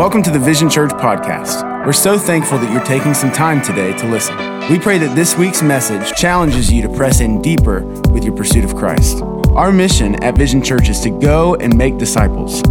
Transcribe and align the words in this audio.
Welcome 0.00 0.22
to 0.22 0.30
the 0.30 0.38
Vizion 0.38 0.72
Church 0.72 0.92
podcast. 0.92 1.84
We're 1.84 1.92
so 1.92 2.18
thankful 2.18 2.56
that 2.56 2.72
you're 2.72 2.82
taking 2.84 3.12
some 3.12 3.30
time 3.30 3.60
today 3.60 3.94
to 3.98 4.08
listen. 4.08 4.34
We 4.70 4.78
pray 4.78 4.96
that 4.96 5.14
this 5.14 5.36
week's 5.36 5.60
message 5.60 6.14
challenges 6.14 6.72
you 6.72 6.80
to 6.80 6.88
press 6.88 7.20
in 7.20 7.42
deeper 7.42 7.82
with 8.10 8.24
your 8.24 8.34
pursuit 8.34 8.64
of 8.64 8.74
Christ. 8.74 9.20
Our 9.50 9.70
mission 9.70 10.14
at 10.24 10.36
Vizion 10.36 10.64
Church 10.64 10.88
is 10.88 11.00
to 11.00 11.10
go 11.10 11.54
and 11.56 11.76
make 11.76 11.98
disciples. 11.98 12.62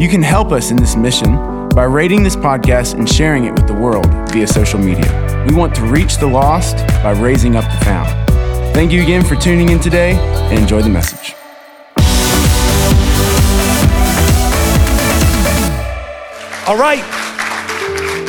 You 0.00 0.08
can 0.08 0.20
help 0.20 0.50
us 0.50 0.72
in 0.72 0.76
this 0.76 0.96
mission 0.96 1.68
by 1.68 1.84
rating 1.84 2.24
this 2.24 2.34
podcast 2.34 2.94
and 2.94 3.08
sharing 3.08 3.44
it 3.44 3.52
with 3.52 3.68
the 3.68 3.74
world 3.74 4.08
via 4.32 4.48
social 4.48 4.80
media. 4.80 5.44
We 5.48 5.54
want 5.54 5.76
to 5.76 5.82
reach 5.82 6.16
the 6.16 6.26
lost 6.26 6.78
by 7.04 7.12
raising 7.12 7.54
up 7.54 7.70
the 7.70 7.84
found. 7.84 8.08
Thank 8.74 8.90
you 8.90 9.00
again 9.00 9.24
for 9.24 9.36
tuning 9.36 9.68
in 9.68 9.78
today 9.78 10.16
and 10.16 10.58
enjoy 10.58 10.82
the 10.82 10.90
message. 10.90 11.36
All 16.66 16.78
right. 16.78 17.04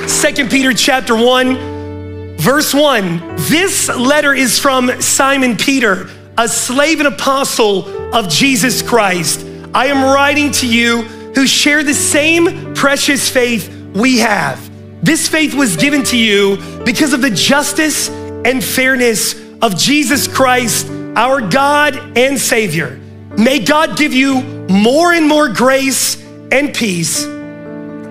Second 0.09 0.51
Peter 0.51 0.73
chapter 0.73 1.15
1, 1.15 2.35
verse 2.35 2.73
1. 2.73 3.35
This 3.47 3.87
letter 3.87 4.33
is 4.33 4.59
from 4.59 5.01
Simon 5.01 5.55
Peter, 5.55 6.09
a 6.37 6.49
slave 6.49 6.99
and 6.99 7.07
apostle 7.07 8.13
of 8.13 8.27
Jesus 8.27 8.81
Christ. 8.81 9.45
I 9.73 9.85
am 9.85 10.03
writing 10.03 10.51
to 10.51 10.67
you 10.67 11.03
who 11.33 11.47
share 11.47 11.81
the 11.81 11.93
same 11.93 12.73
precious 12.75 13.29
faith 13.29 13.73
we 13.93 14.19
have. 14.19 14.69
This 15.01 15.29
faith 15.29 15.53
was 15.53 15.77
given 15.77 16.03
to 16.03 16.17
you 16.17 16.57
because 16.83 17.13
of 17.13 17.21
the 17.21 17.29
justice 17.29 18.09
and 18.09 18.61
fairness 18.61 19.33
of 19.61 19.77
Jesus 19.77 20.27
Christ, 20.27 20.89
our 21.15 21.39
God 21.39 21.95
and 22.17 22.37
Savior. 22.37 22.99
May 23.37 23.59
God 23.59 23.95
give 23.95 24.13
you 24.13 24.41
more 24.67 25.13
and 25.13 25.25
more 25.25 25.47
grace 25.47 26.21
and 26.51 26.73
peace 26.73 27.33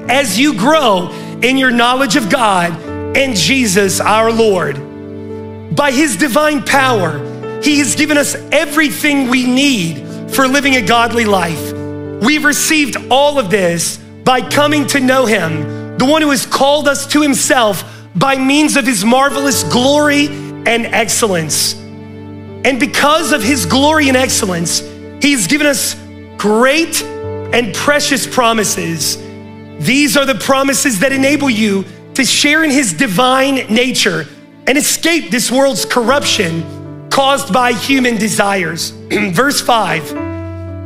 as 0.08 0.38
you 0.38 0.54
grow 0.54 1.10
in 1.42 1.56
your 1.56 1.70
knowledge 1.70 2.16
of 2.16 2.30
God 2.30 2.72
and 3.16 3.36
Jesus 3.36 4.00
our 4.00 4.32
Lord. 4.32 4.76
By 5.74 5.90
His 5.90 6.16
divine 6.16 6.62
power, 6.62 7.60
He 7.62 7.78
has 7.78 7.94
given 7.94 8.18
us 8.18 8.34
everything 8.52 9.28
we 9.28 9.46
need 9.46 10.32
for 10.32 10.46
living 10.46 10.76
a 10.76 10.82
godly 10.82 11.24
life. 11.24 11.72
We've 12.22 12.44
received 12.44 12.96
all 13.10 13.38
of 13.38 13.50
this 13.50 13.96
by 13.96 14.40
coming 14.40 14.86
to 14.88 15.00
know 15.00 15.26
Him, 15.26 15.96
the 15.98 16.04
one 16.04 16.22
who 16.22 16.30
has 16.30 16.46
called 16.46 16.88
us 16.88 17.06
to 17.08 17.22
Himself 17.22 17.84
by 18.14 18.36
means 18.36 18.76
of 18.76 18.86
His 18.86 19.04
marvelous 19.04 19.62
glory 19.64 20.26
and 20.26 20.86
excellence. 20.86 21.74
And 21.74 22.80
because 22.80 23.32
of 23.32 23.42
His 23.42 23.66
glory 23.66 24.08
and 24.08 24.16
excellence, 24.16 24.80
He's 25.20 25.46
given 25.46 25.66
us 25.66 25.94
great 26.36 27.02
and 27.02 27.74
precious 27.74 28.26
promises 28.26 29.23
these 29.78 30.16
are 30.16 30.24
the 30.24 30.34
promises 30.34 31.00
that 31.00 31.12
enable 31.12 31.50
you 31.50 31.84
to 32.14 32.24
share 32.24 32.64
in 32.64 32.70
his 32.70 32.92
divine 32.92 33.56
nature 33.72 34.26
and 34.66 34.78
escape 34.78 35.30
this 35.30 35.50
world's 35.50 35.84
corruption 35.84 37.08
caused 37.10 37.52
by 37.52 37.72
human 37.72 38.16
desires. 38.16 38.90
Verse 39.10 39.60
5 39.60 40.12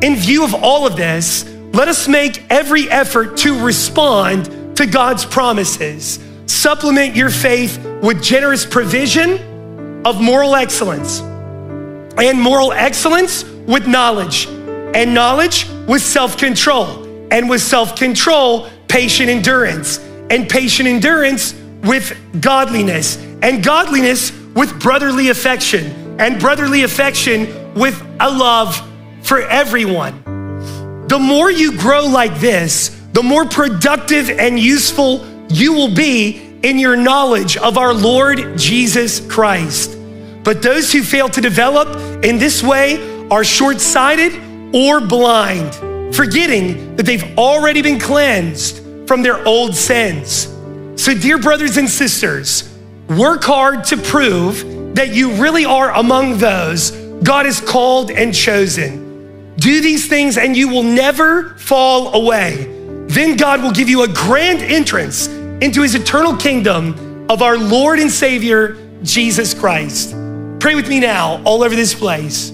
In 0.02 0.16
view 0.16 0.44
of 0.44 0.54
all 0.54 0.86
of 0.86 0.96
this, 0.96 1.48
let 1.72 1.88
us 1.88 2.08
make 2.08 2.42
every 2.50 2.88
effort 2.90 3.36
to 3.38 3.64
respond 3.64 4.76
to 4.76 4.86
God's 4.86 5.24
promises. 5.24 6.18
Supplement 6.46 7.14
your 7.14 7.30
faith 7.30 7.78
with 8.02 8.22
generous 8.22 8.64
provision 8.64 10.04
of 10.06 10.20
moral 10.20 10.54
excellence, 10.54 11.20
and 11.20 12.40
moral 12.40 12.72
excellence 12.72 13.44
with 13.44 13.86
knowledge, 13.86 14.46
and 14.46 15.12
knowledge 15.12 15.68
with 15.86 16.00
self 16.00 16.38
control, 16.38 17.04
and 17.30 17.50
with 17.50 17.60
self 17.60 17.94
control 17.96 18.68
patient 18.88 19.28
endurance, 19.28 19.98
and 20.30 20.48
patient 20.48 20.88
endurance 20.88 21.54
with 21.82 22.16
godliness, 22.40 23.16
and 23.42 23.62
godliness 23.62 24.32
with 24.54 24.80
brotherly 24.80 25.28
affection, 25.28 26.16
and 26.18 26.40
brotherly 26.40 26.82
affection 26.82 27.74
with 27.74 28.00
a 28.20 28.30
love 28.30 28.82
for 29.22 29.42
everyone. 29.42 31.06
The 31.06 31.18
more 31.18 31.50
you 31.50 31.78
grow 31.78 32.06
like 32.06 32.38
this, 32.40 32.88
the 33.12 33.22
more 33.22 33.44
productive 33.44 34.30
and 34.30 34.58
useful 34.58 35.26
you 35.48 35.72
will 35.72 35.94
be 35.94 36.58
in 36.62 36.78
your 36.78 36.96
knowledge 36.96 37.56
of 37.56 37.78
our 37.78 37.94
Lord 37.94 38.58
Jesus 38.58 39.20
Christ. 39.20 39.96
But 40.42 40.62
those 40.62 40.92
who 40.92 41.02
fail 41.02 41.28
to 41.30 41.40
develop 41.40 42.24
in 42.24 42.38
this 42.38 42.62
way 42.62 43.28
are 43.30 43.44
short 43.44 43.80
sighted 43.80 44.34
or 44.74 45.00
blind 45.00 45.87
forgetting 46.12 46.96
that 46.96 47.04
they've 47.04 47.38
already 47.38 47.82
been 47.82 47.98
cleansed 47.98 48.78
from 49.06 49.22
their 49.22 49.46
old 49.46 49.74
sins. 49.74 50.48
So, 50.96 51.14
dear 51.14 51.38
brothers 51.38 51.76
and 51.76 51.88
sisters, 51.88 52.74
work 53.08 53.44
hard 53.44 53.84
to 53.84 53.96
prove 53.96 54.94
that 54.94 55.14
you 55.14 55.32
really 55.34 55.64
are 55.64 55.92
among 55.94 56.38
those 56.38 56.90
God 57.22 57.46
has 57.46 57.60
called 57.60 58.10
and 58.10 58.34
chosen. 58.34 59.54
Do 59.56 59.80
these 59.80 60.08
things 60.08 60.38
and 60.38 60.56
you 60.56 60.68
will 60.68 60.82
never 60.82 61.50
fall 61.56 62.14
away. 62.14 62.66
Then 63.08 63.36
God 63.36 63.62
will 63.62 63.72
give 63.72 63.88
you 63.88 64.02
a 64.02 64.08
grand 64.08 64.60
entrance 64.60 65.26
into 65.26 65.82
his 65.82 65.94
eternal 65.94 66.36
kingdom 66.36 67.26
of 67.28 67.42
our 67.42 67.58
Lord 67.58 67.98
and 67.98 68.10
Savior, 68.10 68.76
Jesus 69.02 69.54
Christ. 69.54 70.12
Pray 70.60 70.74
with 70.74 70.88
me 70.88 71.00
now, 71.00 71.42
all 71.44 71.62
over 71.62 71.74
this 71.74 71.94
place. 71.94 72.50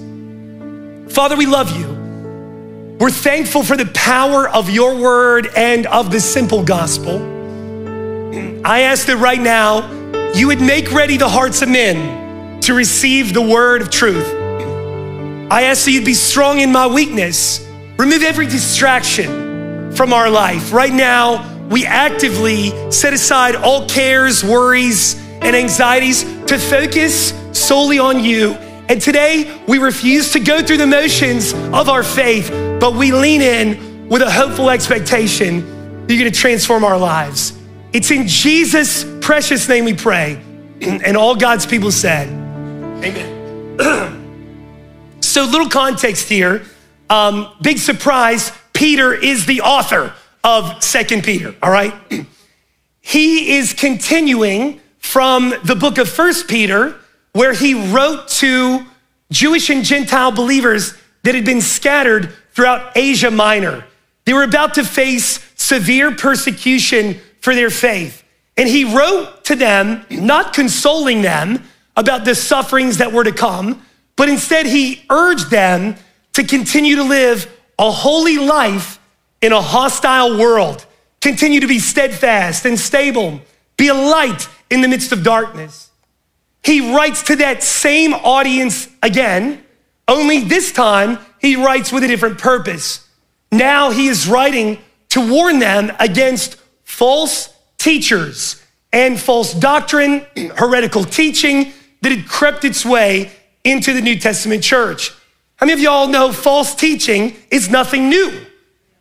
Father, 1.09 1.35
we 1.35 1.45
love 1.45 1.75
you. 1.77 1.94
We're 2.97 3.11
thankful 3.11 3.63
for 3.63 3.75
the 3.75 3.87
power 3.87 4.47
of 4.47 4.69
your 4.69 4.95
word 4.95 5.49
and 5.53 5.85
of 5.85 6.11
the 6.11 6.21
simple 6.21 6.63
gospel. 6.63 7.17
I 8.65 8.81
ask 8.81 9.07
that 9.07 9.17
right 9.17 9.39
now 9.39 10.31
you 10.31 10.47
would 10.47 10.61
make 10.61 10.93
ready 10.93 11.17
the 11.17 11.27
hearts 11.27 11.61
of 11.61 11.67
men 11.67 12.61
to 12.61 12.73
receive 12.73 13.33
the 13.33 13.41
word 13.41 13.81
of 13.81 13.89
truth. 13.89 14.25
I 15.51 15.63
ask 15.63 15.83
that 15.83 15.91
you'd 15.91 16.05
be 16.05 16.13
strong 16.13 16.61
in 16.61 16.71
my 16.71 16.87
weakness, 16.87 17.67
remove 17.97 18.23
every 18.23 18.45
distraction 18.45 19.91
from 19.93 20.13
our 20.13 20.29
life. 20.29 20.71
Right 20.71 20.93
now, 20.93 21.67
we 21.67 21.85
actively 21.85 22.69
set 22.91 23.11
aside 23.11 23.57
all 23.57 23.89
cares, 23.89 24.41
worries, 24.41 25.21
and 25.41 25.53
anxieties 25.53 26.23
to 26.45 26.57
focus 26.57 27.33
solely 27.51 27.99
on 27.99 28.23
you 28.23 28.53
and 28.87 29.01
today, 29.01 29.59
we 29.67 29.79
refuse 29.79 30.31
to 30.33 30.39
go 30.39 30.61
through 30.61 30.77
the 30.77 30.85
motions 30.85 31.53
of 31.53 31.89
our 31.89 32.03
faith, 32.03 32.49
but 32.79 32.93
we 32.93 33.11
lean 33.11 33.41
in 33.41 34.07
with 34.07 34.21
a 34.21 34.29
hopeful 34.29 34.69
expectation 34.69 36.05
that 36.05 36.13
you're 36.13 36.23
gonna 36.23 36.29
transform 36.29 36.83
our 36.83 36.97
lives. 36.97 37.57
It's 37.93 38.11
in 38.11 38.27
Jesus' 38.27 39.03
precious 39.21 39.67
name 39.67 39.85
we 39.85 39.93
pray. 39.93 40.41
And 40.81 41.17
all 41.17 41.35
God's 41.35 41.65
people 41.65 41.91
said, 41.91 42.27
Amen. 43.03 43.79
so, 45.21 45.45
little 45.45 45.69
context 45.69 46.29
here. 46.29 46.63
Um, 47.09 47.51
big 47.61 47.79
surprise 47.79 48.51
Peter 48.73 49.13
is 49.13 49.45
the 49.45 49.61
author 49.61 50.13
of 50.43 50.83
Second 50.83 51.23
Peter, 51.23 51.55
all 51.63 51.71
right? 51.71 51.93
he 53.01 53.55
is 53.55 53.73
continuing 53.73 54.81
from 54.99 55.53
the 55.63 55.75
book 55.75 55.97
of 55.97 56.09
First 56.09 56.47
Peter 56.47 56.99
where 57.35 57.51
he 57.51 57.73
wrote 57.91 58.29
to 58.29 58.85
Jewish 59.29 59.69
and 59.69 59.83
Gentile 59.83 60.31
believers 60.31 60.93
that 61.23 61.35
had 61.35 61.43
been 61.43 61.59
scattered 61.59 62.33
throughout 62.53 62.95
Asia 62.95 63.29
Minor. 63.29 63.83
They 64.23 64.31
were 64.31 64.43
about 64.43 64.75
to 64.75 64.85
face 64.85 65.45
severe 65.55 66.15
persecution 66.15 67.19
for 67.41 67.53
their 67.53 67.69
faith. 67.69 68.23
And 68.55 68.69
he 68.69 68.85
wrote 68.85 69.43
to 69.43 69.55
them, 69.57 70.05
not 70.09 70.53
consoling 70.53 71.23
them 71.23 71.61
about 71.97 72.23
the 72.23 72.35
sufferings 72.35 72.99
that 72.99 73.11
were 73.11 73.25
to 73.25 73.33
come, 73.33 73.85
but 74.15 74.29
instead 74.29 74.65
he 74.65 75.03
urged 75.09 75.49
them 75.49 75.97
to 76.31 76.43
continue 76.45 76.95
to 76.95 77.03
live 77.03 77.51
a 77.77 77.91
holy 77.91 78.37
life 78.37 78.97
in 79.41 79.51
a 79.51 79.61
hostile 79.61 80.39
world, 80.39 80.85
continue 81.19 81.59
to 81.59 81.67
be 81.67 81.79
steadfast 81.79 82.63
and 82.63 82.79
stable, 82.79 83.41
be 83.75 83.89
a 83.89 83.93
light 83.93 84.47
in 84.69 84.79
the 84.79 84.87
midst 84.87 85.11
of 85.11 85.21
darkness 85.21 85.84
he 86.65 86.95
writes 86.95 87.21
to 87.23 87.35
that 87.35 87.61
same 87.61 88.15
audience 88.15 88.89
again, 89.03 89.63
only 90.07 90.39
this 90.39 90.71
time 90.71 91.19
he 91.39 91.55
writes 91.55 91.91
with 91.91 92.03
a 92.03 92.07
different 92.07 92.39
purpose. 92.39 93.07
Now 93.51 93.91
he 93.91 94.07
is 94.07 94.27
writing 94.27 94.79
to 95.09 95.31
warn 95.31 95.59
them 95.59 95.91
against 95.99 96.57
false 96.83 97.53
teachers 97.77 98.61
and 98.91 99.19
false 99.19 99.53
doctrine, 99.53 100.25
heretical 100.55 101.03
teaching 101.03 101.71
that 102.01 102.11
had 102.11 102.27
crept 102.27 102.65
its 102.65 102.83
way 102.83 103.31
into 103.63 103.93
the 103.93 104.01
New 104.01 104.17
Testament 104.17 104.63
church. 104.63 105.11
How 105.57 105.67
many 105.67 105.73
of 105.73 105.79
y'all 105.79 106.07
know 106.07 106.31
false 106.31 106.73
teaching 106.73 107.35
is 107.51 107.69
nothing 107.69 108.09
new? 108.09 108.43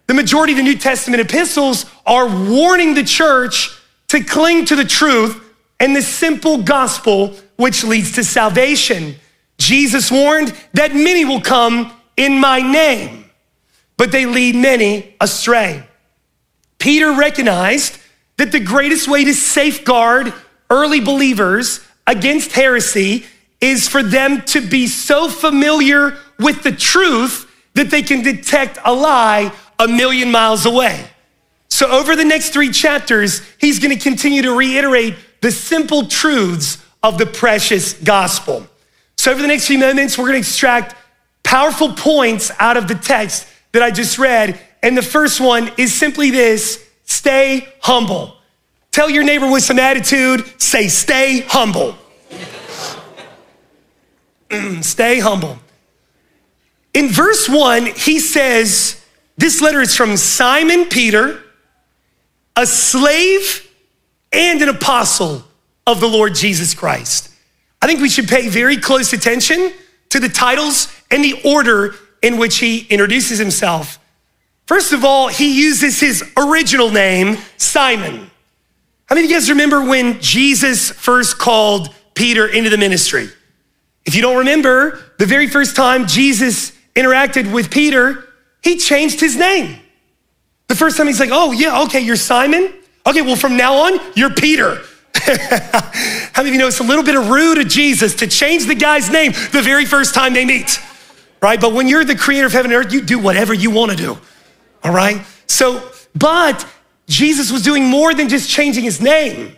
The 0.06 0.14
majority 0.14 0.52
of 0.52 0.58
the 0.58 0.64
New 0.64 0.76
Testament 0.76 1.22
epistles 1.22 1.86
are 2.04 2.26
warning 2.28 2.92
the 2.92 3.04
church 3.04 3.70
to 4.08 4.22
cling 4.22 4.66
to 4.66 4.76
the 4.76 4.84
truth 4.84 5.40
and 5.80 5.96
the 5.96 6.02
simple 6.02 6.62
gospel 6.62 7.34
which 7.56 7.84
leads 7.84 8.12
to 8.12 8.24
salvation. 8.24 9.16
Jesus 9.58 10.10
warned 10.10 10.54
that 10.72 10.94
many 10.94 11.24
will 11.24 11.40
come 11.40 11.92
in 12.16 12.38
my 12.40 12.60
name, 12.60 13.30
but 13.96 14.12
they 14.12 14.26
lead 14.26 14.54
many 14.56 15.14
astray. 15.20 15.86
Peter 16.78 17.12
recognized 17.12 17.98
that 18.36 18.52
the 18.52 18.60
greatest 18.60 19.08
way 19.08 19.24
to 19.24 19.32
safeguard 19.32 20.32
early 20.70 21.00
believers 21.00 21.80
against 22.06 22.52
heresy 22.52 23.24
is 23.60 23.88
for 23.88 24.02
them 24.02 24.42
to 24.42 24.60
be 24.60 24.86
so 24.86 25.28
familiar 25.28 26.16
with 26.38 26.62
the 26.62 26.72
truth 26.72 27.50
that 27.74 27.90
they 27.90 28.02
can 28.02 28.22
detect 28.22 28.78
a 28.84 28.92
lie 28.92 29.52
a 29.78 29.88
million 29.88 30.30
miles 30.30 30.66
away. 30.66 31.08
So, 31.68 31.90
over 31.90 32.14
the 32.14 32.24
next 32.24 32.50
three 32.50 32.70
chapters, 32.70 33.40
he's 33.58 33.78
going 33.78 33.96
to 33.96 34.02
continue 34.02 34.42
to 34.42 34.56
reiterate 34.56 35.16
the 35.40 35.50
simple 35.50 36.06
truths 36.06 36.83
of 37.04 37.18
the 37.18 37.26
precious 37.26 37.92
gospel. 37.92 38.66
So, 39.18 39.30
over 39.30 39.42
the 39.42 39.48
next 39.48 39.66
few 39.66 39.78
moments, 39.78 40.16
we're 40.16 40.24
going 40.24 40.42
to 40.42 40.48
extract 40.48 40.96
powerful 41.42 41.92
points 41.92 42.50
out 42.58 42.78
of 42.78 42.88
the 42.88 42.94
text 42.94 43.46
that 43.72 43.82
I 43.82 43.90
just 43.90 44.18
read. 44.18 44.58
And 44.82 44.96
the 44.96 45.02
first 45.02 45.38
one 45.38 45.70
is 45.76 45.92
simply 45.92 46.30
this 46.30 46.82
stay 47.04 47.68
humble. 47.80 48.38
Tell 48.90 49.10
your 49.10 49.22
neighbor 49.22 49.50
with 49.50 49.62
some 49.62 49.78
attitude, 49.78 50.60
say, 50.60 50.88
stay 50.88 51.40
humble. 51.46 51.98
stay 54.80 55.20
humble. 55.20 55.58
In 56.94 57.08
verse 57.08 57.50
one, 57.50 57.86
he 57.86 58.18
says, 58.18 59.04
This 59.36 59.60
letter 59.60 59.82
is 59.82 59.94
from 59.94 60.16
Simon 60.16 60.86
Peter, 60.86 61.42
a 62.56 62.64
slave 62.64 63.68
and 64.32 64.62
an 64.62 64.70
apostle 64.70 65.44
of 65.86 66.00
the 66.00 66.08
Lord 66.08 66.34
Jesus 66.34 66.74
Christ. 66.74 67.30
I 67.80 67.86
think 67.86 68.00
we 68.00 68.08
should 68.08 68.28
pay 68.28 68.48
very 68.48 68.76
close 68.76 69.12
attention 69.12 69.72
to 70.10 70.20
the 70.20 70.28
titles 70.28 70.88
and 71.10 71.22
the 71.22 71.40
order 71.44 71.94
in 72.22 72.38
which 72.38 72.58
he 72.58 72.86
introduces 72.86 73.38
himself. 73.38 73.98
First 74.66 74.92
of 74.92 75.04
all, 75.04 75.28
he 75.28 75.60
uses 75.60 76.00
his 76.00 76.24
original 76.36 76.90
name, 76.90 77.36
Simon. 77.58 78.30
How 79.06 79.14
many 79.14 79.26
of 79.26 79.30
you 79.30 79.36
guys 79.36 79.50
remember 79.50 79.84
when 79.84 80.20
Jesus 80.20 80.90
first 80.90 81.38
called 81.38 81.94
Peter 82.14 82.46
into 82.46 82.70
the 82.70 82.78
ministry? 82.78 83.28
If 84.06 84.14
you 84.14 84.22
don't 84.22 84.38
remember, 84.38 85.02
the 85.18 85.26
very 85.26 85.46
first 85.46 85.76
time 85.76 86.06
Jesus 86.06 86.72
interacted 86.94 87.52
with 87.52 87.70
Peter, 87.70 88.26
he 88.62 88.78
changed 88.78 89.20
his 89.20 89.36
name. 89.36 89.78
The 90.68 90.74
first 90.74 90.96
time 90.96 91.06
he's 91.06 91.20
like, 91.20 91.30
oh, 91.32 91.52
yeah, 91.52 91.82
okay, 91.82 92.00
you're 92.00 92.16
Simon. 92.16 92.72
Okay, 93.06 93.20
well, 93.20 93.36
from 93.36 93.58
now 93.58 93.74
on, 93.74 93.98
you're 94.14 94.32
Peter. 94.34 94.80
How 96.32 96.42
many 96.42 96.50
of 96.50 96.54
you 96.54 96.58
know 96.58 96.66
it's 96.66 96.80
a 96.80 96.84
little 96.84 97.02
bit 97.02 97.16
of 97.16 97.30
rude 97.30 97.58
of 97.58 97.68
Jesus 97.68 98.14
to 98.16 98.26
change 98.26 98.66
the 98.66 98.74
guy's 98.74 99.10
name 99.10 99.32
the 99.52 99.62
very 99.62 99.86
first 99.86 100.14
time 100.14 100.34
they 100.34 100.44
meet, 100.44 100.78
right? 101.40 101.58
But 101.58 101.72
when 101.72 101.88
you're 101.88 102.04
the 102.04 102.16
creator 102.16 102.46
of 102.46 102.52
heaven 102.52 102.72
and 102.72 102.84
earth, 102.84 102.92
you 102.92 103.00
do 103.00 103.18
whatever 103.18 103.54
you 103.54 103.70
want 103.70 103.90
to 103.90 103.96
do, 103.96 104.18
all 104.82 104.92
right? 104.92 105.24
So, 105.46 105.90
but 106.14 106.66
Jesus 107.06 107.50
was 107.50 107.62
doing 107.62 107.84
more 107.84 108.12
than 108.12 108.28
just 108.28 108.50
changing 108.50 108.84
his 108.84 109.00
name. 109.00 109.56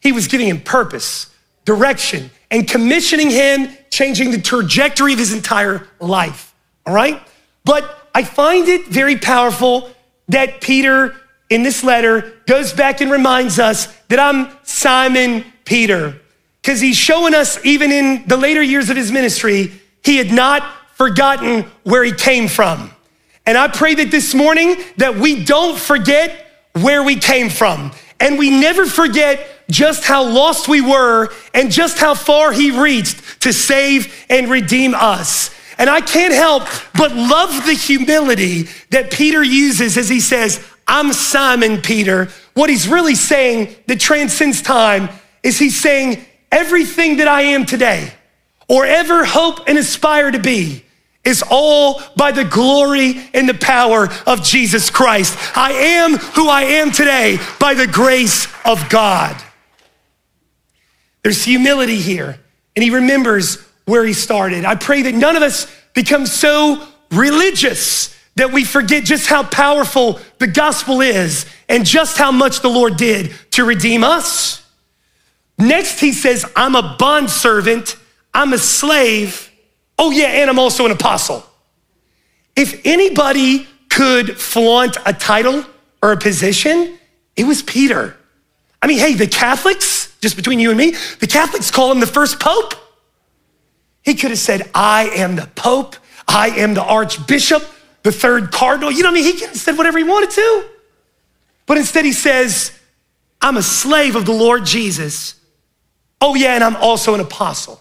He 0.00 0.10
was 0.10 0.26
giving 0.26 0.48
him 0.48 0.60
purpose, 0.60 1.32
direction, 1.64 2.30
and 2.50 2.66
commissioning 2.66 3.30
him, 3.30 3.68
changing 3.90 4.32
the 4.32 4.40
trajectory 4.40 5.12
of 5.12 5.20
his 5.20 5.32
entire 5.32 5.86
life, 6.00 6.54
all 6.86 6.94
right? 6.94 7.22
But 7.64 8.10
I 8.14 8.24
find 8.24 8.66
it 8.66 8.86
very 8.86 9.16
powerful 9.16 9.90
that 10.28 10.60
Peter 10.60 11.14
in 11.50 11.62
this 11.62 11.82
letter 11.82 12.34
goes 12.46 12.72
back 12.72 13.00
and 13.00 13.10
reminds 13.10 13.58
us 13.58 13.86
that 14.08 14.18
I'm 14.18 14.50
Simon 14.64 15.44
Peter. 15.64 16.20
Because 16.60 16.80
he's 16.80 16.96
showing 16.96 17.34
us, 17.34 17.64
even 17.64 17.92
in 17.92 18.26
the 18.26 18.36
later 18.36 18.62
years 18.62 18.90
of 18.90 18.96
his 18.96 19.10
ministry, 19.10 19.72
he 20.04 20.16
had 20.16 20.32
not 20.32 20.62
forgotten 20.94 21.62
where 21.84 22.04
he 22.04 22.12
came 22.12 22.48
from. 22.48 22.90
And 23.46 23.56
I 23.56 23.68
pray 23.68 23.94
that 23.94 24.10
this 24.10 24.34
morning 24.34 24.76
that 24.98 25.16
we 25.16 25.44
don't 25.44 25.78
forget 25.78 26.46
where 26.72 27.02
we 27.02 27.16
came 27.16 27.48
from. 27.48 27.92
And 28.20 28.38
we 28.38 28.50
never 28.50 28.84
forget 28.84 29.46
just 29.70 30.04
how 30.04 30.24
lost 30.24 30.68
we 30.68 30.80
were 30.80 31.32
and 31.54 31.70
just 31.70 31.98
how 31.98 32.14
far 32.14 32.52
he 32.52 32.78
reached 32.78 33.42
to 33.42 33.52
save 33.52 34.26
and 34.28 34.50
redeem 34.50 34.94
us. 34.94 35.54
And 35.78 35.88
I 35.88 36.00
can't 36.00 36.34
help 36.34 36.64
but 36.94 37.14
love 37.14 37.64
the 37.64 37.74
humility 37.74 38.64
that 38.90 39.12
Peter 39.12 39.42
uses 39.42 39.96
as 39.96 40.08
he 40.08 40.20
says, 40.20 40.62
I'm 40.88 41.12
Simon 41.12 41.82
Peter. 41.82 42.28
What 42.54 42.70
he's 42.70 42.88
really 42.88 43.14
saying 43.14 43.76
that 43.86 44.00
transcends 44.00 44.62
time 44.62 45.10
is 45.42 45.58
he's 45.58 45.78
saying, 45.78 46.24
everything 46.50 47.18
that 47.18 47.28
I 47.28 47.42
am 47.42 47.66
today 47.66 48.10
or 48.68 48.86
ever 48.86 49.24
hope 49.24 49.68
and 49.68 49.78
aspire 49.78 50.30
to 50.30 50.38
be 50.38 50.84
is 51.24 51.44
all 51.50 52.00
by 52.16 52.32
the 52.32 52.44
glory 52.44 53.28
and 53.34 53.48
the 53.48 53.54
power 53.54 54.08
of 54.26 54.42
Jesus 54.42 54.88
Christ. 54.88 55.36
I 55.56 55.72
am 55.72 56.16
who 56.16 56.48
I 56.48 56.62
am 56.62 56.90
today 56.90 57.38
by 57.60 57.74
the 57.74 57.86
grace 57.86 58.48
of 58.64 58.88
God. 58.88 59.36
There's 61.22 61.44
humility 61.44 61.96
here, 61.96 62.38
and 62.74 62.82
he 62.82 62.90
remembers 62.90 63.56
where 63.84 64.04
he 64.04 64.14
started. 64.14 64.64
I 64.64 64.76
pray 64.76 65.02
that 65.02 65.14
none 65.14 65.36
of 65.36 65.42
us 65.42 65.66
become 65.92 66.24
so 66.24 66.86
religious 67.10 68.14
that 68.38 68.52
we 68.52 68.64
forget 68.64 69.04
just 69.04 69.26
how 69.26 69.42
powerful 69.42 70.20
the 70.38 70.46
gospel 70.46 71.00
is 71.00 71.44
and 71.68 71.84
just 71.84 72.16
how 72.16 72.32
much 72.32 72.60
the 72.60 72.68
Lord 72.68 72.96
did 72.96 73.32
to 73.50 73.64
redeem 73.64 74.04
us. 74.04 74.64
Next, 75.58 75.98
he 75.98 76.12
says, 76.12 76.44
I'm 76.54 76.76
a 76.76 76.96
bondservant, 76.98 77.96
I'm 78.32 78.52
a 78.52 78.58
slave. 78.58 79.50
Oh, 79.98 80.12
yeah, 80.12 80.26
and 80.26 80.48
I'm 80.48 80.58
also 80.58 80.86
an 80.86 80.92
apostle. 80.92 81.44
If 82.54 82.80
anybody 82.84 83.66
could 83.90 84.38
flaunt 84.38 84.96
a 85.04 85.12
title 85.12 85.64
or 86.00 86.12
a 86.12 86.16
position, 86.16 86.96
it 87.36 87.44
was 87.44 87.62
Peter. 87.62 88.16
I 88.80 88.86
mean, 88.86 88.98
hey, 88.98 89.14
the 89.14 89.26
Catholics, 89.26 90.16
just 90.20 90.36
between 90.36 90.60
you 90.60 90.70
and 90.70 90.78
me, 90.78 90.94
the 91.18 91.26
Catholics 91.26 91.72
call 91.72 91.90
him 91.90 91.98
the 91.98 92.06
first 92.06 92.38
pope. 92.38 92.74
He 94.04 94.14
could 94.14 94.30
have 94.30 94.38
said, 94.38 94.70
I 94.72 95.08
am 95.08 95.34
the 95.34 95.48
pope, 95.56 95.96
I 96.28 96.50
am 96.50 96.74
the 96.74 96.84
archbishop, 96.84 97.64
the 98.02 98.12
third 98.12 98.52
cardinal. 98.52 98.90
You 98.90 99.02
know 99.02 99.10
what 99.10 99.18
I 99.18 99.22
mean? 99.22 99.32
He 99.32 99.40
could 99.40 99.48
have 99.50 99.56
said 99.56 99.76
whatever 99.76 99.98
he 99.98 100.04
wanted 100.04 100.30
to. 100.30 100.64
But 101.66 101.78
instead, 101.78 102.04
he 102.04 102.12
says, 102.12 102.72
I'm 103.40 103.56
a 103.56 103.62
slave 103.62 104.16
of 104.16 104.26
the 104.26 104.32
Lord 104.32 104.64
Jesus. 104.64 105.34
Oh, 106.20 106.34
yeah, 106.34 106.54
and 106.54 106.64
I'm 106.64 106.76
also 106.76 107.14
an 107.14 107.20
apostle. 107.20 107.80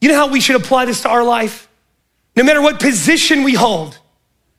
You 0.00 0.08
know 0.08 0.16
how 0.16 0.28
we 0.28 0.40
should 0.40 0.56
apply 0.56 0.86
this 0.86 1.02
to 1.02 1.08
our 1.08 1.22
life? 1.22 1.68
No 2.36 2.44
matter 2.44 2.62
what 2.62 2.80
position 2.80 3.42
we 3.42 3.54
hold, 3.54 3.98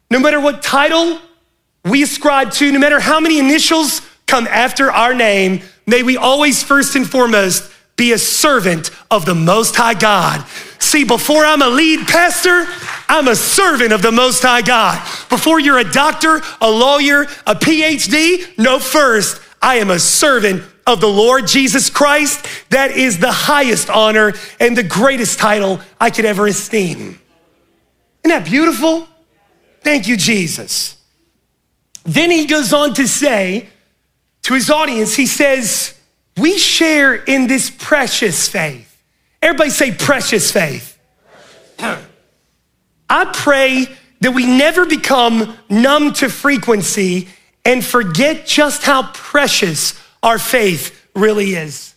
no 0.09 0.19
matter 0.19 0.39
what 0.39 0.61
title 0.61 1.19
we 1.83 2.03
ascribe 2.03 2.51
to, 2.51 2.71
no 2.71 2.79
matter 2.79 2.99
how 2.99 3.19
many 3.19 3.39
initials 3.39 4.01
come 4.27 4.47
after 4.47 4.91
our 4.91 5.13
name, 5.13 5.61
may 5.85 6.03
we 6.03 6.17
always 6.17 6.63
first 6.63 6.95
and 6.95 7.09
foremost 7.09 7.71
be 7.95 8.11
a 8.11 8.17
servant 8.17 8.91
of 9.09 9.25
the 9.25 9.35
Most 9.35 9.75
High 9.75 9.93
God. 9.93 10.45
See, 10.81 11.03
before 11.03 11.45
I'm 11.45 11.61
a 11.61 11.69
lead 11.69 12.07
pastor, 12.07 12.65
I'm 13.07 13.27
a 13.27 13.35
servant 13.35 13.93
of 13.93 14.01
the 14.01 14.11
Most 14.11 14.41
High 14.41 14.63
God. 14.63 14.99
Before 15.29 15.59
you're 15.59 15.77
a 15.77 15.89
doctor, 15.89 16.41
a 16.59 16.69
lawyer, 16.69 17.21
a 17.45 17.53
PhD, 17.53 18.57
no, 18.57 18.79
first, 18.79 19.39
I 19.61 19.75
am 19.75 19.91
a 19.91 19.99
servant 19.99 20.63
of 20.87 20.99
the 20.99 21.07
Lord 21.07 21.45
Jesus 21.45 21.91
Christ. 21.91 22.45
That 22.71 22.91
is 22.91 23.19
the 23.19 23.31
highest 23.31 23.91
honor 23.91 24.33
and 24.59 24.75
the 24.75 24.83
greatest 24.83 25.37
title 25.37 25.79
I 25.99 26.09
could 26.09 26.25
ever 26.25 26.47
esteem. 26.47 26.97
Isn't 26.97 27.19
that 28.23 28.45
beautiful? 28.45 29.07
Thank 29.81 30.07
you, 30.07 30.17
Jesus. 30.17 30.97
Then 32.03 32.31
he 32.31 32.47
goes 32.47 32.73
on 32.73 32.95
to 32.95 33.07
say 33.07 33.69
to 34.41 34.55
his 34.55 34.71
audience, 34.71 35.15
he 35.15 35.27
says, 35.27 35.93
We 36.37 36.57
share 36.57 37.13
in 37.13 37.45
this 37.45 37.69
precious 37.69 38.47
faith. 38.47 38.90
Everybody 39.41 39.69
say 39.71 39.91
precious 39.91 40.51
faith. 40.51 40.99
I 43.09 43.25
pray 43.33 43.87
that 44.21 44.31
we 44.31 44.45
never 44.45 44.85
become 44.85 45.57
numb 45.69 46.13
to 46.13 46.29
frequency 46.29 47.27
and 47.65 47.83
forget 47.83 48.45
just 48.45 48.83
how 48.83 49.11
precious 49.11 49.99
our 50.21 50.37
faith 50.37 51.09
really 51.15 51.51
is. 51.55 51.95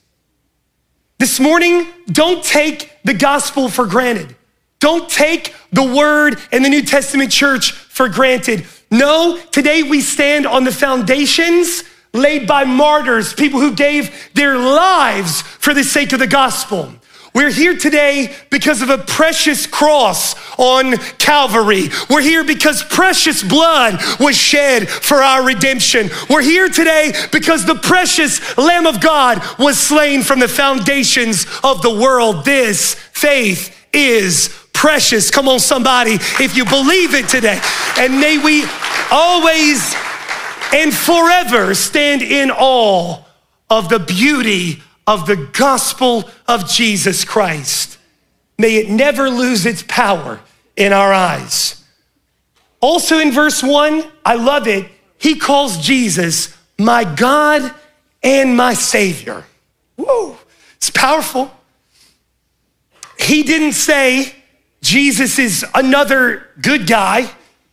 This 1.18 1.38
morning, 1.38 1.86
don't 2.06 2.42
take 2.42 2.90
the 3.04 3.14
gospel 3.14 3.68
for 3.68 3.86
granted. 3.86 4.34
Don't 4.80 5.08
take 5.08 5.54
the 5.72 5.82
word 5.82 6.38
and 6.50 6.64
the 6.64 6.68
New 6.68 6.82
Testament 6.82 7.30
church 7.30 7.72
for 7.72 8.08
granted. 8.08 8.66
No, 8.90 9.38
today 9.50 9.82
we 9.82 10.00
stand 10.00 10.46
on 10.46 10.64
the 10.64 10.72
foundations 10.72 11.84
laid 12.12 12.46
by 12.46 12.64
martyrs, 12.64 13.34
people 13.34 13.60
who 13.60 13.74
gave 13.74 14.32
their 14.34 14.56
lives 14.56 15.42
for 15.42 15.74
the 15.74 15.84
sake 15.84 16.12
of 16.12 16.18
the 16.18 16.26
gospel. 16.26 16.92
We're 17.34 17.50
here 17.50 17.76
today 17.76 18.32
because 18.48 18.80
of 18.80 18.90
a 18.90 18.98
precious 18.98 19.66
cross 19.66 20.36
on 20.56 20.96
Calvary. 21.18 21.88
We're 22.08 22.22
here 22.22 22.44
because 22.44 22.84
precious 22.84 23.42
blood 23.42 24.00
was 24.20 24.36
shed 24.36 24.88
for 24.88 25.16
our 25.16 25.44
redemption. 25.44 26.10
We're 26.30 26.42
here 26.42 26.68
today 26.68 27.12
because 27.32 27.66
the 27.66 27.74
precious 27.74 28.56
Lamb 28.56 28.86
of 28.86 29.00
God 29.00 29.42
was 29.58 29.80
slain 29.80 30.22
from 30.22 30.38
the 30.38 30.46
foundations 30.46 31.44
of 31.64 31.82
the 31.82 31.92
world. 31.92 32.44
This 32.44 32.94
faith 32.94 33.76
is 33.92 34.56
precious. 34.72 35.32
Come 35.32 35.48
on, 35.48 35.58
somebody, 35.58 36.12
if 36.38 36.56
you 36.56 36.64
believe 36.64 37.14
it 37.14 37.28
today. 37.28 37.60
And 37.98 38.20
may 38.20 38.38
we 38.38 38.64
always 39.10 39.92
and 40.72 40.94
forever 40.94 41.74
stand 41.74 42.22
in 42.22 42.52
awe 42.52 43.24
of 43.68 43.88
the 43.88 43.98
beauty 43.98 44.82
of 45.06 45.26
the 45.26 45.36
gospel 45.36 46.28
of 46.46 46.68
Jesus 46.68 47.24
Christ. 47.24 47.98
May 48.58 48.76
it 48.76 48.88
never 48.88 49.28
lose 49.28 49.66
its 49.66 49.82
power 49.86 50.40
in 50.76 50.92
our 50.92 51.12
eyes. 51.12 51.82
Also 52.80 53.18
in 53.18 53.32
verse 53.32 53.62
one, 53.62 54.04
I 54.24 54.34
love 54.34 54.66
it. 54.66 54.86
He 55.18 55.36
calls 55.36 55.78
Jesus 55.78 56.56
my 56.78 57.04
God 57.04 57.74
and 58.22 58.56
my 58.56 58.74
Savior. 58.74 59.44
Whoa, 59.96 60.36
it's 60.76 60.90
powerful. 60.90 61.50
He 63.18 63.42
didn't 63.42 63.72
say 63.72 64.34
Jesus 64.82 65.38
is 65.38 65.64
another 65.74 66.48
good 66.60 66.86
guy. 66.86 67.30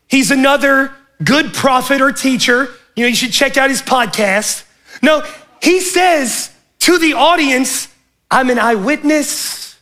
He's 0.08 0.32
another 0.32 0.94
good 1.24 1.54
prophet 1.54 2.02
or 2.02 2.12
teacher. 2.12 2.70
You 2.96 3.04
know, 3.04 3.08
you 3.08 3.16
should 3.16 3.34
check 3.34 3.58
out 3.58 3.70
his 3.70 3.82
podcast. 3.82 4.64
No, 5.02 5.26
he 5.62 5.80
says 5.80 6.51
to 6.82 6.98
the 6.98 7.14
audience, 7.14 7.88
I'm 8.30 8.50
an 8.50 8.60
eyewitness. 8.60 9.78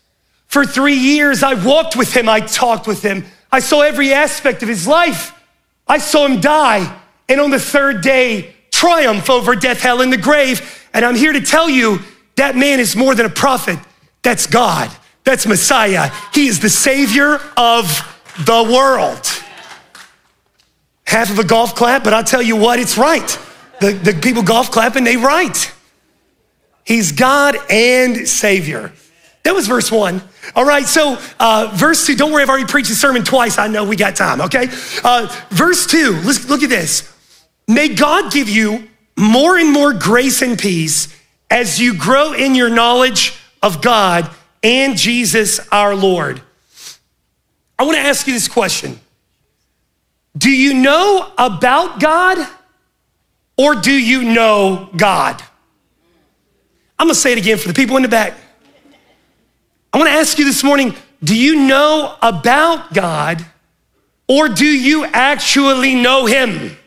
For 0.48 0.66
three 0.66 0.96
years, 0.96 1.44
I 1.44 1.54
walked 1.54 1.96
with 1.96 2.16
him, 2.16 2.28
I 2.28 2.40
talked 2.40 2.88
with 2.88 3.02
him, 3.02 3.26
I 3.52 3.60
saw 3.60 3.82
every 3.82 4.14
aspect 4.14 4.64
of 4.64 4.70
his 4.70 4.88
life. 4.88 5.34
I 5.88 5.98
saw 5.98 6.26
him 6.26 6.40
die, 6.40 7.00
and 7.28 7.42
on 7.42 7.50
the 7.50 7.60
third 7.60 8.02
day, 8.02 8.54
triumph 8.72 9.30
over 9.30 9.56
death, 9.56 9.82
hell, 9.82 10.02
and 10.02 10.14
the 10.14 10.18
grave. 10.18 10.88
And 10.94 11.04
I'm 11.04 11.16
here 11.16 11.34
to 11.34 11.42
tell 11.42 11.70
you 11.70 12.00
that 12.36 12.56
man 12.56 12.80
is 12.80 12.96
more 12.96 13.16
than 13.16 13.26
a 13.26 13.30
prophet. 13.30 13.80
That's 14.22 14.46
God. 14.46 14.92
That's 15.24 15.48
Messiah. 15.48 16.12
He 16.34 16.48
is 16.48 16.60
the 16.60 16.70
Savior 16.70 17.40
of 17.58 17.86
the 18.46 18.64
world. 18.72 19.26
Half 21.06 21.32
of 21.32 21.40
a 21.40 21.44
golf 21.44 21.76
clap, 21.76 22.04
but 22.04 22.14
I'll 22.14 22.24
tell 22.24 22.42
you 22.42 22.56
what, 22.56 22.80
it's 22.80 22.98
right. 22.98 23.40
The, 23.82 23.94
the 23.94 24.14
people 24.14 24.44
golf 24.44 24.70
clapping, 24.70 25.04
they 25.04 25.18
right. 25.18 25.74
He's 26.90 27.12
God 27.12 27.56
and 27.70 28.28
Savior. 28.28 28.92
That 29.44 29.54
was 29.54 29.68
verse 29.68 29.92
one. 29.92 30.24
All 30.56 30.66
right, 30.66 30.88
so 30.88 31.20
uh, 31.40 31.72
verse 31.76 32.08
two, 32.08 32.16
don't 32.16 32.32
worry, 32.32 32.42
I've 32.42 32.50
already 32.50 32.66
preached 32.66 32.90
the 32.90 32.96
sermon 32.96 33.24
twice. 33.24 33.60
I 33.60 33.68
know 33.68 33.84
we 33.84 33.96
got 33.96 34.16
time, 34.16 34.42
okay? 34.42 34.66
Uh, 35.04 35.28
verse 35.52 35.86
two, 35.86 36.20
let's 36.24 36.50
look 36.50 36.64
at 36.64 36.70
this. 36.70 37.16
May 37.68 37.90
God 37.90 38.34
give 38.34 38.50
you 38.50 38.88
more 39.16 39.60
and 39.60 39.72
more 39.72 39.94
grace 39.94 40.42
and 40.42 40.58
peace 40.58 41.16
as 41.52 41.80
you 41.80 41.96
grow 41.96 42.34
in 42.34 42.56
your 42.56 42.72
knowledge 42.72 43.38
of 43.62 43.84
God 43.84 44.28
and 44.64 44.98
Jesus 44.98 45.60
our 45.72 45.94
Lord. 45.94 46.42
I 47.78 47.84
want 47.84 47.98
to 47.98 48.04
ask 48.04 48.26
you 48.26 48.34
this 48.34 48.48
question 48.48 49.00
Do 50.36 50.50
you 50.50 50.74
know 50.74 51.32
about 51.38 52.00
God 52.00 52.48
or 53.60 53.76
do 53.76 53.94
you 53.94 54.24
know 54.24 54.90
God? 54.98 55.44
I'm 57.00 57.08
gonna 57.08 57.16
say 57.16 57.32
it 57.32 57.38
again 57.38 57.58
for 57.58 57.70
the 57.70 57.74
people 57.74 57.96
in 57.96 58.04
the 58.04 58.10
back. 58.10 58.34
I 59.94 59.98
wanna 59.98 60.12
ask 60.12 60.38
you 60.38 60.46
this 60.46 60.64
morning 60.64 60.94
do 61.24 61.36
you 61.36 61.68
know 61.68 62.16
about 62.22 62.94
God 62.94 63.46
or 64.28 64.48
do 64.50 64.66
you 64.66 65.06
actually 65.06 65.96
know 65.96 66.26
Him? 66.26 66.78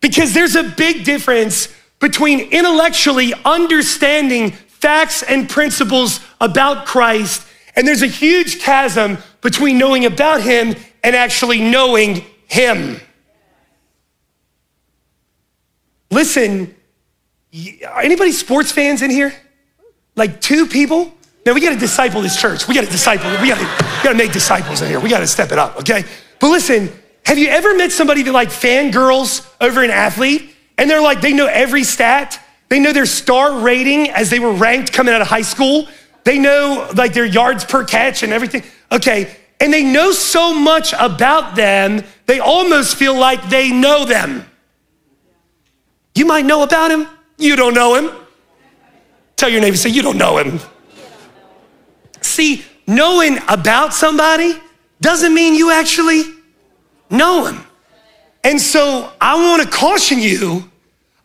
Because 0.00 0.34
there's 0.34 0.54
a 0.54 0.62
big 0.62 1.04
difference 1.04 1.68
between 1.98 2.40
intellectually 2.52 3.32
understanding 3.44 4.50
facts 4.50 5.22
and 5.22 5.48
principles 5.48 6.20
about 6.40 6.84
Christ, 6.84 7.46
and 7.74 7.88
there's 7.88 8.02
a 8.02 8.06
huge 8.06 8.60
chasm 8.60 9.16
between 9.40 9.78
knowing 9.78 10.04
about 10.04 10.42
Him 10.42 10.74
and 11.02 11.16
actually 11.16 11.60
knowing 11.60 12.22
Him. 12.46 13.00
Listen, 16.10 16.73
anybody 17.54 18.32
sports 18.32 18.72
fans 18.72 19.02
in 19.02 19.10
here? 19.10 19.32
Like 20.16 20.40
two 20.40 20.66
people? 20.66 21.12
Now 21.46 21.52
we 21.52 21.60
gotta 21.60 21.78
disciple 21.78 22.22
this 22.22 22.40
church. 22.40 22.66
We 22.66 22.74
gotta 22.74 22.86
disciple, 22.86 23.30
we 23.42 23.48
gotta, 23.48 23.64
we 23.64 24.02
gotta 24.02 24.16
make 24.16 24.32
disciples 24.32 24.80
in 24.80 24.88
here. 24.88 25.00
We 25.00 25.10
gotta 25.10 25.26
step 25.26 25.52
it 25.52 25.58
up, 25.58 25.76
okay? 25.78 26.04
But 26.40 26.50
listen, 26.50 26.90
have 27.26 27.38
you 27.38 27.48
ever 27.48 27.76
met 27.76 27.92
somebody 27.92 28.22
that 28.22 28.32
like 28.32 28.48
fangirls 28.48 29.48
over 29.60 29.82
an 29.82 29.90
athlete 29.90 30.54
and 30.78 30.90
they're 30.90 31.02
like, 31.02 31.20
they 31.20 31.32
know 31.32 31.46
every 31.46 31.84
stat? 31.84 32.40
They 32.68 32.80
know 32.80 32.92
their 32.92 33.06
star 33.06 33.60
rating 33.60 34.10
as 34.10 34.30
they 34.30 34.40
were 34.40 34.52
ranked 34.52 34.92
coming 34.92 35.14
out 35.14 35.20
of 35.20 35.26
high 35.26 35.42
school. 35.42 35.86
They 36.24 36.38
know 36.38 36.90
like 36.96 37.12
their 37.12 37.26
yards 37.26 37.64
per 37.64 37.84
catch 37.84 38.22
and 38.22 38.32
everything. 38.32 38.62
Okay, 38.90 39.34
and 39.60 39.72
they 39.72 39.82
know 39.82 40.12
so 40.12 40.54
much 40.54 40.94
about 40.98 41.56
them, 41.56 42.02
they 42.26 42.40
almost 42.40 42.96
feel 42.96 43.14
like 43.16 43.48
they 43.48 43.70
know 43.70 44.04
them. 44.04 44.46
You 46.14 46.26
might 46.26 46.44
know 46.44 46.62
about 46.62 46.90
him, 46.90 47.06
you 47.36 47.56
don't 47.56 47.74
know 47.74 47.94
him. 47.94 48.10
Tell 49.36 49.48
your 49.48 49.60
neighbor, 49.60 49.76
say, 49.76 49.90
You 49.90 50.02
don't 50.02 50.18
know 50.18 50.38
him. 50.38 50.60
See, 52.20 52.64
knowing 52.86 53.38
about 53.48 53.92
somebody 53.92 54.54
doesn't 55.00 55.34
mean 55.34 55.54
you 55.54 55.70
actually 55.70 56.22
know 57.10 57.46
him. 57.46 57.64
And 58.42 58.60
so 58.60 59.10
I 59.20 59.34
want 59.36 59.62
to 59.62 59.68
caution 59.68 60.18
you, 60.18 60.70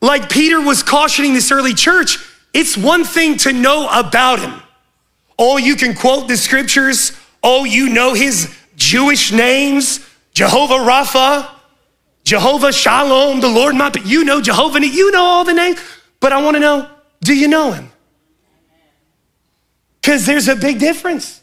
like 0.01 0.29
Peter 0.29 0.61
was 0.61 0.83
cautioning 0.83 1.33
this 1.33 1.51
early 1.51 1.73
church, 1.73 2.17
it's 2.53 2.77
one 2.77 3.03
thing 3.03 3.37
to 3.37 3.53
know 3.53 3.87
about 3.91 4.39
him. 4.39 4.61
Oh, 5.37 5.57
you 5.57 5.75
can 5.75 5.93
quote 5.93 6.27
the 6.27 6.37
scriptures. 6.37 7.13
Oh, 7.43 7.63
you 7.63 7.89
know 7.89 8.13
his 8.13 8.53
Jewish 8.75 9.31
names, 9.31 10.05
Jehovah 10.33 10.75
Rapha, 10.75 11.49
Jehovah 12.23 12.71
Shalom, 12.71 13.39
the 13.39 13.47
Lord 13.47 13.75
my, 13.75 13.91
you 14.03 14.23
know 14.23 14.41
Jehovah, 14.41 14.85
you 14.85 15.11
know 15.11 15.23
all 15.23 15.43
the 15.45 15.53
names. 15.53 15.79
But 16.19 16.33
I 16.33 16.41
want 16.41 16.55
to 16.55 16.59
know, 16.59 16.89
do 17.21 17.35
you 17.35 17.47
know 17.47 17.71
him? 17.71 17.91
Because 20.01 20.25
there's 20.25 20.47
a 20.47 20.55
big 20.55 20.79
difference. 20.79 21.41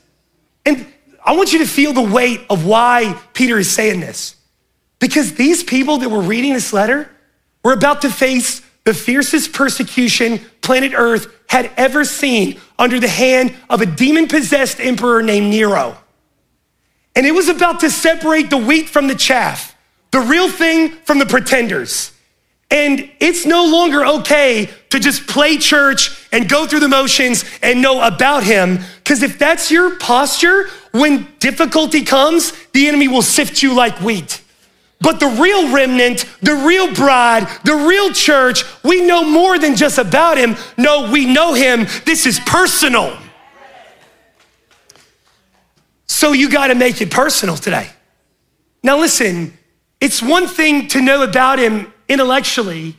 And 0.65 0.87
I 1.25 1.37
want 1.37 1.53
you 1.53 1.61
to 1.61 1.67
feel 1.67 1.93
the 1.93 2.03
weight 2.03 2.41
of 2.51 2.67
why 2.67 3.21
Peter 3.33 3.59
is 3.59 3.71
saying 3.71 4.01
this. 4.01 4.37
Because 4.99 5.35
these 5.35 5.63
people 5.63 5.99
that 5.99 6.09
were 6.09 6.23
reading 6.23 6.53
this 6.53 6.73
letter 6.73 7.11
were 7.63 7.73
about 7.73 8.03
to 8.03 8.11
face 8.11 8.63
the 8.85 8.95
fiercest 8.95 9.53
persecution 9.53 10.41
planet 10.63 10.93
Earth 10.95 11.33
had 11.49 11.71
ever 11.77 12.05
seen 12.05 12.61
under 12.79 12.99
the 12.99 13.09
hand 13.09 13.55
of 13.69 13.81
a 13.81 13.87
demon 13.87 14.29
possessed 14.29 14.81
emperor 14.81 15.23
named 15.23 15.51
Nero. 15.51 15.97
And 17.15 17.27
it 17.27 17.33
was 17.33 17.49
about 17.49 17.81
to 17.81 17.91
separate 17.91 18.51
the 18.51 18.57
wheat 18.57 18.89
from 18.89 19.09
the 19.09 19.15
chaff 19.15 19.77
the 20.13 20.21
real 20.21 20.49
thing 20.49 20.91
from 21.05 21.19
the 21.19 21.27
pretenders. 21.27 22.11
And 22.71 23.11
it's 23.21 23.47
no 23.47 23.65
longer 23.65 24.05
okay 24.05 24.69
to 24.91 24.99
just 24.99 25.27
play 25.27 25.57
church 25.57 26.27
and 26.33 26.49
go 26.49 26.67
through 26.67 26.81
the 26.81 26.89
motions 26.89 27.45
and 27.63 27.81
know 27.81 28.01
about 28.05 28.43
him. 28.43 28.81
Because 28.99 29.23
if 29.23 29.39
that's 29.39 29.71
your 29.71 29.97
posture, 29.97 30.69
when 30.91 31.29
difficulty 31.39 32.03
comes, 32.03 32.53
the 32.73 32.89
enemy 32.89 33.07
will 33.07 33.23
sift 33.23 33.63
you 33.63 33.75
like 33.75 34.01
wheat. 34.01 34.43
But 35.01 35.21
the 35.21 35.29
real 35.29 35.73
remnant, 35.73 36.25
the 36.41 36.55
real 36.55 36.93
bride, 36.93 37.47
the 37.65 37.75
real 37.75 38.13
church, 38.13 38.65
we 38.83 39.03
know 39.03 39.23
more 39.23 39.59
than 39.59 39.77
just 39.77 39.99
about 39.99 40.39
him. 40.39 40.57
No, 40.77 41.11
we 41.13 41.27
know 41.27 41.55
him. 41.55 41.87
This 42.05 42.27
is 42.27 42.41
personal. 42.41 43.17
So 46.07 46.33
you 46.33 46.51
got 46.51 46.69
to 46.69 46.75
make 46.75 47.01
it 47.01 47.11
personal 47.11 47.57
today. 47.57 47.91
Now, 48.83 48.99
listen, 48.99 49.57
it's 50.01 50.23
one 50.23 50.47
thing 50.47 50.89
to 50.89 51.03
know 51.03 51.23
about 51.23 51.59
him 51.59 51.93
intellectually, 52.09 52.97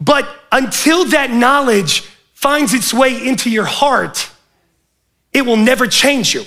but 0.00 0.28
until 0.52 1.04
that 1.06 1.30
knowledge 1.30 2.00
finds 2.34 2.74
its 2.74 2.94
way 2.94 3.26
into 3.26 3.50
your 3.50 3.64
heart, 3.64 4.30
it 5.32 5.42
will 5.42 5.56
never 5.56 5.86
change 5.86 6.34
you. 6.34 6.44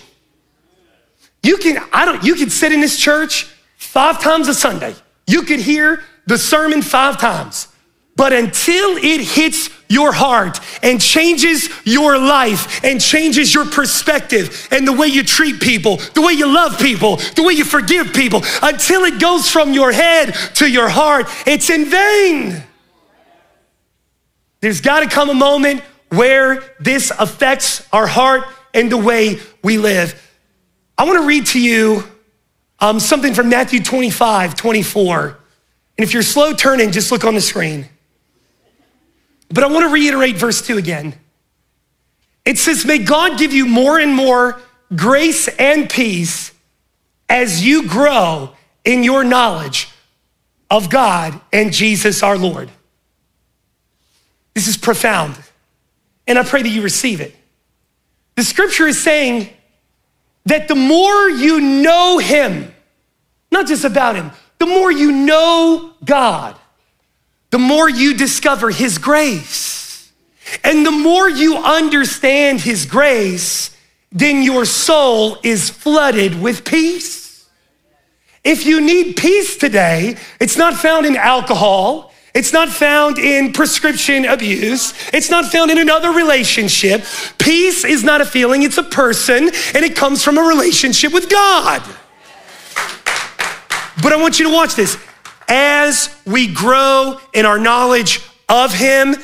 You 1.44 1.58
can, 1.58 1.84
I 1.92 2.06
don't, 2.06 2.24
you 2.24 2.36
can 2.36 2.50
sit 2.50 2.72
in 2.72 2.82
this 2.82 2.98
church 2.98 3.44
five 3.78 4.22
times 4.22 4.48
a 4.48 4.54
Sunday. 4.54 4.96
You 5.28 5.44
could 5.44 5.60
hear 5.60 6.04
the 6.28 6.38
sermon 6.38 6.82
five 6.82 7.18
times. 7.20 7.68
But 8.16 8.34
until 8.34 8.98
it 8.98 9.22
hits 9.22 9.70
your 9.88 10.12
heart 10.12 10.60
and 10.84 11.02
changes 11.02 11.70
your 11.86 12.18
life 12.18 12.84
and 12.84 13.02
changes 13.02 13.54
your 13.54 13.66
perspective 13.66 14.68
and 14.72 14.88
the 14.88 14.94
way 14.94 15.08
you 15.08 15.24
treat 15.24 15.60
people, 15.60 15.98
the 16.14 16.22
way 16.22 16.34
you 16.34 16.48
love 16.48 16.78
people, 16.80 17.18
the 17.36 17.44
way 17.44 17.54
you 17.54 17.66
forgive 17.66 18.14
people, 18.14 18.42
until 18.62 19.04
it 19.04 19.20
goes 19.20 19.50
from 19.50 19.74
your 19.74 19.92
head 19.92 20.34
to 20.56 20.70
your 20.70 20.90
heart, 20.90 21.28
it's 21.46 21.70
in 21.70 21.86
vain. 21.86 22.64
There's 24.60 24.82
got 24.82 25.00
to 25.02 25.10
come 25.10 25.30
a 25.30 25.34
moment 25.34 25.82
where 26.10 26.64
this 26.80 27.12
affects 27.18 27.88
our 27.92 28.08
heart 28.08 28.44
and 28.74 28.92
the 28.92 28.98
way 28.98 29.40
we 29.64 29.78
live. 29.78 30.16
I 30.98 31.06
want 31.06 31.20
to 31.20 31.26
read 31.26 31.48
to 31.48 31.60
you 31.60 32.04
um, 32.80 33.00
something 33.00 33.34
from 33.34 33.50
Matthew 33.50 33.82
25, 33.82 34.56
24. 34.56 35.28
And 35.98 36.08
if 36.08 36.14
you're 36.14 36.24
slow 36.24 36.54
turning, 36.54 36.92
just 36.92 37.12
look 37.12 37.24
on 37.24 37.34
the 37.34 37.42
screen. 37.42 37.88
But 39.52 39.64
I 39.64 39.68
want 39.68 39.84
to 39.84 39.94
reiterate 39.94 40.38
verse 40.38 40.62
2 40.62 40.78
again. 40.78 41.14
It 42.46 42.58
says, 42.58 42.86
May 42.86 43.00
God 43.00 43.38
give 43.38 43.54
you 43.54 43.66
more 43.66 44.00
and 44.00 44.16
more 44.16 44.60
grace 44.96 45.48
and 45.48 45.90
peace 45.90 46.52
as 47.30 47.64
you 47.66 47.88
grow 47.88 48.52
in 48.84 49.04
your 49.04 49.24
knowledge 49.24 49.90
of 50.70 50.90
God 50.90 51.40
and 51.52 51.72
Jesus 51.72 52.24
our 52.24 52.38
Lord. 52.38 52.72
This 54.54 54.68
is 54.68 54.78
profound. 54.78 55.38
And 56.28 56.40
I 56.40 56.44
pray 56.44 56.62
that 56.62 56.70
you 56.70 56.82
receive 56.82 57.22
it. 57.22 57.36
The 58.36 58.44
scripture 58.44 58.88
is 58.88 59.02
saying 59.02 59.50
that 60.46 60.68
the 60.68 60.76
more 60.76 61.30
you 61.30 61.60
know 61.60 62.18
Him, 62.18 62.74
not 63.52 63.68
just 63.68 63.84
about 63.84 64.16
Him, 64.16 64.32
the 64.60 64.66
more 64.66 64.92
you 64.92 65.12
know 65.12 65.94
God, 66.04 66.58
the 67.52 67.60
more 67.60 67.90
you 67.90 68.14
discover 68.16 68.72
His 68.72 68.98
grace. 68.98 70.12
And 70.64 70.86
the 70.86 70.92
more 70.92 71.30
you 71.30 71.58
understand 71.58 72.62
His 72.62 72.86
grace, 72.86 73.76
then 74.12 74.42
your 74.42 74.66
soul 74.66 75.38
is 75.44 75.70
flooded 75.70 76.42
with 76.42 76.66
peace. 76.66 77.48
If 78.44 78.66
you 78.66 78.82
need 78.82 79.18
peace 79.18 79.56
today, 79.56 80.18
it's 80.40 80.58
not 80.58 80.74
found 80.74 81.06
in 81.06 81.16
alcohol. 81.16 82.12
It's 82.34 82.54
not 82.54 82.70
found 82.70 83.20
in 83.20 83.54
prescription 83.54 84.26
abuse. 84.26 84.94
It's 85.14 85.30
not 85.30 85.46
found 85.46 85.70
in 85.70 85.78
another 85.78 86.12
relationship. 86.12 87.04
Peace 87.38 87.84
is 87.84 88.04
not 88.04 88.22
a 88.22 88.26
feeling, 88.26 88.64
it's 88.64 88.78
a 88.78 88.84
person, 88.84 89.44
and 89.76 89.86
it 89.86 89.96
comes 89.96 90.24
from 90.24 90.38
a 90.38 90.42
relationship 90.42 91.14
with 91.14 91.30
God. 91.30 91.84
But 94.02 94.14
I 94.14 94.16
want 94.16 94.40
you 94.40 94.48
to 94.48 94.54
watch 94.54 94.76
this. 94.76 94.98
As 95.54 96.16
we 96.26 96.48
grow 96.48 97.20
in 97.34 97.46
our 97.46 97.60
knowledge 97.60 98.22
of 98.48 98.74
Him, 98.74 99.18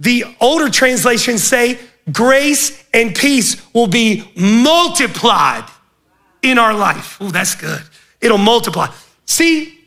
the 0.00 0.24
older 0.40 0.68
translations 0.68 1.44
say 1.44 1.78
grace 2.10 2.84
and 2.92 3.14
peace 3.14 3.62
will 3.72 3.86
be 3.86 4.28
multiplied 4.34 5.64
in 6.42 6.58
our 6.58 6.74
life. 6.74 7.16
Oh, 7.20 7.30
that's 7.30 7.54
good. 7.54 7.80
It'll 8.20 8.38
multiply. 8.38 8.88
See, 9.24 9.78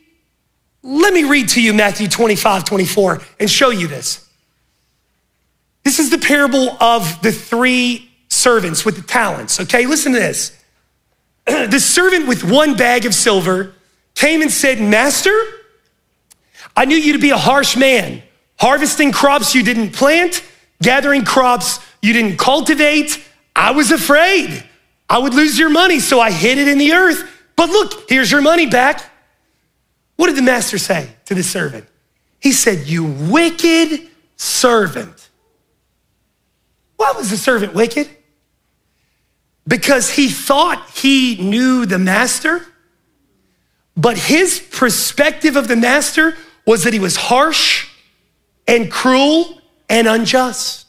let 0.82 1.12
me 1.12 1.24
read 1.24 1.50
to 1.50 1.62
you 1.62 1.74
Matthew 1.74 2.08
25, 2.08 2.64
24 2.64 3.20
and 3.38 3.50
show 3.50 3.68
you 3.68 3.86
this. 3.86 4.26
This 5.84 5.98
is 5.98 6.08
the 6.08 6.18
parable 6.18 6.70
of 6.82 7.20
the 7.20 7.32
three 7.32 8.10
servants 8.28 8.86
with 8.86 8.96
the 8.96 9.02
talents, 9.02 9.60
okay? 9.60 9.84
Listen 9.84 10.14
to 10.14 10.18
this. 10.20 10.58
the 11.44 11.80
servant 11.80 12.26
with 12.26 12.44
one 12.44 12.78
bag 12.78 13.04
of 13.04 13.14
silver 13.14 13.74
came 14.14 14.40
and 14.40 14.50
said, 14.50 14.80
Master, 14.80 15.38
I 16.76 16.84
knew 16.84 16.96
you 16.96 17.14
to 17.14 17.18
be 17.18 17.30
a 17.30 17.38
harsh 17.38 17.76
man, 17.76 18.22
harvesting 18.58 19.10
crops 19.10 19.54
you 19.54 19.62
didn't 19.62 19.92
plant, 19.92 20.44
gathering 20.82 21.24
crops 21.24 21.80
you 22.02 22.12
didn't 22.12 22.36
cultivate. 22.36 23.22
I 23.54 23.70
was 23.70 23.90
afraid 23.90 24.62
I 25.08 25.18
would 25.18 25.34
lose 25.34 25.58
your 25.58 25.70
money, 25.70 26.00
so 26.00 26.20
I 26.20 26.30
hid 26.30 26.58
it 26.58 26.68
in 26.68 26.78
the 26.78 26.92
earth. 26.92 27.28
But 27.56 27.70
look, 27.70 28.08
here's 28.10 28.30
your 28.30 28.42
money 28.42 28.66
back. 28.66 29.02
What 30.16 30.26
did 30.26 30.36
the 30.36 30.42
master 30.42 30.78
say 30.78 31.08
to 31.26 31.34
the 31.34 31.42
servant? 31.42 31.86
He 32.40 32.52
said, 32.52 32.86
You 32.86 33.04
wicked 33.04 34.08
servant. 34.36 35.30
Why 36.96 37.12
was 37.16 37.30
the 37.30 37.36
servant 37.36 37.74
wicked? 37.74 38.08
Because 39.66 40.10
he 40.10 40.28
thought 40.28 40.90
he 40.90 41.36
knew 41.36 41.86
the 41.86 41.98
master, 41.98 42.64
but 43.96 44.16
his 44.16 44.60
perspective 44.60 45.56
of 45.56 45.68
the 45.68 45.76
master 45.76 46.36
was 46.66 46.84
that 46.84 46.92
he 46.92 46.98
was 46.98 47.16
harsh 47.16 47.88
and 48.66 48.90
cruel 48.90 49.60
and 49.88 50.08
unjust. 50.08 50.86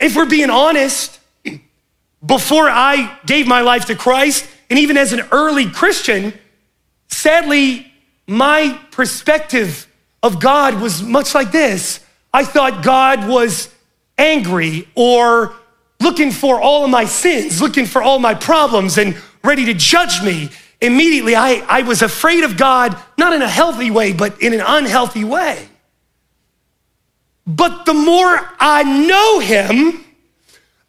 If 0.00 0.16
we're 0.16 0.26
being 0.26 0.50
honest, 0.50 1.18
before 2.24 2.68
I 2.68 3.18
gave 3.26 3.46
my 3.46 3.60
life 3.60 3.86
to 3.86 3.96
Christ, 3.96 4.48
and 4.70 4.78
even 4.78 4.96
as 4.96 5.12
an 5.12 5.22
early 5.32 5.68
Christian, 5.68 6.32
Sadly, 7.12 7.92
my 8.26 8.80
perspective 8.90 9.86
of 10.22 10.40
God 10.40 10.80
was 10.80 11.02
much 11.02 11.34
like 11.34 11.52
this. 11.52 12.00
I 12.32 12.44
thought 12.44 12.82
God 12.82 13.28
was 13.28 13.72
angry 14.16 14.88
or 14.94 15.54
looking 16.00 16.32
for 16.32 16.60
all 16.60 16.84
of 16.84 16.90
my 16.90 17.04
sins, 17.04 17.60
looking 17.60 17.84
for 17.84 18.02
all 18.02 18.18
my 18.18 18.34
problems, 18.34 18.96
and 18.98 19.16
ready 19.44 19.66
to 19.66 19.74
judge 19.74 20.22
me. 20.22 20.48
Immediately, 20.82 21.36
I, 21.36 21.64
I 21.68 21.82
was 21.82 22.02
afraid 22.02 22.44
of 22.44 22.56
God, 22.56 22.96
not 23.16 23.32
in 23.32 23.40
a 23.40 23.48
healthy 23.48 23.90
way, 23.90 24.12
but 24.12 24.42
in 24.42 24.52
an 24.52 24.60
unhealthy 24.60 25.24
way. 25.24 25.68
But 27.46 27.86
the 27.86 27.94
more 27.94 28.38
I 28.58 28.82
know 28.82 29.38
Him, 29.38 30.04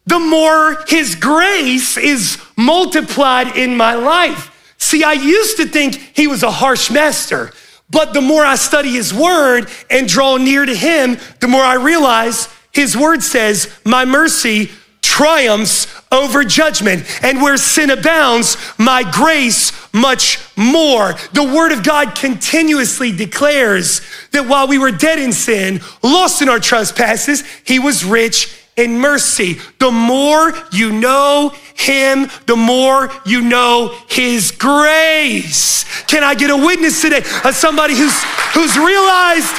the 0.05 0.19
more 0.19 0.83
His 0.87 1.15
grace 1.15 1.95
is 1.95 2.41
multiplied 2.57 3.55
in 3.55 3.77
my 3.77 3.93
life. 3.93 4.49
See, 4.83 5.03
I 5.03 5.13
used 5.13 5.57
to 5.57 5.65
think 5.65 5.95
he 6.13 6.27
was 6.27 6.43
a 6.43 6.51
harsh 6.51 6.91
master, 6.91 7.51
but 7.89 8.13
the 8.13 8.21
more 8.21 8.43
I 8.43 8.55
study 8.55 8.89
his 8.89 9.13
word 9.13 9.69
and 9.89 10.07
draw 10.07 10.37
near 10.37 10.65
to 10.65 10.75
him, 10.75 11.17
the 11.39 11.47
more 11.47 11.61
I 11.61 11.75
realize 11.75 12.49
his 12.73 12.97
word 12.97 13.23
says, 13.23 13.73
My 13.85 14.03
mercy 14.03 14.71
triumphs 15.03 15.85
over 16.11 16.43
judgment. 16.43 17.05
And 17.23 17.41
where 17.41 17.57
sin 17.57 17.91
abounds, 17.91 18.57
my 18.79 19.03
grace 19.03 19.71
much 19.93 20.39
more. 20.55 21.13
The 21.33 21.43
word 21.43 21.71
of 21.71 21.83
God 21.83 22.15
continuously 22.15 23.11
declares 23.11 24.01
that 24.31 24.47
while 24.47 24.67
we 24.67 24.79
were 24.79 24.91
dead 24.91 25.19
in 25.19 25.31
sin, 25.31 25.81
lost 26.01 26.41
in 26.41 26.49
our 26.49 26.59
trespasses, 26.59 27.43
he 27.63 27.77
was 27.77 28.03
rich 28.03 28.59
in 28.75 28.99
mercy. 28.99 29.59
The 29.79 29.91
more 29.91 30.51
you 30.71 30.91
know 30.91 31.53
him, 31.75 32.27
the 32.47 32.55
more 32.55 33.11
you 33.25 33.41
know 33.41 33.95
his 34.09 34.51
grace. 34.51 35.83
Can 36.05 36.23
I 36.23 36.33
get 36.33 36.49
a 36.49 36.57
witness 36.57 37.01
today 37.01 37.21
of 37.43 37.53
somebody 37.53 37.95
who's 37.95 38.23
who's 38.55 38.77
realized 38.77 39.53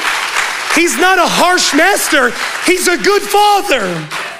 he's 0.74 0.96
not 0.98 1.18
a 1.18 1.26
harsh 1.26 1.74
master, 1.74 2.32
he's 2.64 2.88
a 2.88 2.96
good 2.96 3.22
father. 3.22 4.33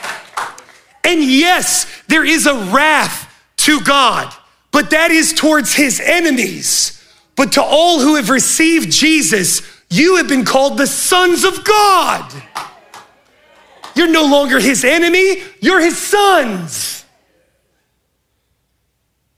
And 1.04 1.22
yes, 1.22 1.86
there 2.08 2.24
is 2.24 2.46
a 2.46 2.54
wrath 2.72 3.30
to 3.58 3.80
God, 3.80 4.34
but 4.70 4.90
that 4.90 5.10
is 5.10 5.32
towards 5.32 5.74
his 5.74 6.00
enemies. 6.00 7.02
But 7.36 7.52
to 7.52 7.62
all 7.62 8.00
who 8.00 8.16
have 8.16 8.30
received 8.30 8.90
Jesus, 8.90 9.62
you 9.90 10.16
have 10.16 10.28
been 10.28 10.44
called 10.44 10.78
the 10.78 10.86
sons 10.86 11.44
of 11.44 11.64
God. 11.64 12.32
You're 13.94 14.10
no 14.10 14.24
longer 14.24 14.58
his 14.58 14.84
enemy, 14.84 15.42
you're 15.60 15.80
his 15.80 15.96
sons. 15.96 17.04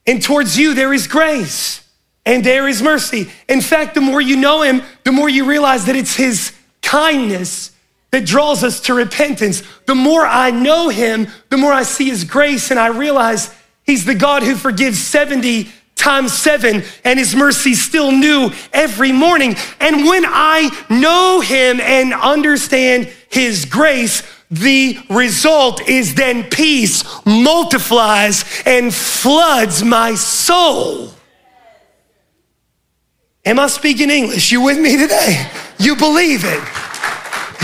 And 0.06 0.22
towards 0.22 0.56
you, 0.56 0.74
there 0.74 0.94
is 0.94 1.08
grace 1.08 1.82
and 2.24 2.44
there 2.44 2.68
is 2.68 2.80
mercy. 2.80 3.28
In 3.48 3.60
fact, 3.60 3.94
the 3.94 4.00
more 4.00 4.20
you 4.20 4.36
know 4.36 4.62
him, 4.62 4.82
the 5.04 5.12
more 5.12 5.28
you 5.28 5.44
realize 5.44 5.86
that 5.86 5.96
it's 5.96 6.14
his 6.14 6.52
kindness 6.80 7.72
that 8.10 8.24
draws 8.24 8.64
us 8.64 8.80
to 8.82 8.94
repentance. 8.94 9.62
The 9.86 9.94
more 9.94 10.26
I 10.26 10.50
know 10.50 10.88
him, 10.88 11.28
the 11.50 11.56
more 11.56 11.72
I 11.72 11.82
see 11.82 12.08
his 12.08 12.24
grace 12.24 12.70
and 12.70 12.80
I 12.80 12.88
realize 12.88 13.54
he's 13.84 14.04
the 14.04 14.14
God 14.14 14.42
who 14.42 14.54
forgives 14.54 14.98
70 14.98 15.68
times 15.96 16.32
seven, 16.32 16.84
and 17.04 17.18
his 17.18 17.34
mercy 17.34 17.74
still 17.74 18.12
new 18.12 18.50
every 18.72 19.10
morning. 19.10 19.56
And 19.80 20.04
when 20.04 20.24
I 20.24 20.70
know 20.88 21.40
him 21.40 21.80
and 21.80 22.14
understand 22.14 23.12
his 23.28 23.64
grace, 23.64 24.22
the 24.50 24.98
result 25.10 25.88
is 25.88 26.14
then 26.14 26.44
peace 26.44 27.02
multiplies 27.24 28.44
and 28.64 28.94
floods 28.94 29.82
my 29.82 30.14
soul. 30.14 31.10
Am 33.44 33.58
I 33.58 33.66
speaking 33.66 34.10
English? 34.10 34.52
You 34.52 34.60
with 34.60 34.78
me 34.78 34.96
today? 34.96 35.50
You 35.78 35.96
believe 35.96 36.44
it. 36.44 36.62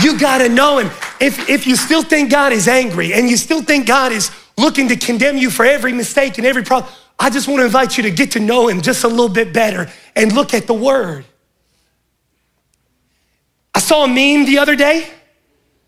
You 0.01 0.19
got 0.19 0.39
to 0.39 0.49
know 0.49 0.79
him. 0.79 0.87
If, 1.19 1.49
if 1.49 1.67
you 1.67 1.75
still 1.75 2.03
think 2.03 2.31
God 2.31 2.51
is 2.51 2.67
angry 2.67 3.13
and 3.13 3.29
you 3.29 3.37
still 3.37 3.61
think 3.61 3.87
God 3.87 4.11
is 4.11 4.31
looking 4.57 4.87
to 4.89 4.95
condemn 4.95 5.37
you 5.37 5.49
for 5.49 5.65
every 5.65 5.93
mistake 5.93 6.37
and 6.37 6.47
every 6.47 6.63
problem, 6.63 6.91
I 7.19 7.29
just 7.29 7.47
want 7.47 7.59
to 7.59 7.65
invite 7.65 7.97
you 7.97 8.03
to 8.03 8.11
get 8.11 8.31
to 8.31 8.39
know 8.39 8.67
him 8.67 8.81
just 8.81 9.03
a 9.03 9.07
little 9.07 9.29
bit 9.29 9.53
better 9.53 9.89
and 10.15 10.33
look 10.33 10.53
at 10.53 10.67
the 10.67 10.73
word. 10.73 11.25
I 13.73 13.79
saw 13.79 14.05
a 14.05 14.07
meme 14.07 14.45
the 14.45 14.59
other 14.59 14.75
day. 14.75 15.07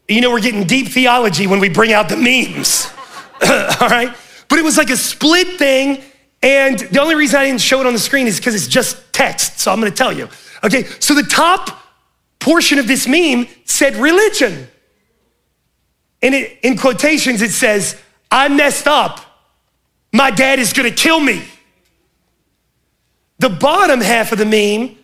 You 0.07 0.21
know, 0.21 0.31
we're 0.31 0.41
getting 0.41 0.65
deep 0.65 0.89
theology 0.89 1.47
when 1.47 1.59
we 1.59 1.69
bring 1.69 1.91
out 1.91 2.09
the 2.09 2.17
memes, 2.17 2.87
all 3.81 3.89
right? 3.89 4.15
But 4.47 4.59
it 4.59 4.63
was 4.63 4.77
like 4.77 4.89
a 4.89 4.97
split 4.97 5.57
thing. 5.57 6.03
And 6.43 6.79
the 6.79 7.01
only 7.01 7.15
reason 7.15 7.39
I 7.39 7.45
didn't 7.45 7.61
show 7.61 7.81
it 7.81 7.87
on 7.87 7.93
the 7.93 7.99
screen 7.99 8.27
is 8.27 8.37
because 8.37 8.53
it's 8.53 8.67
just 8.67 9.11
text. 9.13 9.59
So 9.59 9.71
I'm 9.71 9.79
going 9.79 9.91
to 9.91 9.97
tell 9.97 10.13
you. 10.13 10.29
Okay, 10.63 10.83
so 10.99 11.15
the 11.15 11.23
top 11.23 11.84
portion 12.45 12.77
of 12.77 12.87
this 12.87 13.07
meme 13.07 13.47
said 13.63 13.95
religion. 13.95 14.67
And 16.21 16.35
it, 16.35 16.59
in 16.61 16.77
quotations, 16.77 17.41
it 17.41 17.49
says, 17.49 17.99
I 18.29 18.49
messed 18.49 18.87
up. 18.87 19.19
My 20.13 20.29
dad 20.29 20.59
is 20.59 20.71
to 20.73 20.91
kill 20.91 21.19
me. 21.19 21.43
The 23.39 23.49
bottom 23.49 23.99
half 23.99 24.31
of 24.31 24.37
the 24.37 24.45
meme 24.45 24.95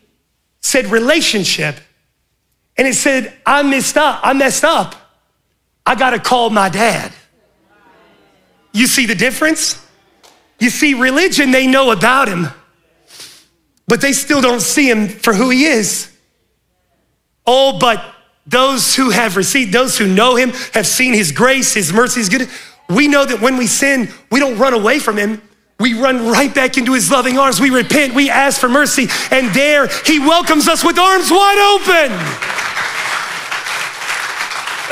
said 0.59 0.85
relationship. 0.85 1.77
And 2.77 2.87
it 2.87 2.93
said, 2.93 3.33
I 3.43 3.63
messed 3.63 3.97
up. 3.97 4.19
I 4.21 4.33
messed 4.33 4.63
up. 4.63 4.93
I 5.83 5.95
got 5.95 6.11
to 6.11 6.19
call 6.19 6.51
my 6.51 6.69
dad. 6.69 7.11
You 8.71 8.85
see 8.85 9.07
the 9.07 9.15
difference? 9.15 9.83
You 10.59 10.69
see, 10.69 10.93
religion, 10.93 11.49
they 11.49 11.65
know 11.65 11.89
about 11.89 12.27
him. 12.27 12.49
but 13.87 13.99
they 13.99 14.13
still 14.13 14.41
don't 14.41 14.61
see 14.61 14.87
him 14.87 15.07
for 15.07 15.33
who 15.33 15.49
he 15.49 15.65
is. 15.65 16.10
Oh, 17.45 17.77
but 17.79 18.03
those 18.45 18.95
who 18.95 19.09
have 19.09 19.37
received, 19.37 19.73
those 19.73 19.97
who 19.97 20.07
know 20.07 20.35
him, 20.35 20.51
have 20.73 20.87
seen 20.87 21.13
his 21.13 21.31
grace, 21.31 21.73
his 21.73 21.93
mercy, 21.93 22.19
his 22.19 22.29
goodness. 22.29 22.53
We 22.89 23.07
know 23.07 23.25
that 23.25 23.41
when 23.41 23.57
we 23.57 23.67
sin, 23.67 24.09
we 24.31 24.39
don't 24.39 24.57
run 24.57 24.73
away 24.73 24.99
from 24.99 25.17
him. 25.17 25.41
We 25.79 25.93
run 25.93 26.27
right 26.27 26.53
back 26.53 26.77
into 26.77 26.93
his 26.93 27.09
loving 27.09 27.39
arms. 27.39 27.59
We 27.59 27.71
repent, 27.71 28.13
we 28.13 28.29
ask 28.29 28.59
for 28.59 28.69
mercy, 28.69 29.07
and 29.31 29.53
there 29.55 29.87
he 30.05 30.19
welcomes 30.19 30.67
us 30.67 30.83
with 30.83 30.99
arms 30.99 31.31
wide 31.31 31.57
open. 31.79 32.11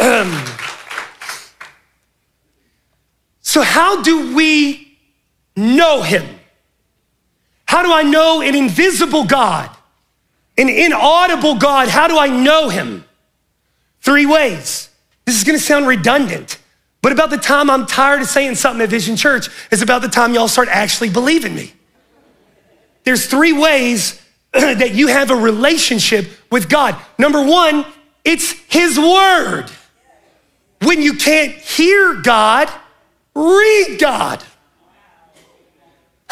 Um, 0.01 0.45
so, 3.41 3.61
how 3.61 4.01
do 4.01 4.35
we 4.35 4.97
know 5.55 6.01
him? 6.01 6.25
How 7.65 7.83
do 7.83 7.93
I 7.93 8.01
know 8.01 8.41
an 8.41 8.55
invisible 8.55 9.25
God, 9.25 9.69
an 10.59 10.69
inaudible 10.69 11.55
God? 11.55 11.87
How 11.87 12.07
do 12.07 12.17
I 12.17 12.27
know 12.27 12.69
him? 12.69 13.05
Three 14.01 14.25
ways. 14.25 14.89
This 15.25 15.37
is 15.37 15.43
gonna 15.43 15.59
sound 15.59 15.87
redundant, 15.87 16.57
but 17.01 17.11
about 17.11 17.29
the 17.29 17.37
time 17.37 17.69
I'm 17.69 17.85
tired 17.85 18.21
of 18.21 18.27
saying 18.27 18.55
something 18.55 18.81
at 18.83 18.89
Vizion 18.89 19.17
Church 19.17 19.47
is 19.71 19.81
about 19.81 20.01
the 20.01 20.07
time 20.07 20.33
y'all 20.33 20.47
start 20.47 20.67
actually 20.69 21.09
believing 21.09 21.55
me. 21.55 21.73
There's 23.03 23.25
three 23.25 23.53
ways 23.53 24.21
that 24.53 24.93
you 24.93 25.07
have 25.07 25.31
a 25.31 25.35
relationship 25.35 26.27
with 26.51 26.69
God. 26.69 26.95
Number 27.17 27.43
one, 27.43 27.85
it's 28.25 28.51
His 28.67 28.99
Word. 28.99 29.65
When 30.81 31.01
you 31.01 31.13
can't 31.13 31.53
hear 31.53 32.15
God, 32.15 32.69
read 33.35 33.97
God. 33.99 34.43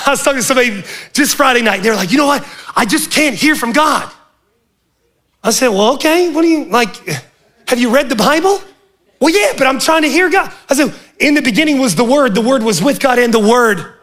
I 0.05 0.11
was 0.11 0.23
talking 0.23 0.39
to 0.39 0.43
somebody 0.43 0.83
just 1.13 1.35
Friday 1.35 1.61
night. 1.61 1.81
They're 1.83 1.95
like, 1.95 2.11
you 2.11 2.17
know 2.17 2.27
what? 2.27 2.47
I 2.75 2.85
just 2.85 3.11
can't 3.11 3.35
hear 3.35 3.55
from 3.55 3.71
God. 3.71 4.11
I 5.43 5.51
said, 5.51 5.69
well, 5.69 5.93
okay. 5.95 6.31
What 6.31 6.41
do 6.41 6.47
you 6.47 6.65
like? 6.65 6.95
Have 7.67 7.79
you 7.79 7.89
read 7.89 8.09
the 8.09 8.15
Bible? 8.15 8.61
Well, 9.19 9.33
yeah, 9.33 9.53
but 9.57 9.67
I'm 9.67 9.79
trying 9.79 10.03
to 10.03 10.09
hear 10.09 10.29
God. 10.29 10.51
I 10.69 10.75
said, 10.75 10.93
in 11.19 11.33
the 11.33 11.41
beginning 11.41 11.79
was 11.79 11.95
the 11.95 12.03
Word, 12.03 12.35
the 12.35 12.41
Word 12.41 12.63
was 12.63 12.81
with 12.81 12.99
God, 12.99 13.19
and 13.19 13.33
the 13.33 13.39
Word. 13.39 13.93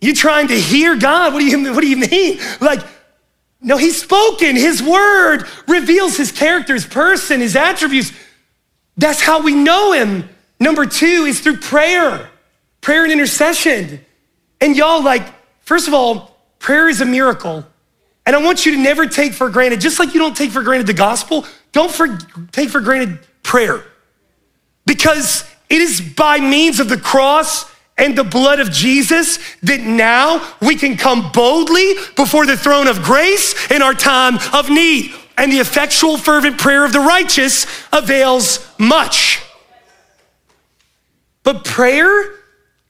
You 0.00 0.14
trying 0.14 0.48
to 0.48 0.60
hear 0.60 0.96
God? 0.96 1.32
What 1.32 1.38
do 1.38 1.46
you 1.46 1.72
what 1.72 1.80
do 1.80 1.88
you 1.88 1.96
mean? 1.96 2.38
Like, 2.60 2.80
no, 3.60 3.76
He's 3.76 4.02
spoken. 4.02 4.56
His 4.56 4.82
Word 4.82 5.46
reveals 5.68 6.16
His 6.16 6.32
character, 6.32 6.74
His 6.74 6.84
person, 6.84 7.40
His 7.40 7.54
attributes. 7.54 8.12
That's 8.96 9.20
how 9.20 9.42
we 9.42 9.54
know 9.54 9.92
Him. 9.92 10.28
Number 10.58 10.86
two 10.86 11.24
is 11.26 11.40
through 11.40 11.58
prayer, 11.58 12.28
prayer 12.80 13.04
and 13.04 13.12
intercession. 13.12 14.04
And 14.60 14.76
y'all, 14.76 15.02
like, 15.02 15.22
first 15.60 15.88
of 15.88 15.94
all, 15.94 16.36
prayer 16.58 16.88
is 16.88 17.00
a 17.00 17.06
miracle. 17.06 17.64
And 18.24 18.36
I 18.36 18.42
want 18.42 18.64
you 18.64 18.72
to 18.72 18.78
never 18.78 19.06
take 19.06 19.32
for 19.32 19.50
granted, 19.50 19.80
just 19.80 19.98
like 19.98 20.14
you 20.14 20.20
don't 20.20 20.36
take 20.36 20.52
for 20.52 20.62
granted 20.62 20.86
the 20.86 20.94
gospel, 20.94 21.46
don't 21.72 21.90
for, 21.90 22.16
take 22.52 22.70
for 22.70 22.80
granted 22.80 23.18
prayer. 23.42 23.84
Because 24.86 25.44
it 25.68 25.80
is 25.80 26.00
by 26.00 26.38
means 26.38 26.80
of 26.80 26.88
the 26.88 26.96
cross 26.96 27.70
and 27.98 28.16
the 28.16 28.24
blood 28.24 28.60
of 28.60 28.70
Jesus 28.70 29.38
that 29.62 29.80
now 29.80 30.54
we 30.60 30.76
can 30.76 30.96
come 30.96 31.30
boldly 31.32 31.94
before 32.16 32.46
the 32.46 32.56
throne 32.56 32.86
of 32.88 33.02
grace 33.02 33.70
in 33.70 33.82
our 33.82 33.94
time 33.94 34.38
of 34.52 34.70
need. 34.70 35.12
And 35.36 35.50
the 35.50 35.58
effectual, 35.58 36.18
fervent 36.18 36.58
prayer 36.58 36.84
of 36.84 36.92
the 36.92 37.00
righteous 37.00 37.66
avails 37.92 38.66
much. 38.78 39.42
But 41.42 41.64
prayer 41.64 42.34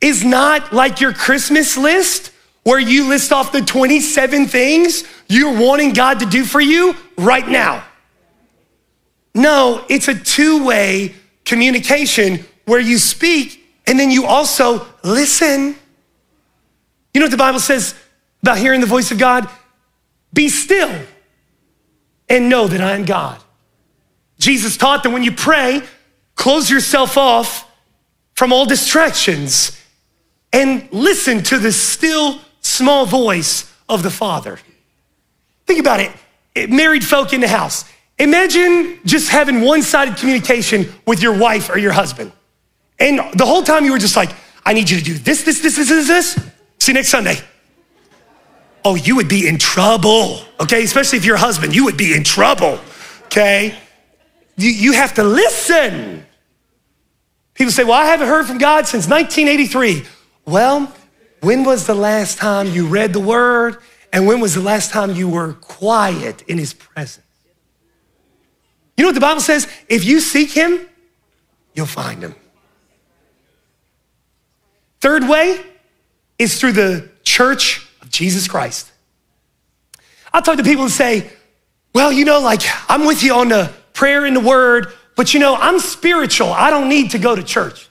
is 0.01 0.25
not 0.25 0.73
like 0.73 1.01
your 1.01 1.13
Christmas 1.13 1.77
list 1.77 2.32
where 2.65 2.79
you 2.79 3.09
list 3.09 3.33
off 3.33 3.53
the 3.53 3.61
27 3.61 4.47
things 4.47 5.05
you're 5.29 5.59
wanting 5.59 5.93
God 5.93 6.21
to 6.21 6.27
do 6.27 6.45
for 6.45 6.61
you 6.61 6.95
right 7.17 7.47
now. 7.47 7.85
No, 9.35 9.85
it's 9.89 10.09
a 10.09 10.15
two 10.15 10.65
way 10.65 11.15
communication 11.45 12.45
where 12.67 12.81
you 12.81 12.99
speak 12.99 13.63
and 13.87 13.99
then 13.99 14.11
you 14.11 14.27
also 14.27 14.87
listen. 15.03 15.77
You 17.15 17.21
know 17.21 17.27
what 17.27 17.31
the 17.31 17.37
Bible 17.37 17.61
says 17.61 17.95
about 18.43 18.59
hearing 18.59 18.81
the 18.81 18.87
voice 18.87 19.11
of 19.11 19.19
God? 19.19 19.49
Be 20.33 20.49
still 20.49 20.93
and 22.29 22.49
know 22.49 22.69
that 22.69 22.81
I 22.81 22.93
am 22.93 23.05
God. 23.05 23.43
Jesus 24.39 24.77
taught 24.77 25.03
that 25.03 25.11
when 25.11 25.23
you 25.23 25.33
pray, 25.33 25.83
close 26.35 26.71
yourself 26.71 27.17
off 27.17 27.71
from 28.35 28.53
all 28.53 28.67
distractions 28.67 29.79
and 30.53 30.89
listen 30.93 31.43
to 31.45 31.59
the 31.59 31.73
still 31.73 32.41
small 32.73 33.07
voice 33.07 33.73
of 33.89 34.03
the 34.03 34.11
Father. 34.11 34.59
Think 35.67 35.81
about 35.81 36.01
it. 36.01 36.71
Married 36.71 37.05
folk 37.05 37.33
in 37.33 37.41
the 37.41 37.49
house. 37.49 37.85
Imagine 38.19 39.01
just 39.05 39.31
having 39.31 39.63
one 39.63 39.83
sided 39.83 40.17
communication 40.17 40.93
with 41.07 41.23
your 41.23 41.37
wife 41.37 41.71
or 41.71 41.79
your 41.79 41.93
husband. 41.93 42.33
And 42.99 43.19
the 43.35 43.47
whole 43.47 43.63
time 43.63 43.85
you 43.85 43.93
were 43.93 43.99
just 43.99 44.17
like, 44.17 44.31
I 44.65 44.75
need 44.75 44.89
you 44.89 44.99
to 44.99 45.05
do 45.05 45.15
this, 45.15 45.43
this, 45.43 45.61
this, 45.61 45.77
this, 45.77 45.89
this, 45.89 46.07
this. 46.07 46.51
See 46.79 46.93
you 46.93 46.95
next 46.95 47.09
Sunday. 47.09 47.37
Oh, 48.85 48.95
you 48.95 49.17
would 49.17 49.29
be 49.29 49.49
in 49.49 49.59
trouble, 49.59 50.41
okay? 50.61 50.83
Especially 50.83 51.19
if 51.19 51.25
you're 51.25 51.37
a 51.37 51.41
husband, 51.41 51.75
you 51.75 51.85
would 51.85 51.97
be 51.97 52.15
in 52.15 52.25
trouble, 52.25 52.81
okay? 53.27 53.77
You, 54.57 54.71
you 54.71 54.93
have 54.93 55.15
to 55.15 55.25
listen. 55.25 56.27
People 57.55 57.73
say, 57.73 57.85
Well, 57.85 57.95
I 57.95 58.07
haven't 58.07 58.29
heard 58.29 58.47
from 58.47 58.59
God 58.59 58.87
since 58.87 59.09
1983. 59.09 60.05
Well, 60.47 60.93
when 61.43 61.65
was 61.65 61.87
the 61.87 61.95
last 61.95 62.39
time 62.39 62.69
you 62.69 62.87
read 62.87 63.13
the 63.13 63.21
word? 63.21 63.79
And 64.13 64.27
when 64.27 64.41
was 64.41 64.55
the 64.55 64.61
last 64.61 64.91
time 64.91 65.11
you 65.11 65.29
were 65.29 65.55
quiet 65.55 66.43
in 66.43 66.57
his 66.57 66.73
presence? 66.73 67.27
You 68.97 69.03
know 69.03 69.09
what 69.09 69.15
the 69.15 69.21
Bible 69.21 69.41
says? 69.41 69.67
If 69.89 70.05
you 70.05 70.21
seek 70.21 70.51
him, 70.51 70.87
you'll 71.75 71.87
find 71.87 72.23
him. 72.23 72.35
Third 75.01 75.29
way 75.29 75.61
is 76.39 76.61
through 76.61 76.73
the 76.73 77.09
church 77.25 77.89
of 78.03 78.11
Jesus 78.11 78.47
Christ. 78.47 78.93
I 80.33 80.41
talk 80.43 80.59
to 80.59 80.63
people 80.63 80.85
and 80.85 80.93
say, 80.93 81.29
well, 81.93 82.13
you 82.13 82.25
know, 82.25 82.41
like 82.41 82.63
I'm 82.89 83.05
with 83.05 83.23
you 83.23 83.35
on 83.35 83.49
the 83.49 83.73
prayer 83.95 84.25
and 84.27 84.37
the 84.37 84.41
word, 84.41 84.93
but 85.17 85.35
you 85.35 85.41
know, 85.41 85.57
I'm 85.57 85.81
spiritual. 85.81 86.53
I 86.53 86.71
don't 86.71 86.89
need 86.89 87.11
to 87.11 87.19
go 87.19 87.35
to 87.35 87.43
church. 87.43 87.89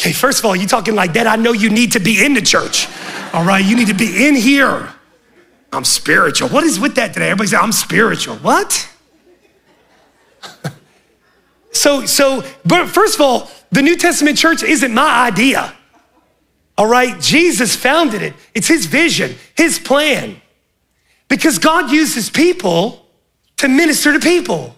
Okay, 0.00 0.12
first 0.12 0.38
of 0.38 0.46
all, 0.46 0.56
you 0.56 0.66
talking 0.66 0.94
like 0.94 1.12
that, 1.12 1.26
I 1.26 1.36
know 1.36 1.52
you 1.52 1.68
need 1.68 1.92
to 1.92 2.00
be 2.00 2.24
in 2.24 2.32
the 2.32 2.40
church. 2.40 2.88
All 3.34 3.44
right, 3.44 3.62
you 3.62 3.76
need 3.76 3.88
to 3.88 3.94
be 3.94 4.26
in 4.26 4.34
here. 4.34 4.88
I'm 5.74 5.84
spiritual. 5.84 6.48
What 6.48 6.64
is 6.64 6.80
with 6.80 6.94
that 6.94 7.12
today? 7.12 7.26
Everybody 7.26 7.48
say, 7.48 7.58
I'm 7.58 7.70
spiritual. 7.70 8.36
What? 8.36 8.90
so, 11.72 12.06
so, 12.06 12.42
but 12.64 12.86
first 12.88 13.16
of 13.16 13.20
all, 13.20 13.50
the 13.72 13.82
New 13.82 13.94
Testament 13.94 14.38
church 14.38 14.62
isn't 14.62 14.94
my 14.94 15.26
idea. 15.26 15.76
All 16.78 16.86
right, 16.86 17.20
Jesus 17.20 17.76
founded 17.76 18.22
it. 18.22 18.32
It's 18.54 18.68
his 18.68 18.86
vision, 18.86 19.36
his 19.54 19.78
plan. 19.78 20.40
Because 21.28 21.58
God 21.58 21.90
uses 21.90 22.30
people 22.30 23.06
to 23.58 23.68
minister 23.68 24.14
to 24.14 24.18
people. 24.18 24.74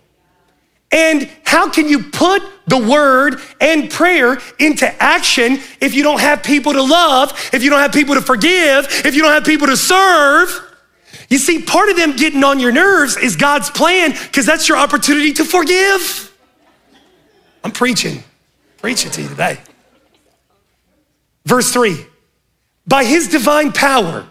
And 0.92 1.28
how 1.44 1.70
can 1.70 1.88
you 1.88 2.02
put 2.02 2.42
the 2.66 2.78
word 2.78 3.40
and 3.61 3.90
prayer 3.90 4.38
into 4.59 4.87
action 5.02 5.59
if 5.81 5.94
you 5.94 6.02
don't 6.02 6.20
have 6.20 6.42
people 6.42 6.74
to 6.74 6.83
love, 6.83 7.33
if 7.52 7.62
you 7.62 7.70
don't 7.70 7.81
have 7.81 7.92
people 7.92 8.14
to 8.14 8.20
forgive, 8.20 8.87
if 9.05 9.14
you 9.14 9.22
don't 9.22 9.33
have 9.33 9.44
people 9.44 9.66
to 9.68 9.76
serve? 9.76 10.68
You 11.31 11.38
see, 11.38 11.62
part 11.62 11.88
of 11.88 11.96
them 11.96 12.14
getting 12.16 12.44
on 12.44 12.61
your 12.61 12.72
nerves 12.72 13.16
is 13.16 13.37
God's 13.37 13.70
plan 13.70 14.12
because 14.12 14.44
that's 14.44 14.68
your 14.68 14.76
opportunity 14.76 15.33
to 15.35 15.44
forgive. 15.46 16.31
I'm 17.64 17.72
preaching, 17.72 18.22
preaching 18.78 19.11
to 19.12 19.22
you 19.22 19.28
today. 19.28 19.59
Verse 21.46 21.72
three 21.72 22.07
by 22.87 23.05
his 23.05 23.28
divine 23.28 23.72
power, 23.72 24.26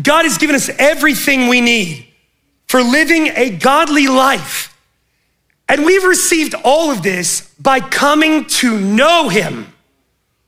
God 0.00 0.24
has 0.24 0.38
given 0.38 0.56
us 0.56 0.70
everything 0.78 1.48
we 1.48 1.60
need 1.60 2.06
for 2.66 2.82
living 2.82 3.28
a 3.28 3.50
godly 3.50 4.08
life 4.08 4.69
and 5.70 5.84
we've 5.84 6.02
received 6.02 6.54
all 6.64 6.90
of 6.90 7.04
this 7.04 7.54
by 7.60 7.78
coming 7.78 8.44
to 8.44 8.76
know 8.76 9.28
him, 9.28 9.72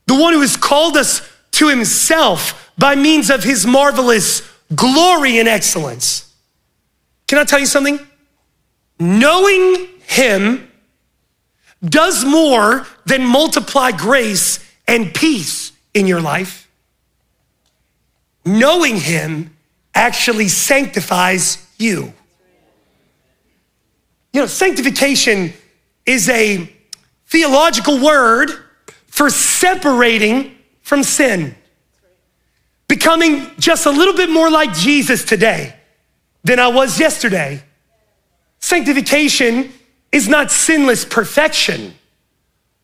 the 0.06 0.16
one 0.16 0.32
who 0.32 0.40
has 0.40 0.56
called 0.56 0.96
us 0.96 1.22
to 1.52 1.68
himself 1.68 2.72
by 2.76 2.96
means 2.96 3.30
of 3.30 3.44
his 3.44 3.64
marvelous 3.64 4.42
glory 4.74 5.38
and 5.38 5.48
excellence. 5.48 6.34
Can 7.28 7.38
I 7.38 7.44
tell 7.44 7.60
you 7.60 7.66
something? 7.66 8.00
Knowing 8.98 9.86
him 10.08 10.68
does 11.84 12.24
more 12.24 12.84
than 13.06 13.24
multiply 13.24 13.92
grace 13.92 14.58
and 14.88 15.14
peace 15.14 15.70
in 15.94 16.08
your 16.08 16.20
life. 16.20 16.68
Knowing 18.44 18.96
him 18.96 19.56
actually 19.94 20.48
sanctifies 20.48 21.64
you. 21.78 22.12
You 24.32 24.40
know, 24.40 24.46
sanctification 24.46 25.52
is 26.06 26.28
a 26.28 26.72
theological 27.26 27.98
word 28.02 28.50
for 29.06 29.28
separating 29.30 30.56
from 30.80 31.02
sin. 31.02 31.54
becoming 32.88 33.50
just 33.58 33.86
a 33.86 33.90
little 33.90 34.12
bit 34.12 34.28
more 34.28 34.50
like 34.50 34.74
Jesus 34.74 35.24
today 35.24 35.74
than 36.44 36.58
I 36.58 36.68
was 36.68 37.00
yesterday. 37.00 37.62
Sanctification 38.58 39.72
is 40.12 40.28
not 40.28 40.50
sinless 40.50 41.06
perfection, 41.06 41.94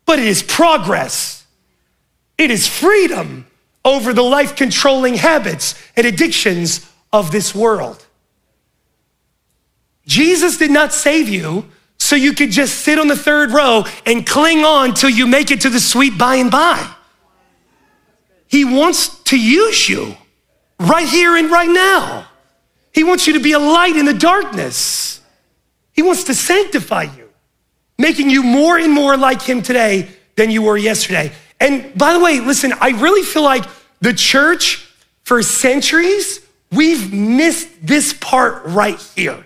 but 0.07 0.19
it 0.19 0.25
is 0.25 0.43
progress. 0.43 1.47
It 2.39 2.51
is 2.51 2.67
freedom 2.67 3.47
over 3.85 4.15
the 4.15 4.23
life 4.23 4.57
controlling 4.57 5.15
habits 5.15 5.75
and 5.95 6.07
addictions 6.07 6.91
of 7.13 7.31
this 7.31 7.55
world. 7.55 8.07
Jesus 10.09 10.57
did 10.57 10.71
not 10.71 10.95
save 10.95 11.29
you 11.29 11.67
so 11.99 12.17
you 12.17 12.33
could 12.33 12.51
just 12.51 12.79
sit 12.79 12.99
on 12.99 13.09
the 13.09 13.17
third 13.17 13.51
row 13.51 13.85
and 14.07 14.27
cling 14.27 14.65
on 14.65 14.95
till 14.95 15.11
you 15.11 15.27
make 15.27 15.51
it 15.51 15.61
to 15.61 15.69
the 15.69 15.79
sweet 15.79 16.17
by 16.17 16.37
and 16.37 16.51
by. 16.51 16.95
He 18.47 18.65
wants 18.65 19.23
to 19.25 19.39
use 19.39 19.87
you 19.87 20.17
right 20.81 21.07
here 21.07 21.37
and 21.37 21.51
right 21.51 21.69
now. 21.69 22.27
He 22.95 23.05
wants 23.05 23.27
you 23.27 23.35
to 23.35 23.41
be 23.41 23.53
a 23.53 23.59
light 23.59 23.97
in 23.97 24.07
the 24.07 24.15
darkness. 24.15 25.21
He 25.93 26.01
wants 26.01 26.25
to 26.25 26.35
sanctify 26.35 27.03
you, 27.03 27.29
making 27.99 28.31
you 28.31 28.43
more 28.43 28.79
and 28.79 28.91
more 28.91 29.15
like 29.19 29.43
Him 29.43 29.61
today 29.61 30.09
than 30.37 30.51
you 30.51 30.63
were 30.63 30.79
yesterday. 30.79 31.33
And 31.61 31.93
by 31.99 32.15
the 32.15 32.21
way, 32.21 32.41
listen, 32.41 32.73
I 32.81 32.91
really 32.91 33.23
feel 33.23 33.43
like 33.43 33.65
the 34.01 34.15
church 34.15 34.91
for 35.25 35.43
centuries, 35.43 36.41
we've 36.73 37.13
missed 37.13 37.69
this 37.87 38.15
part 38.15 38.65
right 38.65 38.99
here. 39.15 39.45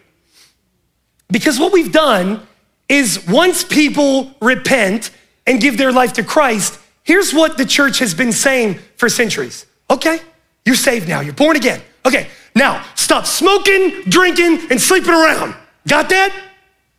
Because 1.32 1.58
what 1.58 1.72
we've 1.72 1.90
done 1.90 2.46
is 2.88 3.26
once 3.26 3.64
people 3.64 4.30
repent 4.40 5.10
and 5.46 5.60
give 5.60 5.78
their 5.78 5.90
life 5.90 6.12
to 6.14 6.22
Christ, 6.22 6.78
here's 7.02 7.32
what 7.32 7.56
the 7.56 7.64
church 7.64 7.98
has 7.98 8.14
been 8.14 8.32
saying 8.32 8.78
for 8.96 9.08
centuries. 9.08 9.66
Okay, 9.90 10.20
you're 10.64 10.76
saved 10.76 11.08
now, 11.08 11.20
you're 11.20 11.34
born 11.34 11.56
again. 11.56 11.80
Okay, 12.04 12.28
now 12.54 12.84
stop 12.94 13.26
smoking, 13.26 14.02
drinking, 14.08 14.70
and 14.70 14.80
sleeping 14.80 15.10
around. 15.10 15.56
Got 15.88 16.10
that? 16.10 16.32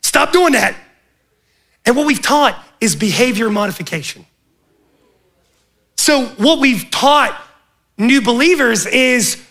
Stop 0.02 0.32
doing 0.32 0.52
that. 0.52 0.74
And 1.86 1.96
what 1.96 2.06
we've 2.06 2.20
taught 2.20 2.62
is 2.80 2.96
behavior 2.96 3.48
modification. 3.50 4.26
So, 5.96 6.26
what 6.36 6.58
we've 6.58 6.90
taught 6.90 7.40
new 7.96 8.20
believers 8.20 8.84
is 8.84 9.42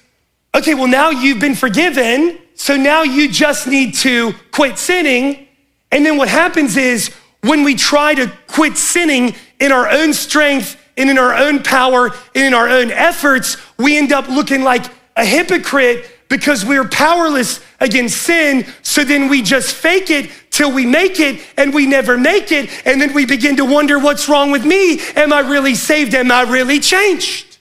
okay, 0.54 0.76
well, 0.76 0.88
now 0.88 1.10
you've 1.10 1.40
been 1.40 1.56
forgiven, 1.56 2.38
so 2.64 2.78
now 2.78 3.04
you 3.04 3.28
just 3.28 3.68
need 3.68 3.94
to 3.96 4.32
quit 4.52 4.78
sinning. 4.78 5.50
And 5.92 6.06
then 6.06 6.16
what 6.16 6.30
happens 6.30 6.78
is 6.78 7.14
when 7.42 7.66
we 7.66 7.76
try 7.76 8.16
to 8.16 8.32
quit 8.48 8.78
sinning 8.78 9.36
in 9.60 9.74
our 9.74 9.90
own 9.90 10.14
strength 10.14 10.82
and 10.96 11.10
in 11.10 11.18
our 11.18 11.34
own 11.34 11.62
power 11.62 12.12
and 12.34 12.46
in 12.46 12.54
our 12.54 12.70
own 12.70 12.90
efforts, 12.90 13.58
we 13.78 13.98
end 13.98 14.14
up 14.14 14.30
looking 14.30 14.64
like 14.64 14.86
a 15.18 15.26
hypocrite 15.26 16.10
because 16.30 16.64
we're 16.64 16.88
powerless 16.88 17.60
against 17.82 18.22
sin. 18.22 18.66
So 18.82 19.04
then 19.04 19.28
we 19.28 19.42
just 19.42 19.76
fake 19.76 20.10
it 20.10 20.32
till 20.50 20.72
we 20.72 20.86
make 20.86 21.20
it 21.20 21.42
and 21.58 21.74
we 21.74 21.86
never 21.86 22.18
make 22.18 22.54
it. 22.54 22.70
And 22.88 23.02
then 23.02 23.14
we 23.14 23.26
begin 23.26 23.58
to 23.58 23.66
wonder 23.66 24.00
what's 24.00 24.30
wrong 24.30 24.52
with 24.52 24.64
me? 24.64 25.02
Am 25.18 25.34
I 25.34 25.42
really 25.42 25.76
saved? 25.76 26.16
Am 26.16 26.32
I 26.32 26.44
really 26.44 26.80
changed? 26.80 27.58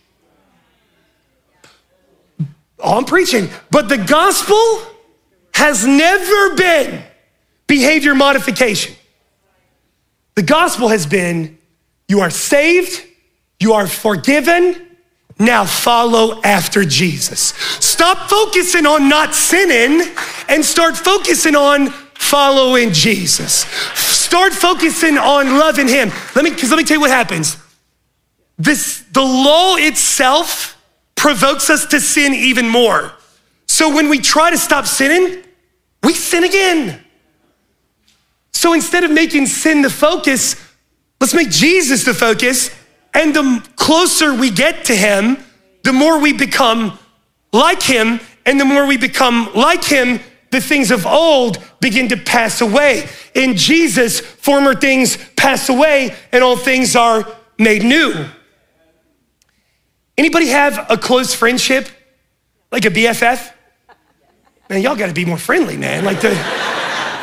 Oh, 2.78 2.98
I'm 2.98 3.04
preaching. 3.04 3.48
But 3.72 3.88
the 3.88 3.98
gospel 3.98 4.90
has 5.54 5.86
never 5.86 6.54
been 6.54 7.02
behavior 7.66 8.14
modification. 8.14 8.94
The 10.34 10.42
gospel 10.42 10.88
has 10.88 11.06
been 11.06 11.58
you 12.08 12.20
are 12.20 12.30
saved, 12.30 13.04
you 13.60 13.72
are 13.74 13.86
forgiven, 13.86 14.88
now 15.38 15.64
follow 15.64 16.40
after 16.42 16.84
Jesus. 16.84 17.54
Stop 17.80 18.28
focusing 18.28 18.86
on 18.86 19.08
not 19.08 19.34
sinning 19.34 20.06
and 20.48 20.64
start 20.64 20.96
focusing 20.96 21.56
on 21.56 21.88
following 22.14 22.92
Jesus. 22.92 23.64
Start 23.94 24.52
focusing 24.52 25.18
on 25.18 25.58
loving 25.58 25.88
him. 25.88 26.10
Let 26.34 26.44
me 26.44 26.50
cuz 26.52 26.70
let 26.70 26.76
me 26.76 26.84
tell 26.84 26.96
you 26.96 27.00
what 27.00 27.10
happens. 27.10 27.56
This 28.58 29.02
the 29.12 29.22
law 29.22 29.76
itself 29.76 30.76
provokes 31.14 31.70
us 31.70 31.86
to 31.86 32.00
sin 32.00 32.34
even 32.34 32.68
more. 32.68 33.12
So 33.72 33.88
when 33.88 34.10
we 34.10 34.18
try 34.18 34.50
to 34.50 34.58
stop 34.58 34.84
sinning, 34.84 35.42
we 36.02 36.12
sin 36.12 36.44
again. 36.44 37.02
So 38.52 38.74
instead 38.74 39.02
of 39.02 39.10
making 39.10 39.46
sin 39.46 39.80
the 39.80 39.88
focus, 39.88 40.56
let's 41.22 41.32
make 41.32 41.48
Jesus 41.48 42.04
the 42.04 42.12
focus. 42.12 42.70
And 43.14 43.34
the 43.34 43.66
closer 43.76 44.34
we 44.34 44.50
get 44.50 44.84
to 44.84 44.94
him, 44.94 45.38
the 45.84 45.92
more 45.94 46.20
we 46.20 46.34
become 46.34 46.98
like 47.50 47.80
him. 47.80 48.20
And 48.44 48.60
the 48.60 48.66
more 48.66 48.84
we 48.84 48.98
become 48.98 49.48
like 49.54 49.84
him, 49.84 50.20
the 50.50 50.60
things 50.60 50.90
of 50.90 51.06
old 51.06 51.56
begin 51.80 52.10
to 52.10 52.18
pass 52.18 52.60
away. 52.60 53.08
In 53.34 53.56
Jesus, 53.56 54.20
former 54.20 54.74
things 54.74 55.16
pass 55.34 55.70
away 55.70 56.14
and 56.30 56.44
all 56.44 56.58
things 56.58 56.94
are 56.94 57.26
made 57.58 57.84
new. 57.84 58.26
Anybody 60.18 60.48
have 60.48 60.90
a 60.90 60.98
close 60.98 61.34
friendship? 61.34 61.88
Like 62.70 62.84
a 62.84 62.90
BFF? 62.90 63.54
Man, 64.68 64.82
y'all 64.82 64.96
gotta 64.96 65.12
be 65.12 65.24
more 65.24 65.38
friendly, 65.38 65.76
man. 65.76 66.04
Like 66.04 66.20
the, 66.20 66.30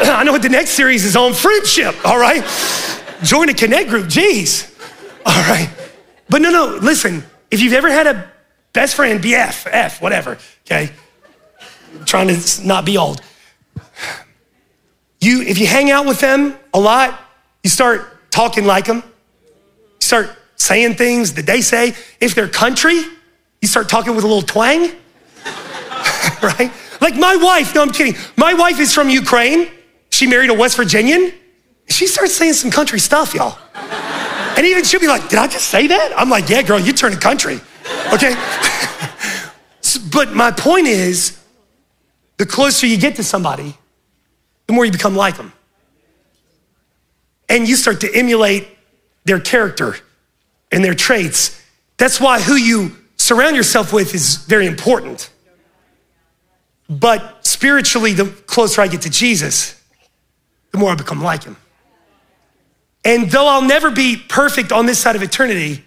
I 0.02 0.23
know 0.23 0.32
what 0.32 0.41
the 0.41 0.49
next 0.49 0.71
series 0.71 1.06
is 1.06 1.15
on 1.15 1.34
friendship, 1.34 1.95
all 2.06 2.19
right? 2.19 2.43
Join 3.23 3.49
a 3.49 3.54
connect 3.54 3.89
group, 3.89 4.08
jeez. 4.08 4.73
All 5.25 5.41
right. 5.49 5.69
But 6.30 6.41
no, 6.41 6.52
no, 6.52 6.78
listen, 6.82 7.23
if 7.52 7.62
you've 7.62 7.73
ever 7.73 7.89
had 7.89 8.08
a 8.08 8.32
best 8.73 8.95
friend, 8.95 9.21
BF, 9.21 9.67
F, 9.71 10.02
whatever, 10.02 10.38
okay? 10.65 10.91
I'm 11.97 12.06
trying 12.06 12.28
to 12.28 12.67
not 12.67 12.86
be 12.86 12.97
old. 12.97 13.21
You, 15.19 15.41
if 15.41 15.58
you 15.58 15.67
hang 15.67 15.91
out 15.91 16.06
with 16.06 16.19
them 16.19 16.56
a 16.73 16.80
lot, 16.80 17.19
you 17.63 17.69
start 17.69 18.32
talking 18.32 18.65
like 18.65 18.86
them. 18.86 18.97
You 18.97 20.02
start 20.02 20.30
saying 20.56 20.95
things 20.95 21.34
that 21.34 21.45
they 21.45 21.62
say. 21.62 21.95
If 22.21 22.36
they're 22.36 22.47
country, 22.47 23.02
you 23.62 23.67
start 23.67 23.89
talking 23.89 24.15
with 24.15 24.23
a 24.23 24.28
little 24.28 24.43
twang, 24.43 24.82
right? 26.41 26.71
Like 27.01 27.15
my 27.15 27.35
wife, 27.35 27.75
no, 27.75 27.81
I'm 27.81 27.91
kidding. 27.91 28.15
My 28.35 28.53
wife 28.53 28.79
is 28.79 28.93
from 28.93 29.09
Ukraine. 29.09 29.69
She 30.09 30.27
married 30.27 30.49
a 30.49 30.53
West 30.53 30.77
Virginian. 30.77 31.33
She 31.88 32.07
starts 32.07 32.33
saying 32.35 32.53
some 32.53 32.71
country 32.71 32.99
stuff, 32.99 33.33
y'all. 33.33 33.57
And 34.57 34.65
even 34.65 34.83
she'll 34.83 34.99
be 34.99 35.07
like, 35.07 35.29
Did 35.29 35.39
I 35.39 35.47
just 35.47 35.69
say 35.69 35.88
that? 35.88 36.13
I'm 36.17 36.29
like, 36.29 36.49
Yeah, 36.49 36.62
girl, 36.62 36.79
you 36.79 36.93
turn 36.93 37.12
to 37.12 37.17
country, 37.17 37.59
okay? 38.13 38.35
but 40.12 40.33
my 40.33 40.51
point 40.51 40.88
is 40.88 41.39
the 42.38 42.45
closer 42.45 42.85
you 42.88 42.97
get 42.97 43.15
to 43.15 43.23
somebody, 43.23 43.75
the 44.67 44.73
more 44.73 44.85
you 44.85 44.91
become 44.91 45.15
like 45.15 45.38
them. 45.38 45.53
And 47.47 47.67
you 47.67 47.75
start 47.75 48.01
to 48.01 48.13
emulate 48.13 48.67
their 49.25 49.39
character 49.39 49.95
and 50.71 50.83
their 50.83 50.93
traits. 50.93 51.62
That's 51.97 52.19
why 52.19 52.41
who 52.41 52.55
you 52.55 52.95
surround 53.17 53.55
yourself 53.55 53.91
with 53.91 54.13
is 54.13 54.38
very 54.38 54.67
important. 54.67 55.29
But 56.89 57.45
spiritually, 57.45 58.13
the 58.13 58.25
closer 58.25 58.82
I 58.82 58.88
get 58.88 59.04
to 59.04 59.10
Jesus, 59.10 59.82
the 60.71 60.78
more 60.78 60.91
I 60.91 60.95
become 60.95 61.21
like 61.21 61.43
him. 61.43 61.56
And 63.06 63.30
though 63.30 63.47
I'll 63.47 63.62
never 63.62 63.91
be 63.91 64.17
perfect 64.17 64.71
on 64.71 64.86
this 64.86 64.99
side 64.99 65.15
of 65.15 65.21
eternity, 65.21 65.86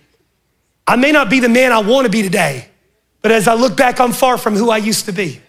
I 0.87 0.97
may 0.97 1.13
not 1.13 1.29
be 1.29 1.41
the 1.41 1.49
man 1.49 1.73
I 1.73 1.81
want 1.81 2.05
to 2.07 2.11
be 2.11 2.23
today, 2.23 2.69
but 3.21 3.33
as 3.33 3.49
I 3.49 3.55
look 3.55 3.77
back, 3.77 4.01
I'm 4.01 4.13
far 4.13 4.39
from 4.39 4.55
who 4.55 4.71
I 4.71 4.79
used 4.79 5.07
to 5.07 5.13
be. 5.13 5.41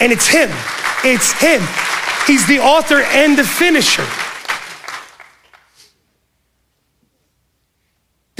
And 0.00 0.12
it's 0.12 0.26
him. 0.26 0.50
It's 1.04 1.32
him. 1.32 1.62
He's 2.26 2.46
the 2.46 2.58
author 2.58 3.00
and 3.00 3.38
the 3.38 3.44
finisher. 3.44 4.06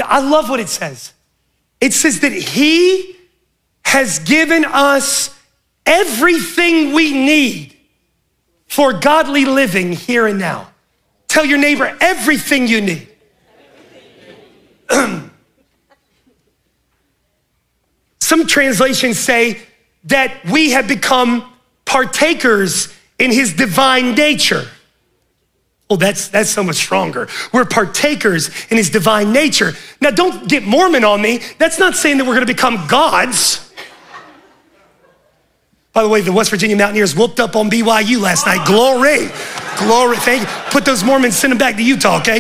I 0.05 0.21
love 0.21 0.49
what 0.49 0.61
it 0.61 0.69
says. 0.69 1.13
It 1.81 1.93
says 1.93 2.21
that 2.21 2.33
He 2.33 3.17
has 3.85 4.19
given 4.21 4.65
us 4.65 5.38
everything 5.89 6.93
we 6.93 7.13
need 7.13 7.75
for 8.67 8.93
godly 8.93 9.45
living 9.47 9.93
here 9.93 10.27
and 10.27 10.39
now. 10.39 10.69
Tell 11.27 11.45
your 11.45 11.59
neighbor 11.59 11.97
everything 12.01 12.69
you 12.69 12.81
need. 12.81 13.09
Some 18.21 18.47
translations 18.47 19.19
say 19.19 19.59
that 20.05 20.45
we 20.45 20.71
have 20.71 20.87
become 20.87 21.51
partakers 21.85 22.95
in 23.19 23.33
his 23.33 23.55
divine 23.55 24.15
nature. 24.15 24.69
Well, 25.89 25.97
that's, 25.97 26.29
that's 26.29 26.51
so 26.51 26.63
much 26.63 26.77
stronger. 26.77 27.29
We're 27.53 27.65
partakers 27.65 28.51
in 28.71 28.77
his 28.77 28.91
divine 28.91 29.33
nature. 29.33 29.73
Now, 30.03 30.11
don't 30.11 30.47
get 30.47 30.63
Mormon 30.63 31.03
on 31.05 31.23
me. 31.23 31.41
That's 31.57 31.79
not 31.79 31.97
saying 31.97 32.19
that 32.19 32.25
we're 32.25 32.35
going 32.35 32.47
to 32.47 32.53
become 32.53 32.87
gods. 32.87 33.68
By 35.99 36.05
the 36.05 36.11
way, 36.11 36.21
the 36.21 36.33
West 36.33 36.51
Virginia 36.51 36.77
Mountaineers 36.77 37.17
whooped 37.17 37.41
up 37.41 37.57
on 37.57 37.69
BYU 37.69 38.21
last 38.21 38.47
night. 38.47 38.65
Glory. 38.65 39.31
Glory. 39.77 40.17
Thank 40.19 40.43
you. 40.43 40.47
Put 40.71 40.85
those 40.85 41.03
Mormons, 41.03 41.37
send 41.37 41.51
them 41.51 41.59
back 41.59 41.75
to 41.75 41.83
Utah, 41.83 42.21
okay? 42.21 42.39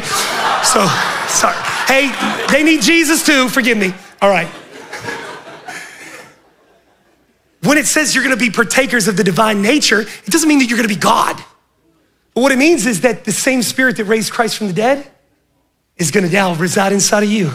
So, 0.62 0.87
sorry. 1.27 1.57
Hey, 1.88 2.14
they 2.53 2.62
need 2.62 2.83
Jesus 2.83 3.27
too. 3.27 3.49
Forgive 3.49 3.77
me. 3.77 3.92
All 4.23 4.31
right. 4.31 4.47
when 7.64 7.79
it 7.79 7.87
says 7.87 8.14
you're 8.14 8.23
gonna 8.23 8.37
be 8.37 8.49
partakers 8.49 9.09
of 9.09 9.16
the 9.16 9.25
divine 9.25 9.61
nature, 9.61 10.03
it 10.03 10.31
doesn't 10.31 10.49
mean 10.49 10.61
that 10.61 10.66
you're 10.66 10.79
gonna 10.79 10.87
be 10.87 10.94
God. 10.94 11.37
But 12.35 12.42
what 12.42 12.53
it 12.53 12.59
means 12.59 12.87
is 12.87 13.01
that 13.01 13.25
the 13.25 13.33
same 13.33 13.64
spirit 13.64 13.97
that 13.97 14.05
raised 14.05 14.31
Christ 14.33 14.57
from 14.57 14.68
the 14.68 14.73
dead 14.73 15.05
is 15.97 16.12
gonna 16.12 16.31
now 16.31 16.55
reside 16.55 16.92
inside 16.92 17.25
of 17.25 17.29
you. 17.29 17.51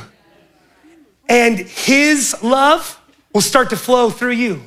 And 1.30 1.60
his 1.60 2.36
love 2.44 3.00
will 3.34 3.40
start 3.40 3.70
to 3.70 3.78
flow 3.78 4.10
through 4.10 4.32
you. 4.32 4.64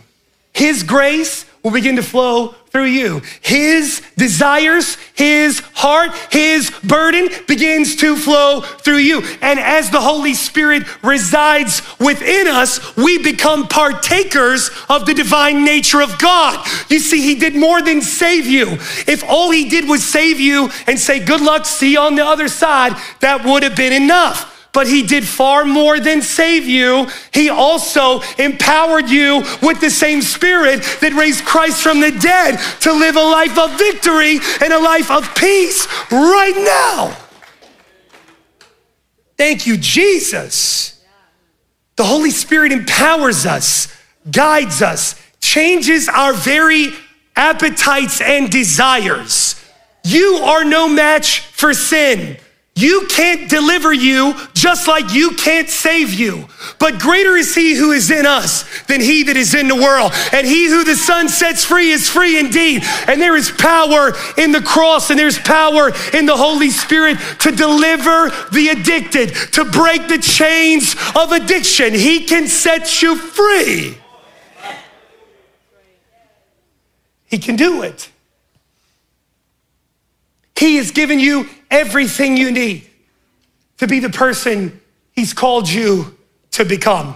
His 0.57 0.83
grace 0.83 1.45
will 1.63 1.71
begin 1.71 1.97
to 1.97 2.03
flow 2.03 2.55
through 2.71 2.87
you. 2.87 3.21
His 3.43 4.01
desires, 4.17 4.97
his 5.15 5.61
heart, 5.75 6.13
his 6.31 6.71
burden 6.83 7.29
begins 7.47 7.97
to 7.97 8.17
flow 8.17 8.63
through 8.63 8.99
you. 8.99 9.23
And 9.43 9.59
as 9.59 9.91
the 9.91 10.01
Holy 10.01 10.33
Spirit 10.33 10.85
resides 11.05 11.83
within 11.99 12.47
us, 12.47 12.97
we 12.97 13.19
become 13.23 13.69
partakers 13.69 14.71
of 14.89 15.05
the 15.05 15.13
divine 15.13 15.63
nature 15.63 16.01
of 16.01 16.19
God. 16.19 16.67
You 16.89 17.01
see, 17.01 17.21
he 17.21 17.35
did 17.35 17.55
more 17.55 17.83
than 17.83 18.01
save 18.01 18.47
you. 18.47 18.79
If 19.07 19.23
all 19.29 19.51
he 19.51 19.69
did 19.69 19.87
was 19.87 20.03
save 20.03 20.41
you 20.41 20.71
and 20.87 20.99
say, 20.99 21.23
Good 21.23 21.43
luck, 21.43 21.67
see 21.67 21.93
you 21.93 22.01
on 22.01 22.15
the 22.15 22.25
other 22.25 22.49
side, 22.49 22.97
that 23.21 23.45
would 23.45 23.63
have 23.63 23.77
been 23.77 23.93
enough 23.93 24.56
but 24.77 24.87
he 24.87 25.03
did 25.03 25.27
far 25.27 25.65
more 25.65 25.99
than 25.99 26.21
save 26.21 26.67
you. 26.67 27.09
He 27.33 27.49
also 27.49 28.21
empowered 28.39 29.09
you 29.09 29.43
with 29.63 29.81
the 29.81 29.89
same 29.89 30.21
spirit 30.21 30.83
that 31.01 31.15
raised 31.15 31.47
Christ 31.47 31.83
from 31.83 32.01
the 32.01 32.11
dead 32.11 32.59
to 32.81 32.93
live 32.93 33.17
a 33.17 33.23
life 33.23 33.59
of 33.59 33.79
victory 33.79 34.39
and 34.61 34.75
a 34.75 34.79
life 34.79 35.11
of 35.11 35.35
peace 35.35 35.87
right 36.13 36.55
now. 36.59 37.17
Thank 39.39 39.67
you, 39.67 39.79
Jesus. 39.79 41.03
The 41.97 42.05
Holy 42.05 42.31
Spirit 42.31 42.71
empowers 42.71 43.47
us, 43.47 43.89
guides 44.31 44.83
us, 44.83 45.19
changes 45.41 46.07
our 46.07 46.35
very 46.35 46.91
appetites 47.35 48.21
and 48.21 48.51
desires. 48.51 49.59
You 50.05 50.41
are 50.45 50.67
no 50.67 50.87
match 50.87 51.41
for 51.41 51.73
sin. 51.73 52.37
You 52.79 53.07
can't 53.09 53.49
deliver 53.49 53.91
you 53.91 54.35
just 54.53 54.87
like 54.87 55.15
you 55.15 55.31
can't 55.31 55.71
save 55.71 56.13
you. 56.13 56.47
But 56.79 56.99
greater 56.99 57.35
is 57.35 57.55
he 57.55 57.75
who 57.75 57.93
is 57.93 58.11
in 58.11 58.27
us 58.27 58.65
than 58.83 59.01
he 59.01 59.23
that 59.23 59.37
is 59.37 59.55
in 59.55 59.67
the 59.67 59.75
world. 59.75 60.13
And 60.31 60.47
he 60.47 60.69
who 60.69 60.85
the 60.85 60.95
Son 60.95 61.31
sets 61.31 61.65
free 61.65 61.91
is 61.91 62.11
free 62.11 62.39
indeed. 62.39 62.83
And 63.09 63.19
there 63.19 63.35
is 63.35 63.51
power 63.51 64.13
in 64.37 64.53
the 64.53 64.61
cross 64.61 65.09
and 65.09 65.19
there's 65.19 65.39
power 65.39 65.91
in 66.13 66.27
the 66.27 66.37
Holy 66.37 66.69
Spirit 66.69 67.17
to 67.41 67.51
deliver 67.51 68.29
the 68.53 68.69
addicted, 68.69 69.35
to 69.53 69.65
break 69.65 70.09
the 70.09 70.19
chains 70.19 70.95
of 71.17 71.33
addiction. 71.33 71.95
He 71.95 72.27
can 72.27 72.47
set 72.47 73.01
you 73.01 73.17
free. 73.17 73.97
He 77.25 77.39
can 77.39 77.57
do 77.57 77.83
it. 77.83 78.11
He 80.59 80.77
has 80.77 80.91
given 80.91 81.19
you 81.19 81.49
everything 81.71 82.37
you 82.37 82.51
need 82.51 82.89
to 83.79 83.87
be 83.87 84.01
the 84.01 84.11
person 84.11 84.81
He's 85.13 85.33
called 85.33 85.69
you 85.69 86.17
to 86.53 86.65
become. 86.65 87.15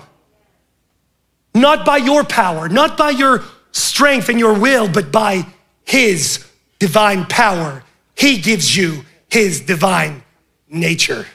Not 1.55 1.85
by 1.85 1.99
your 1.99 2.25
power, 2.25 2.69
not 2.69 2.97
by 2.97 3.11
your 3.11 3.45
strength 3.73 4.29
and 4.29 4.39
your 4.39 4.59
will, 4.59 4.89
but 4.89 5.13
by 5.13 5.47
His 5.85 6.47
divine 6.79 7.27
power. 7.27 7.83
He 8.17 8.39
gives 8.39 8.77
you 8.77 9.05
His 9.31 9.61
divine 9.61 10.23
nature. 10.69 11.27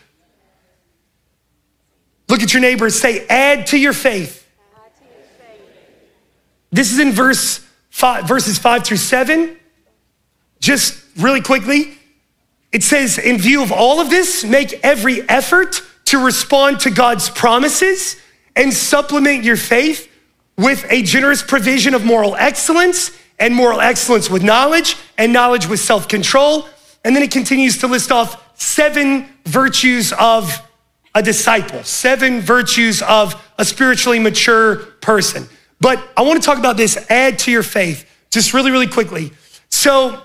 Look 2.28 2.42
at 2.42 2.54
your 2.54 2.62
neighbor 2.62 2.86
and 2.86 2.94
say, 2.94 3.26
add 3.28 3.68
to 3.68 3.78
your 3.78 3.94
faith. 3.94 4.42
This 6.72 6.92
is 6.92 7.00
in 7.00 7.12
verse 7.12 7.66
five, 7.90 8.28
verses 8.28 8.58
five 8.58 8.84
through 8.84 8.98
seven. 8.98 9.58
Just 10.60 11.02
really 11.18 11.42
quickly, 11.42 11.95
it 12.76 12.84
says, 12.84 13.18
in 13.18 13.38
view 13.38 13.64
of 13.64 13.72
all 13.72 14.02
of 14.02 14.10
this, 14.10 14.44
make 14.44 14.82
every 14.84 15.22
effort 15.30 15.82
to 16.08 16.26
respond 16.26 16.82
to 16.82 16.92
God's 16.92 17.30
promises 17.30 18.18
and 18.54 18.74
supplement 18.74 19.46
your 19.46 19.56
faith 19.56 20.12
with 20.58 20.86
a 20.90 21.02
generous 21.02 21.42
provision 21.42 21.94
of 21.94 22.04
moral 22.04 22.36
excellence 22.36 23.18
and 23.40 23.56
moral 23.56 23.80
excellence 23.80 24.30
with 24.30 24.44
knowledge 24.44 24.98
and 25.18 25.32
knowledge 25.32 25.68
with 25.68 25.80
self 25.80 26.10
control. 26.10 26.68
And 27.06 27.16
then 27.16 27.24
it 27.24 27.32
continues 27.32 27.78
to 27.78 27.88
list 27.88 28.12
off 28.12 28.44
seven 28.60 29.30
virtues 29.46 30.12
of 30.12 30.62
a 31.14 31.24
disciple, 31.24 31.82
seven 31.86 32.42
virtues 32.42 33.02
of 33.04 33.42
a 33.58 33.64
spiritually 33.64 34.20
mature 34.20 34.76
person. 35.00 35.48
But 35.80 36.06
I 36.18 36.24
want 36.24 36.42
to 36.42 36.46
talk 36.46 36.58
about 36.58 36.76
this 36.76 36.98
add 37.10 37.40
to 37.40 37.52
your 37.52 37.64
faith 37.64 38.06
just 38.32 38.54
really, 38.54 38.72
really 38.72 38.88
quickly. 38.88 39.32
So 39.70 40.22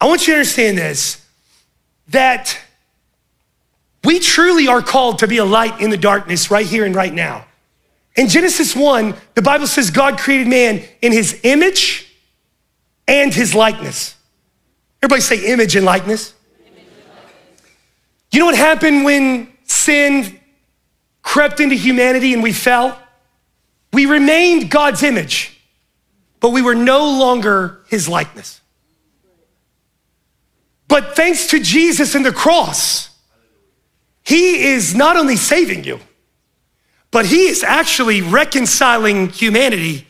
I 0.00 0.08
want 0.08 0.26
you 0.26 0.32
to 0.32 0.40
understand 0.40 0.76
this 0.76 1.21
that 2.08 2.58
we 4.04 4.18
truly 4.18 4.68
are 4.68 4.82
called 4.82 5.20
to 5.20 5.28
be 5.28 5.38
a 5.38 5.44
light 5.44 5.80
in 5.80 5.90
the 5.90 5.96
darkness 5.96 6.50
right 6.50 6.66
here 6.66 6.84
and 6.84 6.94
right 6.94 7.12
now. 7.12 7.46
In 8.16 8.28
Genesis 8.28 8.76
1, 8.76 9.14
the 9.34 9.42
Bible 9.42 9.66
says 9.66 9.90
God 9.90 10.18
created 10.18 10.48
man 10.48 10.82
in 11.00 11.12
his 11.12 11.40
image 11.44 12.12
and 13.06 13.32
his 13.32 13.54
likeness. 13.54 14.16
Everybody 15.02 15.22
say 15.22 15.52
image 15.52 15.76
and 15.76 15.84
likeness. 15.84 16.34
You 18.30 18.38
know 18.38 18.46
what 18.46 18.56
happened 18.56 19.04
when 19.04 19.52
sin 19.64 20.40
crept 21.22 21.60
into 21.60 21.74
humanity 21.74 22.32
and 22.32 22.42
we 22.42 22.52
fell? 22.52 22.98
We 23.92 24.06
remained 24.06 24.70
God's 24.70 25.02
image, 25.02 25.60
but 26.40 26.50
we 26.50 26.62
were 26.62 26.74
no 26.74 27.04
longer 27.18 27.80
his 27.88 28.08
likeness. 28.08 28.61
But 30.92 31.16
thanks 31.16 31.46
to 31.46 31.58
Jesus 31.58 32.14
and 32.14 32.22
the 32.22 32.32
cross, 32.32 33.08
he 34.26 34.64
is 34.64 34.94
not 34.94 35.16
only 35.16 35.36
saving 35.36 35.84
you, 35.84 35.98
but 37.10 37.24
he 37.24 37.46
is 37.46 37.64
actually 37.64 38.20
reconciling 38.20 39.30
humanity 39.30 40.06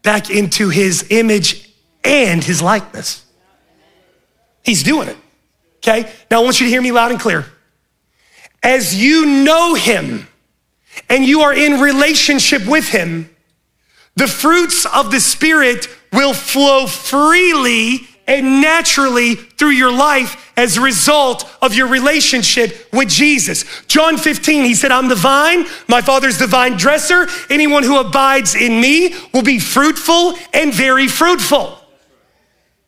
back 0.00 0.30
into 0.30 0.70
his 0.70 1.06
image 1.10 1.70
and 2.02 2.42
his 2.42 2.62
likeness. 2.62 3.26
He's 4.62 4.82
doing 4.82 5.08
it. 5.08 5.18
Okay? 5.80 6.10
Now 6.30 6.40
I 6.40 6.44
want 6.44 6.60
you 6.60 6.66
to 6.66 6.70
hear 6.70 6.80
me 6.80 6.92
loud 6.92 7.10
and 7.10 7.20
clear. 7.20 7.44
As 8.62 8.96
you 8.96 9.26
know 9.26 9.74
him 9.74 10.26
and 11.10 11.26
you 11.26 11.42
are 11.42 11.52
in 11.52 11.78
relationship 11.78 12.64
with 12.66 12.88
him, 12.88 13.28
the 14.16 14.28
fruits 14.28 14.86
of 14.86 15.10
the 15.10 15.20
Spirit 15.20 15.88
will 16.10 16.32
flow 16.32 16.86
freely 16.86 18.08
and 18.32 18.62
naturally 18.62 19.34
through 19.34 19.70
your 19.70 19.92
life 19.92 20.52
as 20.56 20.78
a 20.78 20.80
result 20.80 21.44
of 21.60 21.74
your 21.74 21.86
relationship 21.86 22.88
with 22.90 23.10
Jesus. 23.10 23.64
John 23.88 24.16
15, 24.16 24.64
he 24.64 24.74
said, 24.74 24.90
I'm 24.90 25.08
the 25.08 25.14
vine, 25.14 25.66
my 25.86 26.00
father's 26.00 26.38
the 26.38 26.46
vine 26.46 26.78
dresser. 26.78 27.26
Anyone 27.50 27.82
who 27.82 27.98
abides 27.98 28.54
in 28.54 28.80
me 28.80 29.14
will 29.34 29.42
be 29.42 29.58
fruitful 29.58 30.34
and 30.54 30.72
very 30.72 31.08
fruitful. 31.08 31.78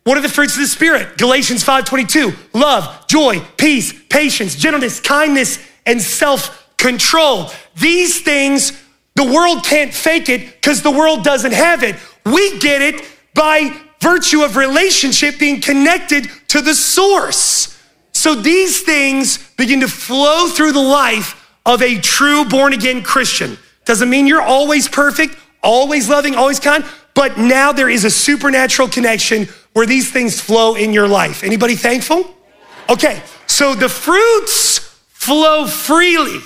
What 0.04 0.16
are 0.16 0.22
the 0.22 0.30
fruits 0.30 0.54
of 0.54 0.60
the 0.60 0.66
Spirit? 0.66 1.18
Galatians 1.18 1.62
5:22, 1.62 2.34
love, 2.54 3.06
joy, 3.06 3.40
peace, 3.58 3.92
patience, 4.08 4.54
gentleness, 4.54 5.00
kindness, 5.00 5.58
and 5.84 6.00
self-control. 6.00 7.50
These 7.76 8.20
things, 8.20 8.72
the 9.14 9.24
world 9.24 9.64
can't 9.64 9.92
fake 9.92 10.28
it 10.28 10.52
because 10.52 10.82
the 10.82 10.90
world 10.90 11.22
doesn't 11.22 11.52
have 11.52 11.82
it. 11.82 11.96
We 12.24 12.58
get 12.58 12.82
it 12.82 13.02
by 13.34 13.74
virtue 14.04 14.42
of 14.42 14.56
relationship 14.56 15.38
being 15.38 15.62
connected 15.62 16.28
to 16.48 16.60
the 16.60 16.74
source. 16.74 17.80
So 18.12 18.34
these 18.34 18.82
things 18.82 19.38
begin 19.56 19.80
to 19.80 19.88
flow 19.88 20.48
through 20.48 20.72
the 20.72 20.80
life 20.80 21.40
of 21.64 21.80
a 21.80 21.98
true 21.98 22.44
born 22.44 22.74
again 22.74 23.02
Christian. 23.02 23.56
Doesn't 23.86 24.10
mean 24.10 24.26
you're 24.26 24.42
always 24.42 24.88
perfect, 24.88 25.36
always 25.62 26.08
loving, 26.08 26.34
always 26.34 26.60
kind, 26.60 26.84
but 27.14 27.38
now 27.38 27.72
there 27.72 27.88
is 27.88 28.04
a 28.04 28.10
supernatural 28.10 28.88
connection 28.88 29.48
where 29.72 29.86
these 29.86 30.12
things 30.12 30.38
flow 30.38 30.74
in 30.74 30.92
your 30.92 31.08
life. 31.08 31.42
Anybody 31.42 31.74
thankful? 31.74 32.34
Okay, 32.90 33.22
so 33.46 33.74
the 33.74 33.88
fruits 33.88 34.78
flow 35.08 35.66
freely. 35.66 36.40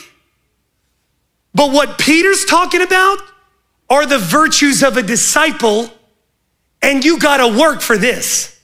But 1.54 1.72
what 1.72 1.98
Peter's 1.98 2.44
talking 2.44 2.82
about 2.82 3.18
are 3.90 4.06
the 4.06 4.18
virtues 4.18 4.84
of 4.84 4.96
a 4.96 5.02
disciple 5.02 5.90
and 6.82 7.04
you 7.04 7.18
got 7.18 7.38
to 7.38 7.58
work 7.58 7.80
for 7.80 7.98
this. 7.98 8.58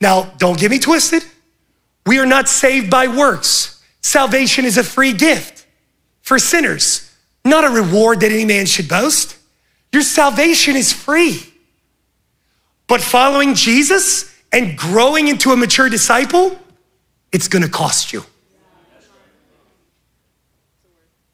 Now, 0.00 0.32
don't 0.38 0.58
get 0.58 0.70
me 0.70 0.78
twisted. 0.78 1.24
We 2.06 2.18
are 2.18 2.26
not 2.26 2.48
saved 2.48 2.90
by 2.90 3.06
works. 3.06 3.82
Salvation 4.02 4.64
is 4.64 4.76
a 4.76 4.84
free 4.84 5.12
gift 5.12 5.66
for 6.22 6.38
sinners, 6.38 7.10
not 7.44 7.64
a 7.64 7.70
reward 7.70 8.20
that 8.20 8.32
any 8.32 8.44
man 8.44 8.66
should 8.66 8.88
boast. 8.88 9.36
Your 9.92 10.02
salvation 10.02 10.76
is 10.76 10.92
free. 10.92 11.42
But 12.86 13.00
following 13.00 13.54
Jesus 13.54 14.34
and 14.52 14.76
growing 14.76 15.28
into 15.28 15.52
a 15.52 15.56
mature 15.56 15.88
disciple, 15.88 16.58
it's 17.32 17.48
going 17.48 17.62
to 17.62 17.70
cost 17.70 18.12
you. 18.12 18.24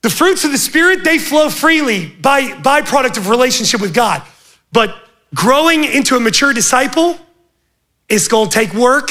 The 0.02 0.10
fruits 0.10 0.44
of 0.44 0.52
the 0.52 0.58
Spirit, 0.58 1.04
they 1.04 1.18
flow 1.18 1.50
freely 1.50 2.06
by 2.06 2.42
byproduct 2.42 3.18
of 3.18 3.28
relationship 3.28 3.80
with 3.80 3.92
God. 3.92 4.22
But 4.72 4.94
growing 5.34 5.84
into 5.84 6.16
a 6.16 6.20
mature 6.20 6.52
disciple 6.52 7.18
is 8.08 8.28
going 8.28 8.48
to 8.48 8.58
take 8.58 8.74
work, 8.74 9.10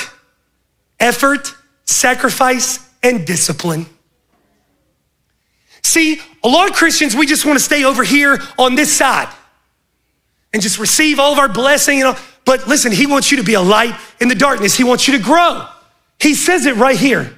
effort, 1.00 1.56
sacrifice, 1.86 2.80
and 3.02 3.26
discipline. 3.26 3.86
See, 5.82 6.22
a 6.44 6.48
lot 6.48 6.70
of 6.70 6.76
Christians, 6.76 7.16
we 7.16 7.26
just 7.26 7.46
want 7.46 7.58
to 7.58 7.64
stay 7.64 7.84
over 7.84 8.04
here 8.04 8.40
on 8.58 8.76
this 8.76 8.96
side 8.96 9.34
and 10.54 10.62
just 10.62 10.78
receive 10.78 11.20
all 11.20 11.32
of 11.32 11.40
our 11.40 11.48
blessing. 11.48 12.00
You 12.00 12.06
know? 12.06 12.18
But 12.46 12.68
listen, 12.68 12.92
He 12.92 13.06
wants 13.06 13.32
you 13.32 13.38
to 13.38 13.44
be 13.44 13.54
a 13.54 13.62
light 13.62 13.96
in 14.20 14.28
the 14.28 14.36
darkness. 14.36 14.76
He 14.76 14.84
wants 14.84 15.08
you 15.08 15.18
to 15.18 15.24
grow. 15.24 15.68
He 16.20 16.36
says 16.36 16.66
it 16.66 16.76
right 16.76 16.98
here. 16.98 17.38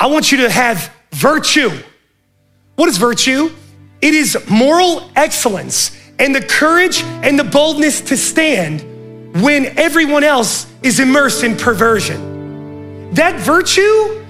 I 0.00 0.06
want 0.06 0.32
you 0.32 0.38
to 0.38 0.50
have 0.50 0.92
virtue. 1.12 1.70
What 2.76 2.88
is 2.88 2.96
virtue? 2.96 3.50
It 4.00 4.14
is 4.14 4.38
moral 4.48 5.10
excellence 5.16 5.97
and 6.18 6.34
the 6.34 6.40
courage 6.40 7.02
and 7.22 7.38
the 7.38 7.44
boldness 7.44 8.00
to 8.02 8.16
stand 8.16 8.82
when 9.42 9.78
everyone 9.78 10.24
else 10.24 10.66
is 10.82 11.00
immersed 11.00 11.44
in 11.44 11.56
perversion. 11.56 13.14
That 13.14 13.40
virtue, 13.40 14.24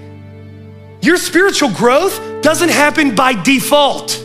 your 1.01 1.17
spiritual 1.17 1.71
growth 1.71 2.43
doesn't 2.43 2.71
happen 2.71 3.15
by 3.15 3.41
default. 3.43 4.25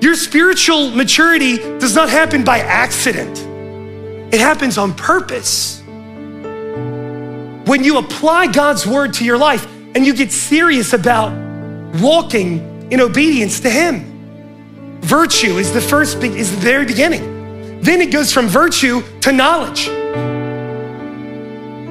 Your 0.00 0.14
spiritual 0.14 0.90
maturity 0.90 1.58
does 1.78 1.94
not 1.94 2.08
happen 2.08 2.44
by 2.44 2.58
accident. 2.58 3.38
It 4.34 4.40
happens 4.40 4.78
on 4.78 4.94
purpose. 4.94 5.80
When 7.66 7.84
you 7.84 7.98
apply 7.98 8.48
God's 8.48 8.86
word 8.86 9.14
to 9.14 9.24
your 9.24 9.38
life 9.38 9.66
and 9.94 10.04
you 10.04 10.14
get 10.14 10.32
serious 10.32 10.92
about 10.92 11.32
walking 12.00 12.90
in 12.90 13.00
obedience 13.00 13.60
to 13.60 13.70
Him. 13.70 14.11
Virtue 15.02 15.58
is 15.58 15.72
the 15.72 15.80
first, 15.80 16.22
is 16.22 16.50
the 16.50 16.56
very 16.56 16.86
beginning. 16.86 17.80
Then 17.82 18.00
it 18.00 18.10
goes 18.10 18.32
from 18.32 18.46
virtue 18.48 19.02
to 19.20 19.32
knowledge. 19.32 19.86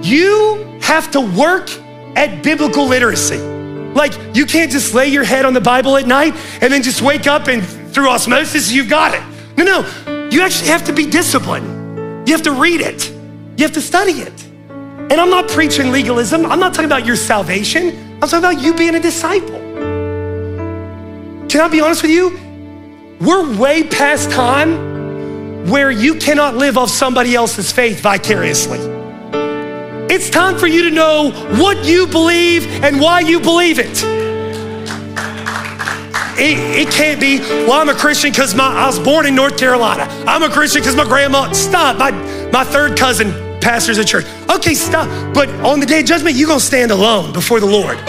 You 0.05 0.79
have 0.81 1.11
to 1.11 1.21
work 1.21 1.69
at 2.15 2.41
biblical 2.43 2.87
literacy. 2.87 3.37
Like, 3.37 4.13
you 4.33 4.45
can't 4.45 4.71
just 4.71 4.93
lay 4.93 5.07
your 5.07 5.23
head 5.23 5.45
on 5.45 5.53
the 5.53 5.61
Bible 5.61 5.97
at 5.97 6.07
night 6.07 6.33
and 6.61 6.71
then 6.71 6.81
just 6.81 7.01
wake 7.01 7.27
up 7.27 7.47
and 7.47 7.63
through 7.93 8.09
osmosis, 8.09 8.71
you've 8.71 8.89
got 8.89 9.13
it. 9.13 9.21
No, 9.57 9.65
no. 9.65 10.29
You 10.29 10.41
actually 10.41 10.69
have 10.69 10.85
to 10.85 10.93
be 10.93 11.05
disciplined. 11.05 12.27
You 12.27 12.33
have 12.33 12.43
to 12.43 12.53
read 12.53 12.79
it, 12.79 13.09
you 13.09 13.65
have 13.65 13.73
to 13.73 13.81
study 13.81 14.13
it. 14.13 14.43
And 14.69 15.13
I'm 15.13 15.29
not 15.29 15.49
preaching 15.49 15.91
legalism, 15.91 16.45
I'm 16.45 16.59
not 16.59 16.73
talking 16.73 16.85
about 16.85 17.05
your 17.05 17.17
salvation, 17.17 17.89
I'm 18.21 18.29
talking 18.29 18.39
about 18.39 18.61
you 18.61 18.73
being 18.73 18.95
a 18.95 18.99
disciple. 18.99 19.59
Can 21.49 21.59
I 21.59 21.67
be 21.67 21.81
honest 21.81 22.01
with 22.03 22.11
you? 22.11 22.50
We're 23.21 23.55
way 23.55 23.83
past 23.83 24.31
time 24.31 25.69
where 25.69 25.91
you 25.91 26.15
cannot 26.15 26.55
live 26.55 26.75
off 26.75 26.89
somebody 26.89 27.35
else's 27.35 27.71
faith 27.71 27.99
vicariously. 27.99 28.79
It's 30.09 30.31
time 30.31 30.57
for 30.57 30.65
you 30.65 30.81
to 30.83 30.89
know 30.89 31.29
what 31.59 31.85
you 31.85 32.07
believe 32.07 32.65
and 32.83 32.99
why 32.99 33.19
you 33.19 33.39
believe 33.39 33.77
it. 33.77 34.03
It, 36.39 36.87
it 36.87 36.91
can't 36.91 37.21
be, 37.21 37.37
well, 37.67 37.73
I'm 37.73 37.89
a 37.89 37.93
Christian 37.93 38.31
because 38.31 38.57
I 38.57 38.87
was 38.87 38.97
born 38.97 39.27
in 39.27 39.35
North 39.35 39.55
Carolina. 39.55 40.07
I'm 40.25 40.41
a 40.41 40.49
Christian 40.49 40.81
because 40.81 40.95
my 40.95 41.03
grandma, 41.03 41.51
stop. 41.51 41.99
My, 41.99 42.09
my 42.49 42.63
third 42.63 42.97
cousin 42.97 43.31
pastors 43.61 43.99
a 43.99 44.03
church. 44.03 44.25
Okay, 44.49 44.73
stop. 44.73 45.07
But 45.35 45.47
on 45.63 45.79
the 45.79 45.85
day 45.85 45.99
of 45.99 46.07
judgment, 46.07 46.37
you're 46.37 46.47
going 46.47 46.59
to 46.59 46.65
stand 46.65 46.89
alone 46.89 47.33
before 47.33 47.59
the 47.59 47.67
Lord. 47.67 47.99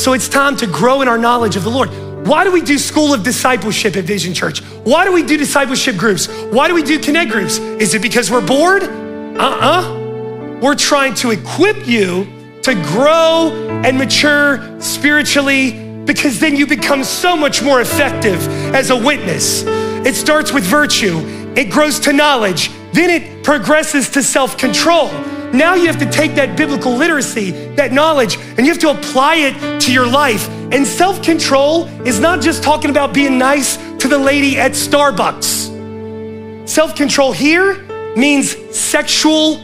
So 0.00 0.14
it's 0.14 0.30
time 0.30 0.56
to 0.56 0.66
grow 0.66 1.02
in 1.02 1.08
our 1.08 1.18
knowledge 1.18 1.56
of 1.56 1.62
the 1.62 1.68
Lord. 1.68 1.90
Why 2.26 2.42
do 2.42 2.50
we 2.50 2.62
do 2.62 2.78
school 2.78 3.12
of 3.12 3.22
discipleship 3.22 3.96
at 3.96 4.06
Vizion 4.06 4.34
Church? 4.34 4.62
Why 4.82 5.04
do 5.04 5.12
we 5.12 5.22
do 5.22 5.36
discipleship 5.36 5.98
groups? 5.98 6.26
Why 6.44 6.68
do 6.68 6.74
we 6.74 6.82
do 6.82 6.98
connect 6.98 7.30
groups? 7.30 7.58
Is 7.58 7.92
it 7.92 8.00
because 8.00 8.30
we're 8.30 8.46
bored? 8.46 8.82
Uh 8.82 8.86
uh-uh. 8.86 9.60
uh. 9.60 10.58
We're 10.62 10.74
trying 10.74 11.12
to 11.16 11.32
equip 11.32 11.86
you 11.86 12.26
to 12.62 12.74
grow 12.76 13.52
and 13.84 13.98
mature 13.98 14.80
spiritually 14.80 16.02
because 16.06 16.40
then 16.40 16.56
you 16.56 16.66
become 16.66 17.04
so 17.04 17.36
much 17.36 17.62
more 17.62 17.82
effective 17.82 18.48
as 18.74 18.88
a 18.88 18.96
witness. 18.96 19.64
It 20.06 20.14
starts 20.14 20.50
with 20.50 20.64
virtue, 20.64 21.18
it 21.56 21.68
grows 21.68 22.00
to 22.00 22.14
knowledge, 22.14 22.70
then 22.94 23.10
it 23.10 23.44
progresses 23.44 24.08
to 24.10 24.22
self 24.22 24.56
control. 24.56 25.10
Now 25.52 25.74
you 25.74 25.86
have 25.88 25.98
to 25.98 26.08
take 26.08 26.36
that 26.36 26.56
biblical 26.56 26.92
literacy, 26.94 27.50
that 27.74 27.92
knowledge, 27.92 28.36
and 28.36 28.60
you 28.60 28.66
have 28.66 28.78
to 28.78 28.90
apply 28.90 29.34
it 29.36 29.80
to 29.82 29.92
your 29.92 30.06
life. 30.06 30.48
And 30.72 30.86
self 30.86 31.22
control 31.22 31.88
is 32.06 32.20
not 32.20 32.40
just 32.40 32.62
talking 32.62 32.90
about 32.90 33.12
being 33.12 33.36
nice 33.36 33.76
to 33.98 34.06
the 34.06 34.18
lady 34.18 34.58
at 34.58 34.72
Starbucks. 34.72 36.68
Self 36.68 36.94
control 36.94 37.32
here 37.32 37.82
means 38.14 38.56
sexual 38.76 39.60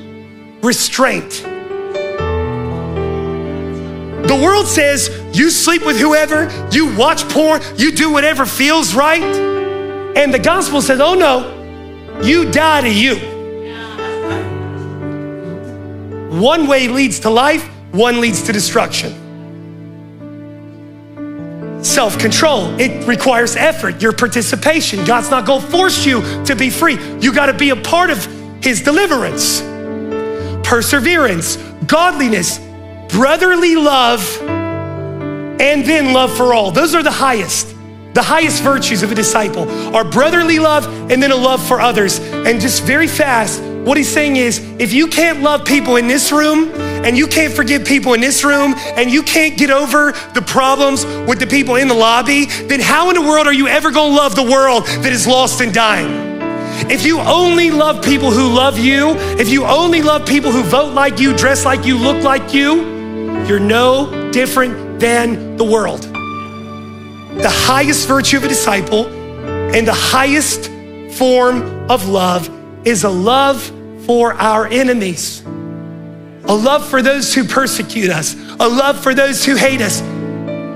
restraint. 0.61 1.45
The 4.27 4.41
world 4.43 4.67
says 4.67 5.09
you 5.33 5.51
sleep 5.51 5.87
with 5.87 6.01
whoever, 6.01 6.51
you 6.73 6.97
watch 6.97 7.23
porn, 7.29 7.63
you 7.77 7.93
do 7.93 8.11
whatever 8.11 8.45
feels 8.45 8.93
right. 8.93 9.23
And 9.23 10.35
the 10.35 10.41
gospel 10.41 10.83
says, 10.83 10.99
oh 11.01 11.15
no, 11.15 12.21
you 12.23 12.51
die 12.51 12.81
to 12.81 12.93
you. 12.93 13.36
One 16.37 16.67
way 16.67 16.89
leads 16.89 17.21
to 17.21 17.31
life, 17.31 17.67
one 17.93 18.21
leads 18.21 18.43
to 18.43 18.53
destruction. 18.53 19.25
Self 21.83 22.19
control, 22.19 22.79
it 22.79 23.07
requires 23.07 23.57
effort, 23.57 24.03
your 24.03 24.13
participation. 24.13 25.05
God's 25.07 25.31
not 25.31 25.47
gonna 25.47 25.67
force 25.67 26.05
you 26.05 26.21
to 26.45 26.55
be 26.55 26.69
free. 26.69 26.99
You 27.21 27.33
gotta 27.33 27.55
be 27.55 27.71
a 27.71 27.77
part 27.77 28.11
of 28.11 28.23
His 28.63 28.83
deliverance. 28.83 29.63
Perseverance, 30.63 31.57
godliness, 31.87 32.59
brotherly 33.09 33.77
love, 33.77 34.43
and 34.43 35.85
then 35.87 36.13
love 36.13 36.37
for 36.37 36.53
all. 36.53 36.71
Those 36.71 36.95
are 36.95 37.03
the 37.03 37.11
highest. 37.11 37.75
The 38.13 38.23
highest 38.23 38.63
virtues 38.63 39.03
of 39.03 39.13
a 39.13 39.15
disciple 39.15 39.71
are 39.95 40.05
brotherly 40.05 40.59
love 40.59 40.87
and 41.11 41.23
then 41.23 41.31
a 41.31 41.37
love 41.37 41.67
for 41.67 41.81
others. 41.81 42.19
And 42.19 42.61
just 42.61 42.83
very 42.83 43.07
fast, 43.07 43.63
what 43.87 43.97
he's 43.97 44.13
saying 44.13 44.37
is 44.37 44.59
if 44.79 44.93
you 44.93 45.07
can't 45.07 45.43
love 45.43 45.65
people 45.65 45.97
in 45.97 46.09
this 46.09 46.33
room 46.33 46.71
and 46.75 47.17
you 47.17 47.27
can't 47.27 47.55
forgive 47.55 47.85
people 47.85 48.15
in 48.15 48.21
this 48.21 48.43
room 48.43 48.75
and 48.97 49.11
you 49.11 49.23
can't 49.23 49.57
get 49.57 49.71
over 49.71 50.13
the 50.35 50.43
problems 50.43 51.05
with 51.29 51.39
the 51.39 51.47
people 51.47 51.77
in 51.77 51.87
the 51.87 51.95
lobby, 51.95 52.47
then 52.67 52.81
how 52.81 53.09
in 53.11 53.15
the 53.15 53.23
world 53.23 53.47
are 53.47 53.53
you 53.53 53.69
ever 53.69 53.91
gonna 53.91 54.15
love 54.15 54.35
the 54.35 54.43
world 54.43 54.87
that 54.87 55.13
is 55.13 55.27
lost 55.27 55.61
and 55.61 55.73
dying? 55.73 56.27
If 56.91 57.07
you 57.07 57.21
only 57.21 57.71
love 57.71 58.05
people 58.05 58.31
who 58.31 58.53
love 58.53 58.79
you, 58.79 59.15
if 59.39 59.49
you 59.49 59.65
only 59.65 60.03
love 60.03 60.27
people 60.27 60.51
who 60.51 60.63
vote 60.63 60.93
like 60.93 61.21
you, 61.21 61.37
dress 61.37 61.65
like 61.65 61.87
you, 61.87 61.97
look 61.97 62.23
like 62.23 62.53
you, 62.53 63.47
you're 63.47 63.61
no 63.61 64.31
different 64.33 64.99
than 64.99 65.57
the 65.57 65.65
world 65.65 66.13
the 67.43 67.51
highest 67.51 68.09
virtue 68.09 68.39
of 68.39 68.45
a 68.45 68.49
disciple 68.49 69.07
and 69.07 69.87
the 69.87 69.93
highest 69.93 70.71
form 71.19 71.91
of 71.91 72.09
love 72.09 72.49
is 72.87 73.05
a 73.05 73.11
love 73.11 73.71
for 74.07 74.33
our 74.35 74.69
enemies, 74.69 75.43
a 76.45 76.55
love 76.55 76.89
for 76.89 77.03
those 77.03 77.35
who 77.35 77.43
persecute 77.43 78.09
us, 78.09 78.35
a 78.61 78.69
love 78.69 79.03
for 79.03 79.15
those 79.15 79.45
who 79.45 79.57
hate 79.57 79.83
us. 79.83 80.01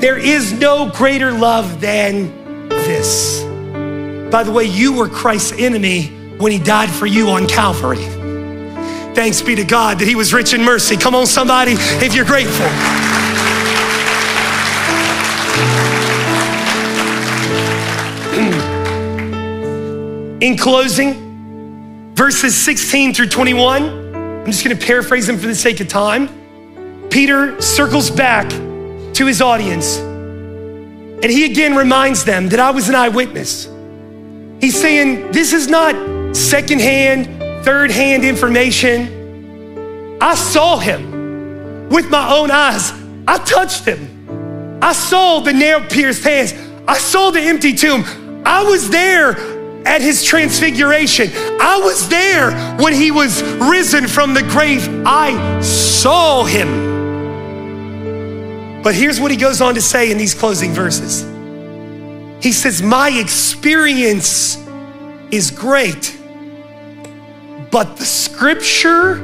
There 0.01 0.19
is 0.19 0.53
no 0.53 0.91
greater 0.91 1.31
love 1.31 1.81
than 1.81 2.69
this. 2.69 3.41
By 4.33 4.43
the 4.43 4.51
way, 4.51 4.65
you 4.65 4.93
were 4.93 5.09
Christ's 5.09 5.53
enemy 5.53 6.09
when 6.39 6.51
he 6.51 6.59
died 6.59 6.91
for 6.91 7.07
you 7.07 7.29
on 7.29 7.47
Calvary. 7.47 8.05
Thanks 9.15 9.43
be 9.43 9.55
to 9.55 9.65
God 9.65 10.01
that 10.01 10.09
he 10.09 10.17
was 10.17 10.33
rich 10.33 10.53
in 10.53 10.65
mercy. 10.65 10.97
Come 10.97 11.15
on, 11.15 11.27
somebody, 11.27 11.75
if 11.77 12.15
you're 12.15 12.25
grateful. 12.25 12.67
In 20.41 20.57
closing, 20.57 21.30
verses 22.21 22.55
16 22.55 23.15
through 23.15 23.29
21, 23.29 23.83
I'm 23.83 24.45
just 24.45 24.63
gonna 24.63 24.77
paraphrase 24.77 25.27
them 25.27 25.39
for 25.39 25.47
the 25.47 25.55
sake 25.55 25.81
of 25.81 25.89
time. 25.89 26.29
Peter 27.09 27.59
circles 27.63 28.11
back 28.11 28.47
to 28.51 29.25
his 29.25 29.41
audience 29.41 29.97
and 29.97 31.25
he 31.25 31.47
again 31.47 31.75
reminds 31.75 32.23
them 32.27 32.51
that 32.51 32.61
I 32.61 32.73
was 32.73 32.91
an 32.91 32.95
eyewitness. 32.95 33.71
He's 34.61 34.79
saying, 34.79 35.33
This 35.33 35.55
is 35.55 35.67
not 35.67 36.37
secondhand, 36.37 37.65
third 37.65 37.91
hand 37.91 38.23
information. 38.23 40.19
I 40.21 40.35
saw 40.35 40.77
him 40.77 41.89
with 41.89 42.11
my 42.11 42.37
own 42.37 42.51
eyes. 42.51 42.93
I 43.27 43.39
touched 43.39 43.87
him. 43.87 44.79
I 44.83 44.93
saw 44.93 45.41
the 45.41 45.55
nail 45.55 45.81
pierced 45.81 46.25
hands. 46.25 46.53
I 46.87 46.99
saw 46.99 47.31
the 47.31 47.41
empty 47.41 47.73
tomb. 47.73 48.05
I 48.45 48.63
was 48.63 48.91
there 48.91 49.60
at 49.85 50.03
his 50.03 50.25
transfiguration. 50.25 51.31
I 51.61 51.81
was 51.83 52.09
there 52.09 52.53
when 52.77 52.93
he 52.93 53.11
was 53.11 53.43
risen 53.43 54.07
from 54.07 54.35
the 54.35 54.43
grave. 54.43 54.87
I 55.07 55.61
saw 55.61 56.45
him. 56.45 56.91
But 58.83 58.95
here's 58.95 59.21
what 59.21 59.31
he 59.31 59.37
goes 59.37 59.61
on 59.61 59.75
to 59.75 59.83
say 59.83 60.11
in 60.11 60.19
these 60.19 60.35
closing 60.35 60.73
verses 60.73 61.23
He 62.43 62.53
says, 62.53 62.83
My 62.83 63.11
experience 63.11 64.57
is 65.31 65.51
great, 65.51 66.19
but 67.71 67.97
the 67.97 68.05
scripture 68.05 69.19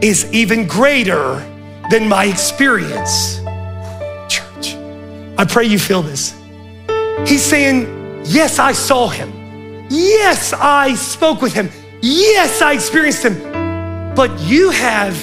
is 0.00 0.30
even 0.32 0.66
greater 0.66 1.36
than 1.90 2.08
my 2.08 2.26
experience. 2.26 3.38
Church, 4.28 4.74
I 5.38 5.46
pray 5.48 5.64
you 5.64 5.78
feel 5.78 6.02
this. 6.02 6.34
He's 7.26 7.42
saying, 7.42 7.95
Yes, 8.26 8.58
I 8.58 8.72
saw 8.72 9.08
him. 9.08 9.86
Yes, 9.88 10.52
I 10.52 10.94
spoke 10.94 11.40
with 11.40 11.52
him. 11.52 11.70
Yes, 12.02 12.60
I 12.60 12.72
experienced 12.72 13.24
him. 13.24 14.14
But 14.14 14.38
you 14.40 14.70
have 14.70 15.16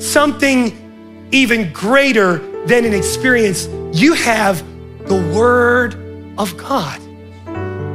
something 0.00 1.28
even 1.32 1.72
greater 1.72 2.38
than 2.66 2.84
an 2.84 2.94
experience. 2.94 3.66
You 3.92 4.12
have 4.14 4.64
the 5.08 5.16
Word 5.34 5.94
of 6.38 6.56
God. 6.56 7.00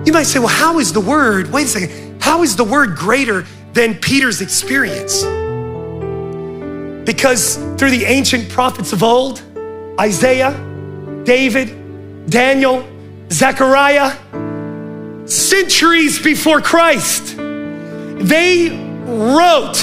You 0.05 0.13
might 0.13 0.23
say, 0.23 0.39
well, 0.39 0.47
how 0.47 0.79
is 0.79 0.91
the 0.91 0.99
Word, 0.99 1.51
wait 1.51 1.65
a 1.65 1.69
second, 1.69 2.21
how 2.21 2.43
is 2.43 2.55
the 2.55 2.63
Word 2.63 2.95
greater 2.95 3.45
than 3.73 3.95
Peter's 3.95 4.41
experience? 4.41 5.23
Because 7.05 7.55
through 7.77 7.91
the 7.91 8.03
ancient 8.05 8.49
prophets 8.49 8.93
of 8.93 9.01
old, 9.03 9.41
Isaiah, 9.99 10.51
David, 11.23 12.29
Daniel, 12.29 12.87
Zechariah, 13.31 14.15
centuries 15.31 16.21
before 16.21 16.61
Christ, 16.61 17.37
they 17.37 18.69
wrote 19.05 19.77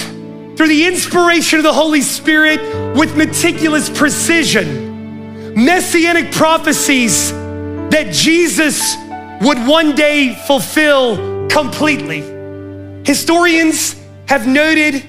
through 0.57 0.69
the 0.69 0.87
inspiration 0.87 1.59
of 1.59 1.63
the 1.63 1.73
Holy 1.73 2.03
Spirit 2.03 2.61
with 2.97 3.17
meticulous 3.17 3.89
precision 3.89 4.89
messianic 5.59 6.31
prophecies 6.31 7.33
that 7.33 8.13
Jesus 8.13 8.95
would 9.41 9.59
one 9.67 9.97
day 9.97 10.37
fulfill 10.47 11.49
completely. 11.49 12.21
Historians 13.05 13.97
have 14.29 14.47
noted 14.47 15.03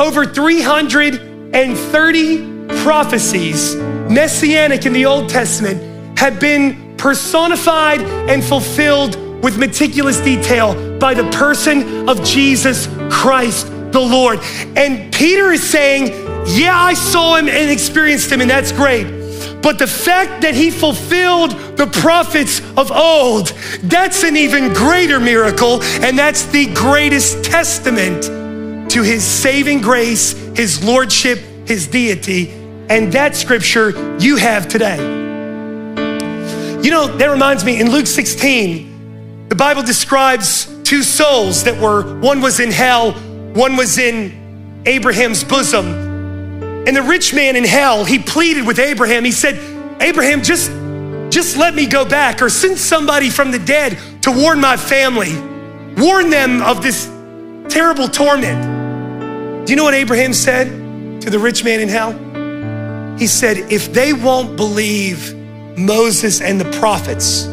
over 0.00 0.26
330 0.26 2.66
prophecies, 2.82 3.76
messianic 3.76 4.86
in 4.86 4.92
the 4.92 5.06
Old 5.06 5.28
Testament, 5.28 6.18
have 6.18 6.40
been 6.40 6.96
personified 6.96 8.00
and 8.00 8.44
fulfilled 8.44 9.14
with 9.42 9.58
meticulous 9.58 10.20
detail 10.20 10.98
by 10.98 11.14
the 11.14 11.28
person 11.30 12.08
of 12.08 12.22
Jesus 12.24 12.88
Christ 13.10 13.66
the 13.92 14.00
Lord. 14.00 14.40
And 14.76 15.12
Peter 15.12 15.52
is 15.52 15.68
saying, 15.68 16.08
Yeah, 16.46 16.76
I 16.76 16.94
saw 16.94 17.36
him 17.36 17.48
and 17.48 17.70
experienced 17.70 18.30
him, 18.30 18.40
and 18.40 18.50
that's 18.50 18.72
great. 18.72 19.04
But 19.62 19.78
the 19.78 19.86
fact 19.86 20.42
that 20.42 20.54
he 20.54 20.70
fulfilled 20.70 21.50
the 21.76 21.86
prophets 21.88 22.60
of 22.76 22.92
old, 22.92 23.48
that's 23.82 24.22
an 24.22 24.36
even 24.36 24.72
greater 24.72 25.18
miracle, 25.18 25.82
and 25.82 26.16
that's 26.16 26.44
the 26.46 26.72
greatest 26.72 27.42
testament 27.44 28.24
to 28.92 29.02
his 29.02 29.24
saving 29.24 29.80
grace, 29.80 30.32
his 30.56 30.84
lordship, 30.84 31.40
his 31.66 31.88
deity. 31.88 32.52
And 32.88 33.12
that 33.12 33.34
scripture 33.34 34.18
you 34.18 34.36
have 34.36 34.68
today. 34.68 34.98
You 36.82 36.90
know, 36.92 37.08
that 37.16 37.26
reminds 37.26 37.64
me 37.64 37.80
in 37.80 37.90
Luke 37.90 38.06
16, 38.06 38.85
the 39.48 39.54
Bible 39.54 39.82
describes 39.82 40.66
two 40.82 41.02
souls 41.02 41.64
that 41.64 41.80
were, 41.80 42.18
one 42.20 42.40
was 42.40 42.60
in 42.60 42.70
hell, 42.70 43.12
one 43.12 43.76
was 43.76 43.98
in 43.98 44.82
Abraham's 44.86 45.44
bosom. 45.44 45.86
And 46.86 46.96
the 46.96 47.02
rich 47.02 47.34
man 47.34 47.56
in 47.56 47.64
hell, 47.64 48.04
he 48.04 48.18
pleaded 48.18 48.66
with 48.66 48.78
Abraham. 48.78 49.24
He 49.24 49.32
said, 49.32 49.58
Abraham, 50.02 50.42
just, 50.42 50.70
just 51.32 51.56
let 51.56 51.74
me 51.74 51.86
go 51.86 52.04
back 52.04 52.42
or 52.42 52.48
send 52.48 52.78
somebody 52.78 53.30
from 53.30 53.50
the 53.50 53.58
dead 53.58 53.98
to 54.22 54.30
warn 54.30 54.60
my 54.60 54.76
family, 54.76 55.34
warn 55.96 56.30
them 56.30 56.62
of 56.62 56.82
this 56.82 57.06
terrible 57.68 58.08
torment. 58.08 59.66
Do 59.66 59.72
you 59.72 59.76
know 59.76 59.84
what 59.84 59.94
Abraham 59.94 60.32
said 60.32 61.22
to 61.22 61.30
the 61.30 61.38
rich 61.38 61.64
man 61.64 61.80
in 61.80 61.88
hell? 61.88 62.12
He 63.16 63.26
said, 63.26 63.72
if 63.72 63.92
they 63.92 64.12
won't 64.12 64.56
believe 64.56 65.34
Moses 65.76 66.40
and 66.40 66.60
the 66.60 66.70
prophets, 66.78 67.46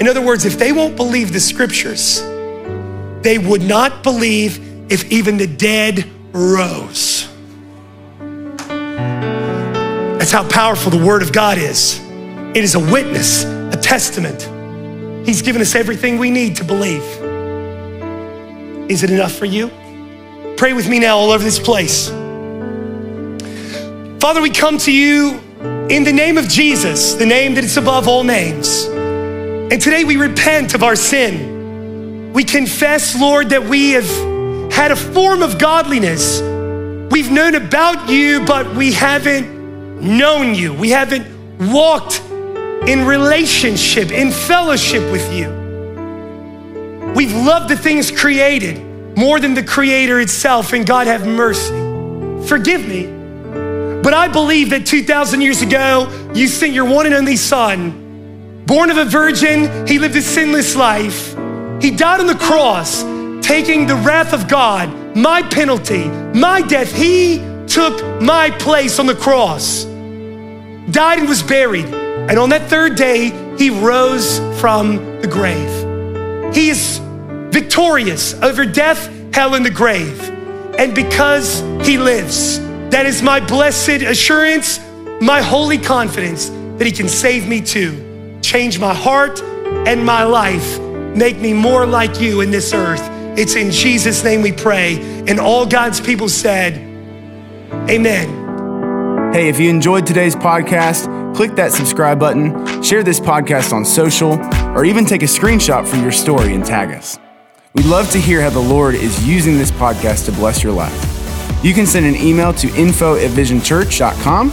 in 0.00 0.08
other 0.08 0.20
words, 0.20 0.44
if 0.44 0.58
they 0.58 0.72
won't 0.72 0.96
believe 0.96 1.32
the 1.32 1.40
scriptures, 1.40 2.22
they 3.22 3.38
would 3.38 3.62
not 3.62 4.02
believe 4.02 4.92
if 4.92 5.10
even 5.10 5.36
the 5.36 5.46
dead 5.46 6.08
rose. 6.32 7.28
That's 10.18 10.30
how 10.30 10.48
powerful 10.48 10.90
the 10.90 11.04
Word 11.04 11.22
of 11.22 11.32
God 11.32 11.58
is. 11.58 12.00
It 12.54 12.64
is 12.64 12.74
a 12.74 12.80
witness, 12.80 13.44
a 13.44 13.78
testament. 13.80 14.42
He's 15.26 15.42
given 15.42 15.60
us 15.60 15.74
everything 15.74 16.18
we 16.18 16.30
need 16.30 16.56
to 16.56 16.64
believe. 16.64 17.02
Is 18.90 19.02
it 19.02 19.10
enough 19.10 19.32
for 19.32 19.44
you? 19.44 19.70
Pray 20.56 20.72
with 20.72 20.88
me 20.88 20.98
now 20.98 21.18
all 21.18 21.30
over 21.30 21.42
this 21.42 21.58
place. 21.58 22.08
Father, 24.20 24.42
we 24.42 24.50
come 24.50 24.78
to 24.78 24.92
you 24.92 25.40
in 25.88 26.04
the 26.04 26.12
name 26.12 26.38
of 26.38 26.48
Jesus, 26.48 27.14
the 27.14 27.26
name 27.26 27.54
that 27.54 27.64
is 27.64 27.76
above 27.76 28.08
all 28.08 28.24
names. 28.24 28.86
And 29.70 29.82
today 29.82 30.04
we 30.04 30.16
repent 30.16 30.72
of 30.72 30.82
our 30.82 30.96
sin. 30.96 32.32
We 32.32 32.42
confess, 32.42 33.20
Lord, 33.20 33.50
that 33.50 33.64
we 33.64 33.90
have 33.90 34.08
had 34.72 34.92
a 34.92 34.96
form 34.96 35.42
of 35.42 35.58
godliness. 35.58 36.40
We've 37.10 37.30
known 37.30 37.54
about 37.54 38.08
you, 38.08 38.46
but 38.46 38.74
we 38.74 38.92
haven't 38.92 40.00
known 40.00 40.54
you. 40.54 40.72
We 40.72 40.88
haven't 40.88 41.26
walked 41.70 42.22
in 42.88 43.04
relationship, 43.04 44.10
in 44.10 44.30
fellowship 44.30 45.02
with 45.12 45.30
you. 45.34 45.50
We've 47.14 47.34
loved 47.34 47.68
the 47.68 47.76
things 47.76 48.10
created 48.10 48.82
more 49.18 49.38
than 49.38 49.52
the 49.52 49.62
Creator 49.62 50.20
itself, 50.20 50.72
and 50.72 50.86
God 50.86 51.06
have 51.08 51.26
mercy. 51.26 51.74
Forgive 52.48 52.88
me. 52.88 53.04
But 54.02 54.14
I 54.14 54.28
believe 54.28 54.70
that 54.70 54.86
2,000 54.86 55.42
years 55.42 55.60
ago, 55.60 56.08
you 56.34 56.46
sent 56.46 56.72
your 56.72 56.86
one 56.86 57.04
and 57.04 57.14
only 57.14 57.36
Son, 57.36 58.07
born 58.68 58.90
of 58.90 58.98
a 58.98 59.04
virgin, 59.06 59.86
he 59.86 59.98
lived 59.98 60.14
a 60.14 60.20
sinless 60.20 60.76
life. 60.76 61.34
He 61.80 61.90
died 61.90 62.20
on 62.20 62.26
the 62.26 62.34
cross 62.34 63.02
taking 63.40 63.86
the 63.86 63.96
wrath 63.96 64.34
of 64.34 64.46
God, 64.46 65.16
my 65.16 65.40
penalty, 65.40 66.04
my 66.34 66.60
death. 66.60 66.94
He 66.94 67.38
took 67.66 68.20
my 68.20 68.50
place 68.50 68.98
on 68.98 69.06
the 69.06 69.14
cross, 69.14 69.84
died 70.90 71.20
and 71.20 71.28
was 71.28 71.42
buried. 71.42 71.86
And 71.86 72.38
on 72.38 72.50
that 72.50 72.68
third 72.68 72.94
day, 72.94 73.30
he 73.56 73.70
rose 73.70 74.38
from 74.60 74.96
the 75.22 75.28
grave. 75.28 76.54
He 76.54 76.68
is 76.68 77.00
victorious 77.50 78.34
over 78.42 78.66
death, 78.66 79.10
hell, 79.32 79.54
and 79.54 79.64
the 79.64 79.70
grave. 79.70 80.28
And 80.78 80.94
because 80.94 81.60
he 81.86 81.96
lives, 81.96 82.60
that 82.90 83.06
is 83.06 83.22
my 83.22 83.40
blessed 83.40 84.02
assurance, 84.02 84.78
my 85.22 85.40
holy 85.40 85.78
confidence 85.78 86.50
that 86.76 86.86
he 86.86 86.92
can 86.92 87.08
save 87.08 87.48
me 87.48 87.62
too, 87.62 88.07
change 88.42 88.78
my 88.78 88.94
heart 88.94 89.42
and 89.42 90.04
my 90.04 90.24
life, 90.24 90.80
make 91.14 91.38
me 91.38 91.52
more 91.52 91.86
like 91.86 92.20
you 92.20 92.40
in 92.40 92.50
this 92.50 92.72
earth. 92.72 93.02
It's 93.38 93.54
in 93.54 93.70
Jesus' 93.70 94.24
name 94.24 94.42
we 94.42 94.52
pray. 94.52 94.96
And 95.28 95.38
all 95.38 95.66
God's 95.66 96.00
people 96.00 96.28
said, 96.28 96.74
Amen. 97.90 99.32
Hey, 99.32 99.48
if 99.48 99.60
you 99.60 99.68
enjoyed 99.70 100.06
today's 100.06 100.34
podcast, 100.34 101.34
click 101.36 101.54
that 101.56 101.72
subscribe 101.72 102.18
button, 102.18 102.82
share 102.82 103.02
this 103.02 103.20
podcast 103.20 103.72
on 103.72 103.84
social, 103.84 104.38
or 104.74 104.84
even 104.84 105.04
take 105.04 105.22
a 105.22 105.26
screenshot 105.26 105.86
from 105.86 106.02
your 106.02 106.12
story 106.12 106.54
and 106.54 106.64
tag 106.64 106.90
us. 106.90 107.18
We'd 107.74 107.86
love 107.86 108.10
to 108.12 108.18
hear 108.18 108.40
how 108.40 108.50
the 108.50 108.58
Lord 108.58 108.94
is 108.94 109.26
using 109.26 109.58
this 109.58 109.70
podcast 109.70 110.24
to 110.24 110.32
bless 110.32 110.62
your 110.62 110.72
life. 110.72 111.18
You 111.62 111.74
can 111.74 111.86
send 111.86 112.06
an 112.06 112.16
email 112.16 112.52
to 112.54 112.74
info 112.74 113.16
at 113.16 113.30
vizionchurch.com 113.30 114.52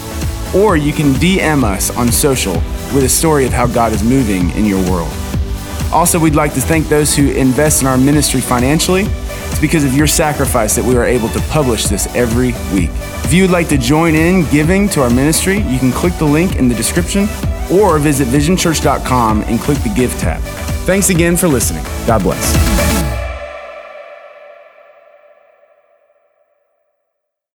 or 0.55 0.77
you 0.77 0.93
can 0.93 1.13
DM 1.13 1.63
us 1.63 1.95
on 1.95 2.11
social 2.11 2.61
with 2.93 3.03
a 3.03 3.09
story 3.09 3.45
of 3.45 3.53
how 3.53 3.67
God 3.67 3.93
is 3.93 4.03
moving 4.03 4.51
in 4.51 4.65
your 4.65 4.83
world. 4.89 5.11
Also, 5.91 6.19
we'd 6.19 6.35
like 6.35 6.53
to 6.53 6.61
thank 6.61 6.87
those 6.87 7.15
who 7.15 7.29
invest 7.31 7.81
in 7.81 7.87
our 7.87 7.97
ministry 7.97 8.41
financially. 8.41 9.03
It's 9.03 9.59
because 9.61 9.83
of 9.83 9.93
your 9.93 10.07
sacrifice 10.07 10.75
that 10.75 10.83
we 10.83 10.95
are 10.95 11.05
able 11.05 11.29
to 11.29 11.39
publish 11.49 11.85
this 11.85 12.07
every 12.15 12.53
week. 12.73 12.89
If 13.23 13.33
you 13.33 13.43
would 13.43 13.51
like 13.51 13.69
to 13.69 13.77
join 13.77 14.15
in 14.15 14.49
giving 14.49 14.89
to 14.89 15.01
our 15.01 15.09
ministry, 15.09 15.59
you 15.59 15.79
can 15.79 15.91
click 15.91 16.13
the 16.17 16.25
link 16.25 16.57
in 16.57 16.67
the 16.67 16.75
description 16.75 17.27
or 17.71 17.97
visit 17.97 18.27
vizionchurch.com 18.27 19.43
and 19.43 19.59
click 19.59 19.77
the 19.79 19.93
Give 19.95 20.11
tab. 20.17 20.41
Thanks 20.85 21.09
again 21.09 21.37
for 21.37 21.47
listening. 21.47 21.83
God 22.05 22.23
bless. 22.23 23.24